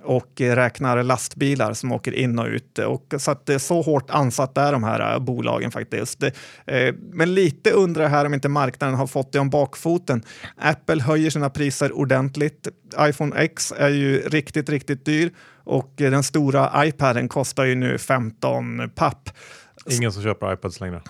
och 0.03 0.31
räknar 0.37 1.03
lastbilar 1.03 1.73
som 1.73 1.91
åker 1.91 2.11
in 2.11 2.39
och 2.39 2.45
ut. 2.45 2.79
Och 2.79 3.13
så 3.17 3.31
att 3.31 3.45
det 3.45 3.53
är 3.53 3.59
så 3.59 3.81
hårt 3.81 4.09
ansatt 4.09 4.57
är 4.57 4.71
de 4.71 4.83
här 4.83 5.13
äh, 5.13 5.19
bolagen 5.19 5.71
faktiskt. 5.71 6.23
Eh, 6.23 6.95
men 7.11 7.33
lite 7.33 7.71
undrar 7.71 8.03
jag 8.03 8.09
här 8.09 8.25
om 8.25 8.33
inte 8.33 8.49
marknaden 8.49 8.95
har 8.95 9.07
fått 9.07 9.31
det 9.31 9.39
om 9.39 9.49
bakfoten. 9.49 10.23
Apple 10.57 11.03
höjer 11.03 11.29
sina 11.29 11.49
priser 11.49 11.91
ordentligt. 11.91 12.67
iPhone 12.99 13.35
X 13.35 13.73
är 13.77 13.89
ju 13.89 14.19
riktigt, 14.19 14.69
riktigt 14.69 15.05
dyr 15.05 15.31
och 15.63 15.93
den 15.95 16.23
stora 16.23 16.85
iPaden 16.85 17.27
kostar 17.27 17.65
ju 17.65 17.75
nu 17.75 17.97
15 17.97 18.89
papp. 18.95 19.29
Ingen 19.85 20.11
som 20.11 20.23
köper 20.23 20.53
iPads 20.53 20.79
längre. 20.79 21.01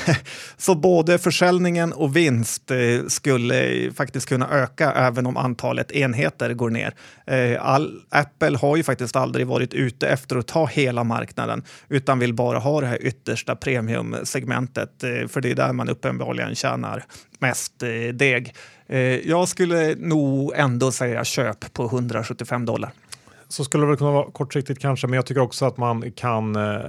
så 0.56 0.74
både 0.74 1.18
försäljningen 1.18 1.92
och 1.92 2.16
vinst 2.16 2.70
eh, 2.70 2.76
skulle 3.08 3.90
faktiskt 3.92 4.28
kunna 4.28 4.50
öka 4.50 4.92
även 4.92 5.26
om 5.26 5.36
antalet 5.36 5.92
enheter 5.92 6.54
går 6.54 6.70
ner. 6.70 6.94
Eh, 7.26 7.66
all, 7.66 8.00
Apple 8.08 8.58
har 8.58 8.76
ju 8.76 8.82
faktiskt 8.82 9.16
aldrig 9.16 9.46
varit 9.46 9.74
ute 9.74 10.08
efter 10.08 10.36
att 10.36 10.46
ta 10.46 10.66
hela 10.66 11.04
marknaden 11.04 11.62
utan 11.88 12.18
vill 12.18 12.34
bara 12.34 12.58
ha 12.58 12.80
det 12.80 12.86
här 12.86 13.02
yttersta 13.02 13.56
premiumsegmentet 13.56 15.04
eh, 15.04 15.28
för 15.28 15.40
det 15.40 15.50
är 15.50 15.54
där 15.54 15.72
man 15.72 15.88
uppenbarligen 15.88 16.54
tjänar 16.54 17.04
mest 17.38 17.82
deg. 18.14 18.54
Jag 19.24 19.48
skulle 19.48 19.94
nog 19.94 20.52
ändå 20.56 20.92
säga 20.92 21.24
köp 21.24 21.72
på 21.72 21.84
175 21.84 22.64
dollar. 22.64 22.92
Så 23.52 23.64
skulle 23.64 23.82
det 23.84 23.88
väl 23.88 23.96
kunna 23.96 24.10
vara 24.10 24.30
kortsiktigt 24.30 24.80
kanske, 24.80 25.06
men 25.06 25.16
jag 25.16 25.26
tycker 25.26 25.40
också 25.40 25.66
att 25.66 25.76
man 25.76 26.12
kan 26.12 26.56
eh, 26.56 26.82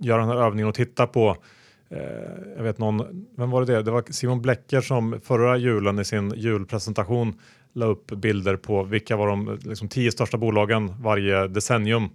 göra 0.00 0.20
den 0.20 0.28
här 0.28 0.36
övningen 0.36 0.68
och 0.68 0.74
titta 0.74 1.06
på 1.06 1.36
eh, 1.90 1.98
jag 2.56 2.62
vet 2.62 2.78
någon, 2.78 3.26
vem 3.36 3.50
var 3.50 3.64
det 3.64 3.74
det? 3.74 3.82
Det 3.82 3.90
var 3.90 4.04
Simon 4.10 4.42
Blecker 4.42 4.80
som 4.80 5.20
förra 5.24 5.56
julen 5.56 5.98
i 5.98 6.04
sin 6.04 6.32
julpresentation 6.36 7.34
la 7.72 7.86
upp 7.86 8.06
bilder 8.06 8.56
på 8.56 8.82
vilka 8.82 9.16
var 9.16 9.26
de 9.26 9.58
liksom, 9.64 9.88
tio 9.88 10.12
största 10.12 10.38
bolagen 10.38 10.94
varje 11.02 11.48
decennium 11.48 12.08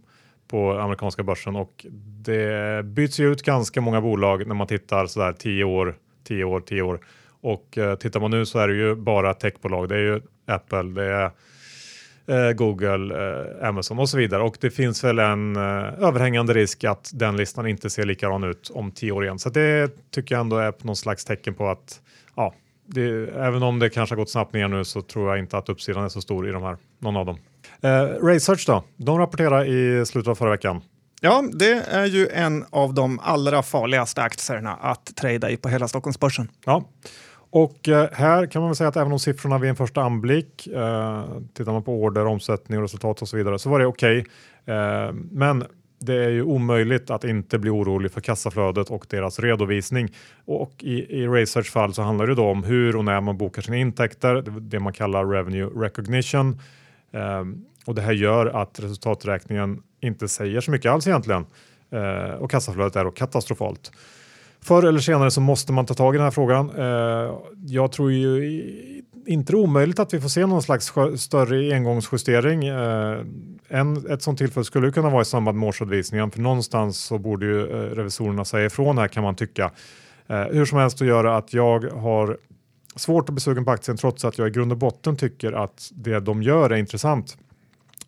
på 0.48 0.72
amerikanska 0.72 1.24
börsen 1.24 1.56
och 1.56 1.86
det 2.26 2.86
byts 2.86 3.20
ju 3.20 3.32
ut 3.32 3.42
ganska 3.42 3.82
många 3.82 4.02
bolag 4.02 4.48
när 4.48 4.56
man 4.56 4.68
tittar 4.68 5.06
sådär 5.06 5.34
tio 5.34 5.64
år, 5.64 5.96
tio 6.24 6.44
år, 6.44 6.60
tio 6.60 6.82
år 6.82 7.00
och 7.42 7.78
eh, 7.78 7.96
tittar 7.96 8.20
man 8.20 8.32
nu 8.32 8.46
så 8.46 8.60
är 8.60 8.68
det 8.68 8.76
ju 8.76 8.96
bara 8.96 9.34
techbolag. 9.34 9.90
Det 9.90 9.96
är 9.96 10.00
ju 10.00 10.22
Apple, 10.46 10.84
det 10.84 11.04
är 11.04 11.32
Google, 12.56 13.16
eh, 13.16 13.68
Amazon 13.68 14.00
och 14.00 14.10
så 14.10 14.18
vidare. 14.18 14.44
Och 14.44 14.58
det 14.62 14.70
finns 14.70 15.04
väl 15.04 15.20
en 15.20 15.56
eh, 15.56 15.62
överhängande 16.04 16.54
risk 16.54 16.84
att 16.84 17.12
den 17.14 17.38
listan 17.38 17.68
inte 17.68 17.90
ser 17.90 18.06
likadan 18.06 18.44
ut 18.44 18.72
om 18.74 18.92
tio 18.92 19.12
år 19.12 19.24
igen. 19.24 19.40
Så 19.40 19.50
det 19.50 19.92
tycker 20.12 20.36
jag 20.36 20.40
ändå 20.40 20.58
är 20.58 20.74
någon 20.82 20.96
slags 20.96 21.26
tecken 21.26 21.54
på 21.54 21.70
att 21.70 22.02
ja, 22.36 22.54
det, 22.86 23.30
även 23.36 23.64
om 23.64 23.80
det 23.80 23.90
kanske 23.90 24.16
har 24.16 24.18
gått 24.18 24.30
snabbt 24.30 24.54
ner 24.54 24.68
nu 24.68 24.86
så 24.86 25.02
tror 25.02 25.30
jag 25.30 25.40
inte 25.40 25.58
att 25.58 25.70
uppsidan 25.70 26.04
är 26.04 26.10
så 26.10 26.22
stor 26.22 26.50
i 26.50 26.52
de 26.52 26.64
här, 26.64 26.78
någon 27.00 27.18
av 27.18 27.26
dem. 27.26 27.38
Eh, 27.82 28.26
Research 28.26 28.64
då, 28.68 28.84
de 28.98 29.20
rapporterar 29.20 29.66
i 29.66 30.06
slutet 30.06 30.28
av 30.28 30.36
förra 30.36 30.50
veckan. 30.52 30.82
Ja, 31.22 31.44
det 31.54 31.86
är 31.92 32.06
ju 32.06 32.28
en 32.28 32.66
av 32.70 32.94
de 32.94 33.20
allra 33.20 33.64
farligaste 33.64 34.22
aktierna 34.22 34.74
att 34.74 35.16
trada 35.16 35.50
i 35.50 35.58
på 35.58 35.70
hela 35.70 35.88
Stockholmsbörsen. 35.88 36.52
Ja, 36.66 36.86
och 37.56 37.90
eh, 37.90 38.10
här 38.12 38.46
kan 38.46 38.62
man 38.62 38.70
väl 38.70 38.76
säga 38.76 38.88
att 38.88 38.96
även 38.96 39.12
om 39.12 39.20
siffrorna 39.20 39.58
vid 39.58 39.70
en 39.70 39.76
första 39.76 40.02
anblick, 40.02 40.68
eh, 40.68 41.26
tittar 41.54 41.72
man 41.72 41.84
på 41.84 41.94
order, 41.94 42.26
omsättning 42.26 42.78
och 42.78 42.84
resultat 42.84 43.22
och 43.22 43.28
så 43.28 43.38
vidare, 43.38 43.60
så 43.60 43.70
var 43.70 43.80
det 43.80 43.86
okej. 43.86 44.26
Okay. 44.66 44.76
Eh, 44.76 45.14
men 45.32 45.64
det 46.00 46.16
är 46.16 46.30
ju 46.30 46.44
omöjligt 46.44 47.10
att 47.10 47.24
inte 47.24 47.60
bli 47.60 47.70
orolig 47.70 48.12
för 48.12 48.22
kassaflödet 48.22 48.90
och 48.90 49.06
deras 49.10 49.40
redovisning. 49.40 50.10
Och 50.46 50.74
i, 50.80 51.22
i 51.22 51.28
Research 51.28 51.72
fall 51.72 51.94
så 51.94 52.02
handlar 52.02 52.28
det 52.28 52.36
då 52.36 52.46
om 52.46 52.64
hur 52.64 52.96
och 52.96 53.06
när 53.06 53.22
man 53.22 53.38
bokar 53.38 53.62
sina 53.62 53.78
intäkter, 53.78 54.44
det 54.60 54.80
man 54.80 54.94
kallar 54.94 55.26
revenue 55.26 55.70
recognition. 55.76 56.60
Eh, 57.12 57.44
och 57.86 57.96
det 57.96 58.02
här 58.02 58.14
gör 58.14 58.46
att 58.46 58.80
resultaträkningen 58.80 59.82
inte 60.02 60.28
säger 60.28 60.62
så 60.62 60.72
mycket 60.72 60.92
alls 60.92 61.08
egentligen. 61.08 61.46
Eh, 61.90 62.34
och 62.34 62.52
kassaflödet 62.52 62.96
är 62.96 63.04
då 63.04 63.12
katastrofalt 63.12 63.92
förr 64.66 64.84
eller 64.84 65.00
senare 65.00 65.32
så 65.32 65.42
måste 65.42 65.74
man 65.74 65.86
ta 65.86 65.94
tag 65.94 66.16
i 66.16 66.18
den 66.18 66.24
här 66.24 66.32
frågan. 66.32 66.70
Eh, 66.78 67.40
jag 67.66 67.92
tror 67.92 68.12
ju 68.12 69.04
inte 69.28 69.54
det 69.54 69.56
är 69.56 69.60
omöjligt 69.60 70.00
att 70.00 70.14
vi 70.14 70.22
får 70.22 70.30
se 70.30 70.46
någon 70.46 70.62
slags 70.62 70.94
större 71.16 71.76
engångsjustering. 71.76 72.68
Eh, 72.68 73.20
en, 73.68 74.12
ett 74.12 74.22
sånt 74.22 74.38
tillfälle 74.38 74.64
skulle 74.64 74.92
kunna 74.92 75.10
vara 75.10 75.22
i 75.22 75.26
samband 75.26 75.58
med 75.58 75.70
årsredovisningen, 75.70 76.32
för 76.32 76.40
någonstans 76.40 76.98
så 76.98 77.18
borde 77.18 77.46
ju 77.46 77.62
eh, 77.62 77.96
revisorerna 77.96 78.46
säga 78.46 78.66
ifrån 78.66 78.98
här 78.98 79.08
kan 79.08 79.24
man 79.24 79.36
tycka. 79.36 79.72
Hur 80.28 80.66
som 80.66 80.78
helst 80.78 81.02
att 81.02 81.08
göra 81.08 81.38
att 81.38 81.54
jag 81.54 81.92
har 81.92 82.38
svårt 82.96 83.30
att 83.30 83.36
bli 83.36 83.42
sugen 83.42 83.66
på 83.66 83.72
aktien 83.72 83.98
trots 83.98 84.26
att 84.26 84.38
jag 84.38 84.48
i 84.48 84.52
grund 84.52 84.72
och 84.72 84.78
botten 84.78 85.16
tycker 85.16 85.52
att 85.52 85.90
det 85.92 86.20
de 86.20 86.44
gör 86.44 86.70
är 86.70 86.76
intressant. 86.76 87.38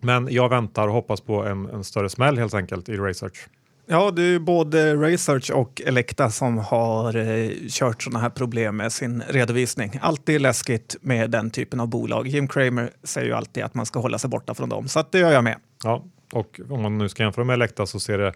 Men 0.02 0.28
jag 0.32 0.50
väntar 0.50 0.88
och 0.88 0.94
hoppas 0.94 1.22
på 1.22 1.44
en, 1.44 1.66
en 1.66 1.84
större 1.84 2.10
smäll 2.10 2.38
helt 2.38 2.54
enkelt 2.54 2.90
i 2.90 2.98
research. 2.98 3.48
Ja, 3.90 4.12
det 4.12 4.24
är 4.24 4.40
både 4.40 4.96
Research 4.96 5.52
och 5.52 5.82
Elekta 5.86 6.30
som 6.30 6.58
har 6.58 7.16
eh, 7.16 7.50
kört 7.70 8.04
sådana 8.04 8.20
här 8.20 8.30
problem 8.30 8.78
med 8.78 8.92
sin 8.92 9.24
redovisning. 9.28 10.00
Alltid 10.02 10.42
läskigt 10.42 10.96
med 11.02 11.32
den 11.32 11.52
typen 11.52 11.80
av 11.80 11.88
bolag. 11.88 12.28
Jim 12.28 12.48
Cramer 12.48 12.90
säger 13.04 13.28
ju 13.28 13.34
alltid 13.34 13.64
att 13.64 13.74
man 13.74 13.86
ska 13.86 14.00
hålla 14.00 14.20
sig 14.20 14.30
borta 14.30 14.54
från 14.54 14.70
dem, 14.70 14.88
så 14.88 15.04
det 15.12 15.20
gör 15.20 15.32
jag 15.32 15.44
med. 15.44 15.58
Ja, 15.84 16.04
och 16.32 16.60
om 16.70 16.82
man 16.82 16.98
nu 16.98 17.10
ska 17.10 17.24
jämföra 17.24 17.46
med 17.46 17.54
Elekta 17.54 17.86
så 17.86 18.00
ser 18.00 18.18
det 18.18 18.34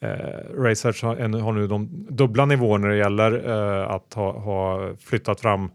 Eh, 0.00 0.60
Research 0.62 1.04
har, 1.04 1.40
har, 1.40 1.52
nu 1.52 1.66
de 1.66 2.06
dubbla 2.10 2.44
nivåer 2.44 2.78
när 2.78 2.88
det 2.88 2.96
gäller 2.96 3.48
eh, 3.50 3.90
att 3.90 4.14
ha, 4.14 4.38
ha, 4.38 4.90
flyttat 5.00 5.40
fram 5.40 5.70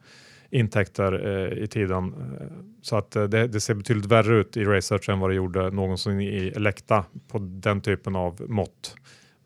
intäkter 0.53 1.27
eh, 1.27 1.63
i 1.63 1.67
tiden. 1.67 2.13
Eh, 2.13 2.47
så 2.81 2.95
att 2.95 3.15
eh, 3.15 3.23
det, 3.23 3.47
det, 3.47 3.61
ser 3.61 3.73
betydligt 3.73 4.05
värre 4.05 4.35
ut 4.35 4.57
i 4.57 4.65
Research 4.65 5.09
än 5.09 5.19
vad 5.19 5.29
det 5.29 5.35
gjorde 5.35 5.71
någonsin 5.71 6.21
i 6.21 6.53
Elekta 6.55 7.05
på 7.27 7.37
den 7.39 7.81
typen 7.81 8.15
av 8.15 8.41
mått 8.47 8.95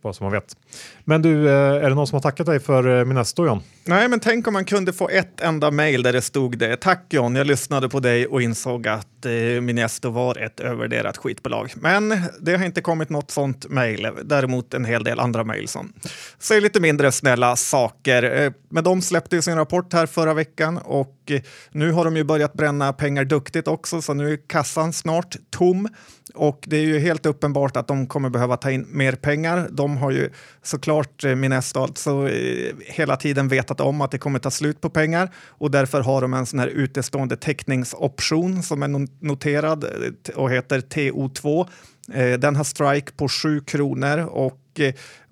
bara 0.08 0.14
så 0.14 0.24
man 0.24 0.34
vet. 0.34 0.58
Men 1.04 1.22
du, 1.22 1.48
eh, 1.50 1.54
är 1.54 1.90
det 1.90 1.96
någon 1.96 2.08
som 2.08 2.16
har 2.16 2.22
tackat 2.22 2.46
dig 2.46 2.60
för 2.60 3.00
eh, 3.00 3.06
Minesto 3.06 3.46
John? 3.46 3.62
Nej, 3.86 4.08
men 4.08 4.20
tänk 4.20 4.48
om 4.48 4.54
man 4.54 4.66
kunde 4.66 4.94
få 4.94 5.10
ett 5.10 5.42
enda 5.42 5.72
mejl 5.72 6.04
där 6.04 6.14
det 6.14 6.22
stod 6.22 6.58
det. 6.58 6.76
Tack 6.76 7.06
John, 7.10 7.36
jag 7.36 7.48
lyssnade 7.48 7.90
på 7.90 8.00
dig 8.00 8.28
och 8.28 8.42
insåg 8.42 8.88
att 8.88 9.26
eh, 9.26 9.62
Minesto 9.62 10.10
var 10.10 10.38
ett 10.38 10.60
övervärderat 10.60 11.18
skitbolag. 11.18 11.74
Men 11.76 12.22
det 12.40 12.58
har 12.58 12.66
inte 12.66 12.82
kommit 12.82 13.10
något 13.10 13.32
sånt 13.32 13.70
mejl. 13.70 14.10
Däremot 14.24 14.74
en 14.74 14.86
hel 14.86 15.04
del 15.04 15.20
andra 15.20 15.44
mejl 15.44 15.68
som 15.68 15.94
säger 16.40 16.62
lite 16.62 16.80
mindre 16.80 17.12
snälla 17.12 17.56
saker. 17.56 18.44
Eh, 18.44 18.52
men 18.70 18.84
de 18.84 19.02
släppte 19.02 19.36
ju 19.36 19.42
sin 19.42 19.56
rapport 19.56 19.94
här 19.94 20.06
förra 20.06 20.34
veckan 20.34 20.78
och 20.78 21.17
Eh, 21.32 21.42
nu 21.72 21.92
har 21.92 22.06
de 22.06 22.18
ju 22.18 22.24
börjat 22.24 22.54
bränna 22.54 22.94
pengar 22.94 23.26
duktigt 23.26 23.68
också, 23.68 24.02
så 24.02 24.14
nu 24.14 24.34
är 24.34 24.38
kassan 24.48 24.94
snart 24.94 25.36
tom. 25.50 25.88
Och 26.34 26.64
det 26.68 26.78
är 26.78 26.82
ju 26.82 27.00
helt 27.00 27.26
uppenbart 27.26 27.78
att 27.78 27.88
de 27.88 28.08
kommer 28.08 28.30
behöva 28.30 28.58
ta 28.58 28.72
in 28.72 28.88
mer 28.90 29.14
pengar. 29.14 29.68
De 29.72 29.98
har 29.98 30.12
ju 30.12 30.30
såklart, 30.64 31.24
eh, 31.24 31.36
Minesto, 31.36 31.80
alltså, 31.80 32.30
eh, 32.30 32.74
hela 32.80 33.16
tiden 33.16 33.48
vetat 33.48 33.82
om 33.82 34.02
att 34.02 34.12
det 34.12 34.18
kommer 34.18 34.40
ta 34.40 34.52
slut 34.52 34.82
på 34.82 34.90
pengar 34.90 35.30
och 35.48 35.72
därför 35.72 36.02
har 36.02 36.22
de 36.22 36.34
en 36.34 36.46
sån 36.46 36.60
här 36.60 36.68
utestående 36.68 37.38
teckningsoption 37.38 38.64
som 38.64 38.84
är 38.84 39.08
noterad 39.26 39.86
och 40.36 40.52
heter 40.52 40.80
TO2. 40.80 41.68
Den 42.38 42.56
har 42.56 42.64
strike 42.64 43.12
på 43.12 43.30
7 43.30 43.62
kronor 43.62 44.20
och 44.20 44.80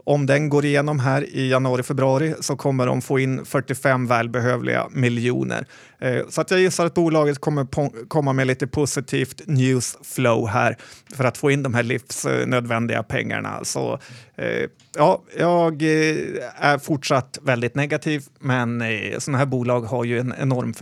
om 0.06 0.26
den 0.26 0.50
går 0.50 0.66
igenom 0.66 1.00
här 1.00 1.36
i 1.36 1.50
januari-februari 1.50 2.36
så 2.40 2.56
kommer 2.56 2.86
de 2.88 3.02
få 3.02 3.20
in 3.20 3.46
45 3.46 4.08
välbehövliga 4.08 4.88
miljoner. 4.92 5.66
Eh, 6.00 6.22
så 6.30 6.42
att 6.42 6.52
jag 6.52 6.60
gissar 6.60 6.86
att 6.86 6.94
bolaget 6.94 7.40
kommer 7.40 7.68
komma 8.08 8.34
med 8.34 8.48
lite 8.48 8.68
positivt 8.68 9.42
news 9.48 9.98
flow 10.04 10.48
här 10.48 10.78
för 11.16 11.24
att 11.24 11.38
få 11.38 11.52
in 11.52 11.64
de 11.64 11.74
här 11.74 11.84
livsnödvändiga 11.84 13.04
pengarna. 13.04 13.60
Så 13.64 14.00
eh, 14.36 14.70
ja, 14.98 15.24
jag 15.38 15.82
eh, 15.82 16.18
är 16.56 16.78
fortsatt 16.78 17.40
väldigt 17.42 17.76
negativ, 17.76 18.24
men 18.40 18.84
sådana 19.18 19.38
här 19.38 19.46
bolag 19.46 19.82
har 19.82 20.04
ju 20.04 20.20
en 20.20 20.34
enorm 20.40 20.74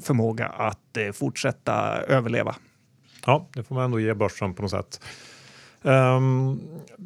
förmåga 0.00 0.46
att 0.46 0.98
fortsätta 1.14 2.02
överleva. 2.08 2.54
Ja, 3.26 3.48
det 3.54 3.62
får 3.62 3.74
man 3.74 3.84
ändå 3.84 4.00
ge 4.00 4.14
börsen 4.14 4.54
på 4.54 4.62
något 4.62 4.70
sätt. 4.70 5.00
Um, 5.82 6.60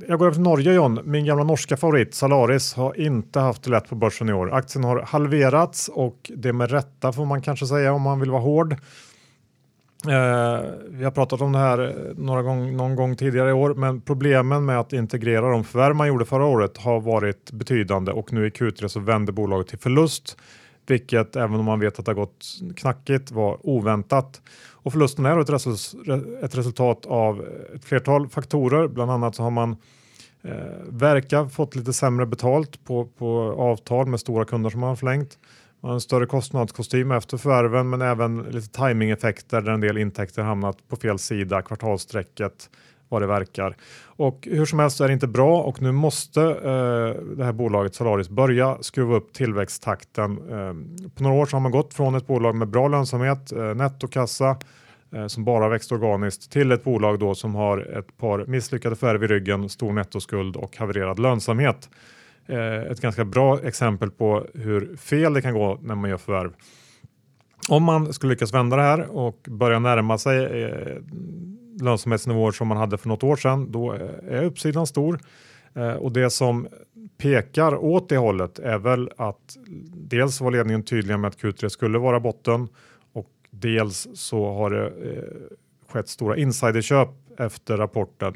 jag 0.08 0.18
går 0.18 0.26
över 0.26 0.34
till 0.34 0.42
Norge 0.42 0.72
John. 0.72 1.00
Min 1.04 1.24
gamla 1.24 1.44
norska 1.44 1.76
favorit 1.76 2.14
Salaris 2.14 2.74
har 2.74 3.00
inte 3.00 3.40
haft 3.40 3.62
det 3.62 3.70
lätt 3.70 3.88
på 3.88 3.94
börsen 3.94 4.28
i 4.28 4.32
år. 4.32 4.54
Aktien 4.54 4.84
har 4.84 5.02
halverats 5.02 5.88
och 5.88 6.30
det 6.36 6.52
med 6.52 6.70
rätta 6.70 7.12
får 7.12 7.24
man 7.24 7.42
kanske 7.42 7.66
säga 7.66 7.92
om 7.92 8.02
man 8.02 8.20
vill 8.20 8.30
vara 8.30 8.42
hård. 8.42 8.72
Uh, 8.72 10.10
vi 10.88 11.04
har 11.04 11.10
pratat 11.10 11.40
om 11.40 11.52
det 11.52 11.58
här 11.58 11.78
eh, 11.78 12.14
några 12.16 12.42
gång, 12.42 12.76
någon 12.76 12.96
gång 12.96 13.16
tidigare 13.16 13.50
i 13.50 13.52
år, 13.52 13.74
men 13.74 14.00
problemen 14.00 14.64
med 14.64 14.80
att 14.80 14.92
integrera 14.92 15.50
de 15.50 15.64
förvärv 15.64 15.96
man 15.96 16.08
gjorde 16.08 16.24
förra 16.24 16.44
året 16.44 16.78
har 16.78 17.00
varit 17.00 17.52
betydande 17.52 18.12
och 18.12 18.32
nu 18.32 18.46
i 18.46 18.50
Q3 18.50 18.88
så 18.88 19.00
vänder 19.00 19.32
bolaget 19.32 19.68
till 19.68 19.78
förlust, 19.78 20.36
vilket 20.86 21.36
även 21.36 21.54
om 21.54 21.64
man 21.64 21.80
vet 21.80 21.98
att 21.98 22.04
det 22.04 22.10
har 22.10 22.16
gått 22.16 22.44
knackigt 22.76 23.30
var 23.30 23.58
oväntat. 23.66 24.40
Och 24.84 24.92
förlusten 24.92 25.26
är 25.26 25.40
ett, 26.44 26.54
resultat 26.56 27.06
av 27.06 27.40
eh, 27.40 27.76
ett 27.76 27.84
flertal 27.84 28.28
faktorer. 28.28 28.88
Bland 28.88 29.10
annat 29.10 29.34
så 29.34 29.42
har 29.42 29.50
man 29.50 29.76
eh, 30.42 30.54
verkar 30.88 31.48
fått 31.48 31.76
lite 31.76 31.92
sämre 31.92 32.26
betalt 32.26 32.84
på, 32.84 33.06
på 33.06 33.54
avtal 33.58 34.06
med 34.06 34.20
stora 34.20 34.44
kunder 34.44 34.70
som 34.70 34.80
man 34.80 34.88
har 34.88 34.96
förlängt. 34.96 35.38
Man 35.80 35.88
har 35.88 35.94
en 35.94 36.00
större 36.00 36.26
kostnadskostym 36.26 37.10
efter 37.10 37.36
förvärven 37.36 37.90
men 37.90 38.02
även 38.02 38.42
lite 38.42 38.68
timingeffekter 38.68 39.60
där 39.60 39.72
en 39.72 39.80
del 39.80 39.98
intäkter 39.98 40.42
hamnat 40.42 40.88
på 40.88 40.96
fel 40.96 41.18
sida 41.18 41.62
kvartalsträcket 41.62 42.70
vad 43.14 43.22
det 43.22 43.26
verkar. 43.26 43.76
Och 44.16 44.48
hur 44.50 44.64
som 44.64 44.78
helst 44.78 45.00
är 45.00 45.06
det 45.06 45.12
inte 45.12 45.26
bra 45.26 45.62
och 45.62 45.82
nu 45.82 45.92
måste 45.92 46.42
eh, 46.42 47.36
det 47.36 47.44
här 47.44 47.52
bolaget 47.52 47.94
Solaris 47.94 48.28
börja 48.28 48.78
skruva 48.80 49.16
upp 49.16 49.32
tillväxttakten. 49.32 50.30
Eh, 50.30 51.08
på 51.14 51.22
några 51.22 51.36
år 51.36 51.46
så 51.46 51.56
har 51.56 51.60
man 51.60 51.72
gått 51.72 51.94
från 51.94 52.14
ett 52.14 52.26
bolag 52.26 52.54
med 52.54 52.68
bra 52.68 52.88
lönsamhet, 52.88 53.52
eh, 53.52 53.74
nettokassa 53.74 54.56
eh, 55.14 55.26
som 55.26 55.44
bara 55.44 55.68
växt 55.68 55.92
organiskt 55.92 56.52
till 56.52 56.72
ett 56.72 56.84
bolag 56.84 57.18
då 57.18 57.34
som 57.34 57.54
har 57.54 57.98
ett 57.98 58.16
par 58.16 58.46
misslyckade 58.46 58.96
förvärv 58.96 59.24
i 59.24 59.26
ryggen, 59.26 59.68
stor 59.68 59.92
nettoskuld 59.92 60.56
och 60.56 60.76
havererad 60.76 61.18
lönsamhet. 61.18 61.88
Eh, 62.46 62.90
ett 62.90 63.00
ganska 63.00 63.24
bra 63.24 63.60
exempel 63.60 64.10
på 64.10 64.46
hur 64.54 64.96
fel 64.96 65.34
det 65.34 65.42
kan 65.42 65.54
gå 65.54 65.78
när 65.82 65.94
man 65.94 66.10
gör 66.10 66.16
förvärv. 66.16 66.52
Om 67.68 67.82
man 67.82 68.12
skulle 68.12 68.32
lyckas 68.32 68.54
vända 68.54 68.76
det 68.76 68.82
här 68.82 69.16
och 69.16 69.46
börja 69.48 69.78
närma 69.78 70.18
sig 70.18 70.62
eh, 70.62 70.96
lönsamhetsnivåer 71.80 72.52
som 72.52 72.68
man 72.68 72.76
hade 72.76 72.98
för 72.98 73.08
något 73.08 73.22
år 73.22 73.36
sedan, 73.36 73.72
då 73.72 73.92
är 74.28 74.44
uppsidan 74.44 74.86
stor. 74.86 75.18
Eh, 75.74 75.92
och 75.92 76.12
det 76.12 76.30
som 76.30 76.68
pekar 77.18 77.76
åt 77.76 78.08
det 78.08 78.16
hållet 78.16 78.58
är 78.58 78.78
väl 78.78 79.10
att 79.16 79.56
dels 79.94 80.40
var 80.40 80.50
ledningen 80.50 80.82
tydliga 80.82 81.18
med 81.18 81.28
att 81.28 81.38
Q3 81.38 81.68
skulle 81.68 81.98
vara 81.98 82.20
botten 82.20 82.68
och 83.12 83.30
dels 83.50 84.08
så 84.14 84.52
har 84.52 84.70
det 84.70 84.86
eh, 84.86 85.22
skett 85.92 86.08
stora 86.08 86.36
insiderköp 86.36 87.08
efter 87.38 87.76
rapporten. 87.76 88.34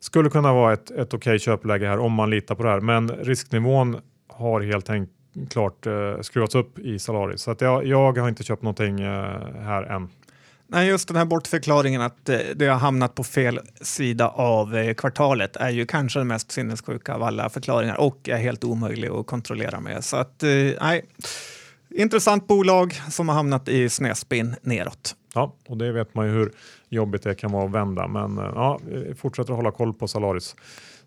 Skulle 0.00 0.30
kunna 0.30 0.52
vara 0.52 0.72
ett, 0.72 0.90
ett 0.90 1.14
okej 1.14 1.16
okay 1.16 1.38
köpläge 1.38 1.88
här 1.88 1.98
om 1.98 2.12
man 2.12 2.30
litar 2.30 2.54
på 2.54 2.62
det 2.62 2.68
här, 2.68 2.80
men 2.80 3.08
risknivån 3.08 3.96
har 4.28 4.60
helt 4.60 4.90
enkelt 4.90 5.12
klart 5.50 5.86
eh, 5.86 6.20
skruvats 6.20 6.54
upp 6.54 6.78
i 6.78 6.98
salari 6.98 7.38
Så 7.38 7.50
att 7.50 7.60
jag, 7.60 7.86
jag 7.86 8.18
har 8.18 8.28
inte 8.28 8.42
köpt 8.42 8.62
någonting 8.62 9.00
eh, 9.00 9.40
här 9.62 9.82
än. 9.82 10.08
Nej, 10.68 10.88
just 10.88 11.08
den 11.08 11.16
här 11.16 11.24
bortförklaringen 11.24 12.00
att 12.00 12.28
eh, 12.28 12.38
det 12.56 12.66
har 12.66 12.78
hamnat 12.78 13.14
på 13.14 13.24
fel 13.24 13.60
sida 13.80 14.28
av 14.28 14.76
eh, 14.76 14.94
kvartalet 14.94 15.56
är 15.56 15.70
ju 15.70 15.86
kanske 15.86 16.20
den 16.20 16.26
mest 16.26 16.52
sinnessjuka 16.52 17.14
av 17.14 17.22
alla 17.22 17.50
förklaringar 17.50 18.00
och 18.00 18.28
är 18.28 18.36
helt 18.36 18.64
omöjlig 18.64 19.08
att 19.08 19.26
kontrollera 19.26 19.80
med. 19.80 20.04
Så 20.04 20.16
att, 20.16 20.42
eh, 20.42 20.48
nej, 20.80 21.04
intressant 21.90 22.46
bolag 22.46 22.94
som 23.10 23.28
har 23.28 23.36
hamnat 23.36 23.68
i 23.68 23.88
snedspinn 23.88 24.54
neråt. 24.62 25.14
Ja, 25.34 25.54
och 25.68 25.76
det 25.76 25.92
vet 25.92 26.14
man 26.14 26.26
ju 26.26 26.32
hur 26.32 26.52
jobbigt 26.88 27.22
det 27.22 27.34
kan 27.34 27.52
vara 27.52 27.64
att 27.64 27.72
vända, 27.72 28.08
men 28.08 28.36
ja, 28.36 28.80
fortsätter 29.16 29.52
att 29.52 29.56
hålla 29.56 29.70
koll 29.70 29.94
på 29.94 30.08
Salaris. 30.08 30.56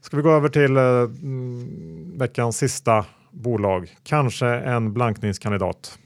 Ska 0.01 0.17
vi 0.17 0.23
gå 0.23 0.31
över 0.31 0.49
till 0.49 0.77
eh, 0.77 0.83
mm, 0.83 2.17
veckans 2.17 2.57
sista 2.57 3.05
bolag, 3.31 3.95
kanske 4.03 4.47
en 4.47 4.93
blankningskandidat. 4.93 5.99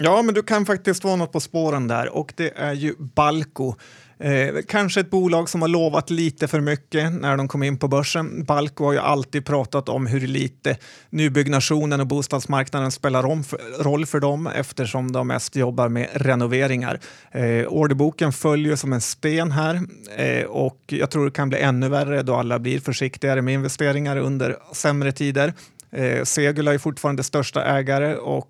Ja, 0.00 0.22
men 0.22 0.34
du 0.34 0.42
kan 0.42 0.66
faktiskt 0.66 1.04
vara 1.04 1.16
något 1.16 1.32
på 1.32 1.40
spåren 1.40 1.88
där 1.88 2.08
och 2.08 2.32
det 2.36 2.52
är 2.56 2.72
ju 2.72 2.94
Balco. 2.98 3.74
Eh, 4.20 4.54
kanske 4.68 5.00
ett 5.00 5.10
bolag 5.10 5.48
som 5.48 5.62
har 5.62 5.68
lovat 5.68 6.10
lite 6.10 6.48
för 6.48 6.60
mycket 6.60 7.12
när 7.12 7.36
de 7.36 7.48
kom 7.48 7.62
in 7.62 7.78
på 7.78 7.88
börsen. 7.88 8.44
Balco 8.44 8.84
har 8.84 8.92
ju 8.92 8.98
alltid 8.98 9.46
pratat 9.46 9.88
om 9.88 10.06
hur 10.06 10.20
lite 10.20 10.76
nybyggnationen 11.10 12.00
och 12.00 12.06
bostadsmarknaden 12.06 12.90
spelar 12.90 13.26
om 13.26 13.44
för, 13.44 13.82
roll 13.82 14.06
för 14.06 14.20
dem 14.20 14.46
eftersom 14.46 15.12
de 15.12 15.26
mest 15.26 15.56
jobbar 15.56 15.88
med 15.88 16.08
renoveringar. 16.12 17.00
Eh, 17.30 17.66
orderboken 17.68 18.32
följer 18.32 18.76
som 18.76 18.92
en 18.92 19.00
sten 19.00 19.52
här 19.52 19.80
eh, 20.16 20.44
och 20.44 20.80
jag 20.86 21.10
tror 21.10 21.24
det 21.24 21.30
kan 21.30 21.48
bli 21.48 21.58
ännu 21.58 21.88
värre 21.88 22.22
då 22.22 22.34
alla 22.34 22.58
blir 22.58 22.80
försiktigare 22.80 23.42
med 23.42 23.54
investeringar 23.54 24.16
under 24.16 24.56
sämre 24.72 25.12
tider. 25.12 25.54
Eh, 25.90 26.24
Segula 26.24 26.74
är 26.74 26.78
fortfarande 26.78 27.22
största 27.22 27.64
ägare 27.64 28.14
och 28.16 28.48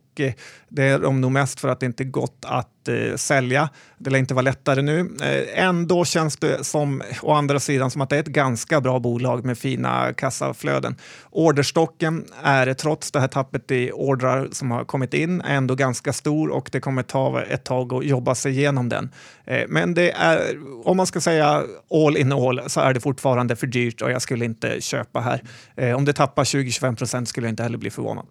det 0.68 0.84
är 0.84 0.98
de 0.98 1.20
nog 1.20 1.32
mest 1.32 1.60
för 1.60 1.68
att 1.68 1.80
det 1.80 1.86
inte 1.86 2.04
gått 2.04 2.44
att 2.46 2.88
eh, 2.88 3.16
sälja. 3.16 3.68
Det 3.98 4.10
lär 4.10 4.18
inte 4.18 4.34
vara 4.34 4.42
lättare 4.42 4.82
nu. 4.82 5.00
Eh, 5.00 5.64
ändå 5.64 6.04
känns 6.04 6.36
det 6.36 6.64
som, 6.64 7.02
å 7.22 7.32
andra 7.32 7.60
sidan, 7.60 7.90
som 7.90 8.00
att 8.00 8.10
det 8.10 8.16
är 8.16 8.20
ett 8.20 8.26
ganska 8.26 8.80
bra 8.80 8.98
bolag 8.98 9.44
med 9.44 9.58
fina 9.58 10.12
kassaflöden. 10.12 10.96
Orderstocken 11.30 12.24
är 12.42 12.74
trots 12.74 13.10
det 13.10 13.20
här 13.20 13.28
tappet 13.28 13.70
i 13.70 13.92
ordrar 13.92 14.48
som 14.52 14.70
har 14.70 14.84
kommit 14.84 15.14
in 15.14 15.40
ändå 15.40 15.74
ganska 15.74 16.12
stor 16.12 16.48
och 16.48 16.68
det 16.72 16.80
kommer 16.80 17.02
ta 17.02 17.42
ett 17.42 17.64
tag 17.64 17.94
att 17.94 18.04
jobba 18.04 18.34
sig 18.34 18.52
igenom 18.52 18.88
den. 18.88 19.10
Eh, 19.44 19.64
men 19.68 19.94
det 19.94 20.10
är, 20.10 20.56
om 20.84 20.96
man 20.96 21.06
ska 21.06 21.20
säga 21.20 21.62
all 21.90 22.16
in 22.16 22.32
all 22.32 22.62
så 22.66 22.80
är 22.80 22.94
det 22.94 23.00
fortfarande 23.00 23.56
för 23.56 23.66
dyrt 23.66 24.02
och 24.02 24.10
jag 24.10 24.22
skulle 24.22 24.44
inte 24.44 24.80
köpa 24.80 25.20
här. 25.20 25.42
Eh, 25.76 25.96
om 25.96 26.04
det 26.04 26.12
tappar 26.12 26.44
20-25 26.44 26.96
procent 26.96 27.28
skulle 27.28 27.46
jag 27.46 27.52
inte 27.52 27.62
heller 27.62 27.78
bli 27.78 27.90
förvånad. 27.90 28.26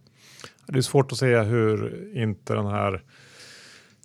Det 0.67 0.77
är 0.77 0.81
svårt 0.81 1.11
att 1.11 1.17
säga 1.17 1.43
hur 1.43 2.07
inte 2.15 2.53
den 2.53 2.67
här 2.67 3.03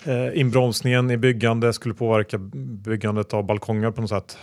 eh, 0.04 0.40
inbromsningen 0.40 1.10
i 1.10 1.16
byggande 1.16 1.72
skulle 1.72 1.94
påverka 1.94 2.38
byggandet 2.84 3.34
av 3.34 3.46
balkonger 3.46 3.90
på 3.90 4.00
något 4.00 4.10
sätt. 4.10 4.38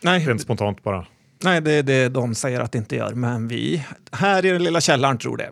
Nej, 0.00 0.26
Rent 0.26 0.40
spontant 0.40 0.82
bara. 0.82 1.06
nej 1.44 1.60
det 1.60 1.72
är 1.72 1.82
det 1.82 2.08
de 2.08 2.34
säger 2.34 2.60
att 2.60 2.72
det 2.72 2.78
inte 2.78 2.96
gör, 2.96 3.14
men 3.14 3.48
vi 3.48 3.84
här 4.12 4.44
i 4.46 4.50
den 4.50 4.62
lilla 4.64 4.80
källaren 4.80 5.18
tror 5.18 5.36
det. 5.36 5.50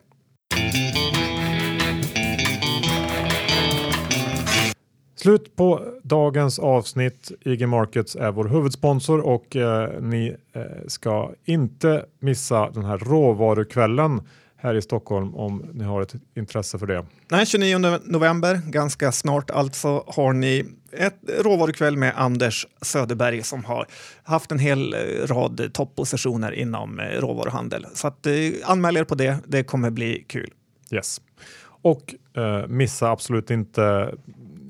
Slut 5.17 5.57
på 5.57 5.85
dagens 6.03 6.59
avsnitt. 6.59 7.33
IG 7.41 7.69
Markets 7.69 8.17
är 8.17 8.31
vår 8.33 8.45
huvudsponsor 8.49 9.21
och 9.21 9.57
eh, 9.57 10.01
ni 10.01 10.37
eh, 10.53 10.63
ska 10.87 11.31
inte 11.45 12.05
missa 12.21 12.71
den 12.71 12.85
här 12.85 12.99
råvarukvällen 12.99 14.21
här 14.63 14.75
i 14.75 14.83
Stockholm 14.83 15.35
om 15.35 15.71
ni 15.73 15.85
har 15.85 16.03
ett 16.03 16.15
intresse 16.37 16.79
för 16.79 16.87
det. 16.87 17.07
Nej, 17.29 17.47
29 17.47 17.79
november, 18.05 18.61
ganska 18.67 19.13
snart 19.13 19.51
alltså, 19.51 20.05
har 20.07 20.33
ni 20.33 20.65
ett 20.93 21.19
råvarukväll 21.39 21.97
med 21.97 22.13
Anders 22.17 22.67
Söderberg 22.83 23.43
som 23.43 23.65
har 23.65 23.87
haft 24.23 24.53
en 24.53 24.59
hel 24.59 24.95
eh, 24.95 24.99
rad 25.27 25.71
toppositioner 25.73 26.53
inom 26.53 27.01
eh, 27.01 27.05
råvaruhandel. 27.05 27.87
Så 27.95 28.07
att, 28.07 28.27
eh, 28.27 28.35
anmäl 28.65 28.97
er 28.97 29.05
på 29.05 29.15
det, 29.15 29.39
det 29.47 29.65
kommer 29.65 29.91
bli 29.91 30.25
kul. 30.29 30.51
Yes. 30.91 31.21
Och 31.65 32.15
eh, 32.37 32.67
missa 32.67 33.11
absolut 33.11 33.51
inte 33.51 34.15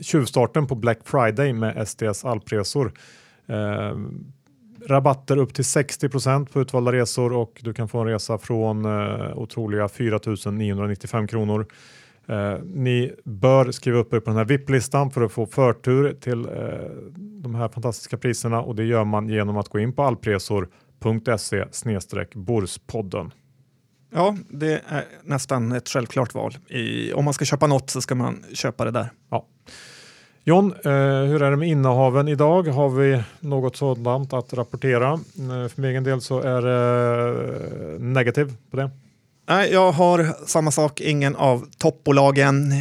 tjuvstarten 0.00 0.66
på 0.66 0.74
Black 0.74 0.98
Friday 1.04 1.52
med 1.52 1.88
STS 1.88 2.24
alpresor. 2.24 2.92
Eh, 3.46 3.96
rabatter 4.86 5.36
upp 5.36 5.54
till 5.54 5.64
60% 5.64 6.52
på 6.52 6.60
utvalda 6.60 6.92
resor 6.92 7.32
och 7.32 7.60
du 7.62 7.72
kan 7.72 7.88
få 7.88 7.98
en 7.98 8.06
resa 8.06 8.38
från 8.38 8.84
eh, 8.84 9.38
otroliga 9.38 9.88
4 9.88 10.18
995 10.50 11.26
kronor. 11.26 11.66
Eh, 12.26 12.54
ni 12.64 13.12
bör 13.24 13.70
skriva 13.70 13.98
upp 13.98 14.12
er 14.12 14.20
på 14.20 14.30
den 14.30 14.36
här 14.36 14.44
VIP-listan 14.44 15.10
för 15.10 15.22
att 15.22 15.32
få 15.32 15.46
förtur 15.46 16.12
till 16.20 16.44
eh, 16.44 16.52
de 17.14 17.54
här 17.54 17.68
fantastiska 17.68 18.18
priserna 18.18 18.62
och 18.62 18.76
det 18.76 18.84
gör 18.84 19.04
man 19.04 19.28
genom 19.28 19.56
att 19.56 19.68
gå 19.68 19.78
in 19.78 19.92
på 19.92 20.02
alpresor.se 20.02 21.64
borspodden. 22.34 23.30
Ja, 24.14 24.36
det 24.48 24.82
är 24.88 25.04
nästan 25.22 25.72
ett 25.72 25.88
självklart 25.88 26.34
val. 26.34 26.56
I, 26.68 27.12
om 27.12 27.24
man 27.24 27.34
ska 27.34 27.44
köpa 27.44 27.66
något 27.66 27.90
så 27.90 28.00
ska 28.00 28.14
man 28.14 28.44
köpa 28.52 28.84
det 28.84 28.90
där. 28.90 29.10
Ja. 29.30 29.46
John, 30.44 30.72
eh, 30.84 30.92
hur 31.28 31.42
är 31.42 31.50
det 31.50 31.56
med 31.56 31.68
innehaven 31.68 32.28
idag? 32.28 32.68
Har 32.68 32.88
vi 32.88 33.22
något 33.40 33.76
sådant 33.76 34.32
att 34.32 34.52
rapportera? 34.52 35.12
Eh, 35.12 35.68
för 35.68 35.80
min 35.80 35.90
egen 35.90 36.04
del 36.04 36.20
så 36.20 36.40
är 36.40 36.62
det 36.62 37.98
negativ 37.98 38.54
på 38.70 38.76
det. 38.76 38.90
Nej, 39.48 39.72
jag 39.72 39.92
har 39.92 40.46
samma 40.46 40.70
sak. 40.70 41.00
Ingen 41.00 41.36
av 41.36 41.66
toppbolagen 41.78 42.72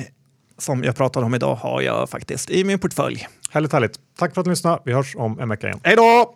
som 0.57 0.83
jag 0.83 0.95
pratade 0.95 1.25
om 1.25 1.35
idag 1.35 1.55
har 1.55 1.81
jag 1.81 2.09
faktiskt 2.09 2.49
i 2.49 2.63
min 2.63 2.79
portfölj. 2.79 3.27
Härligt, 3.51 3.73
härligt. 3.73 3.99
Tack 4.19 4.33
för 4.33 4.41
att 4.41 4.45
du 4.45 4.51
lyssnade. 4.51 4.81
Vi 4.85 4.93
hörs 4.93 5.15
om 5.15 5.39
en 5.39 5.49
vecka 5.49 5.67
igen. 5.67 5.79
Hej 5.83 5.95
då! 5.95 6.35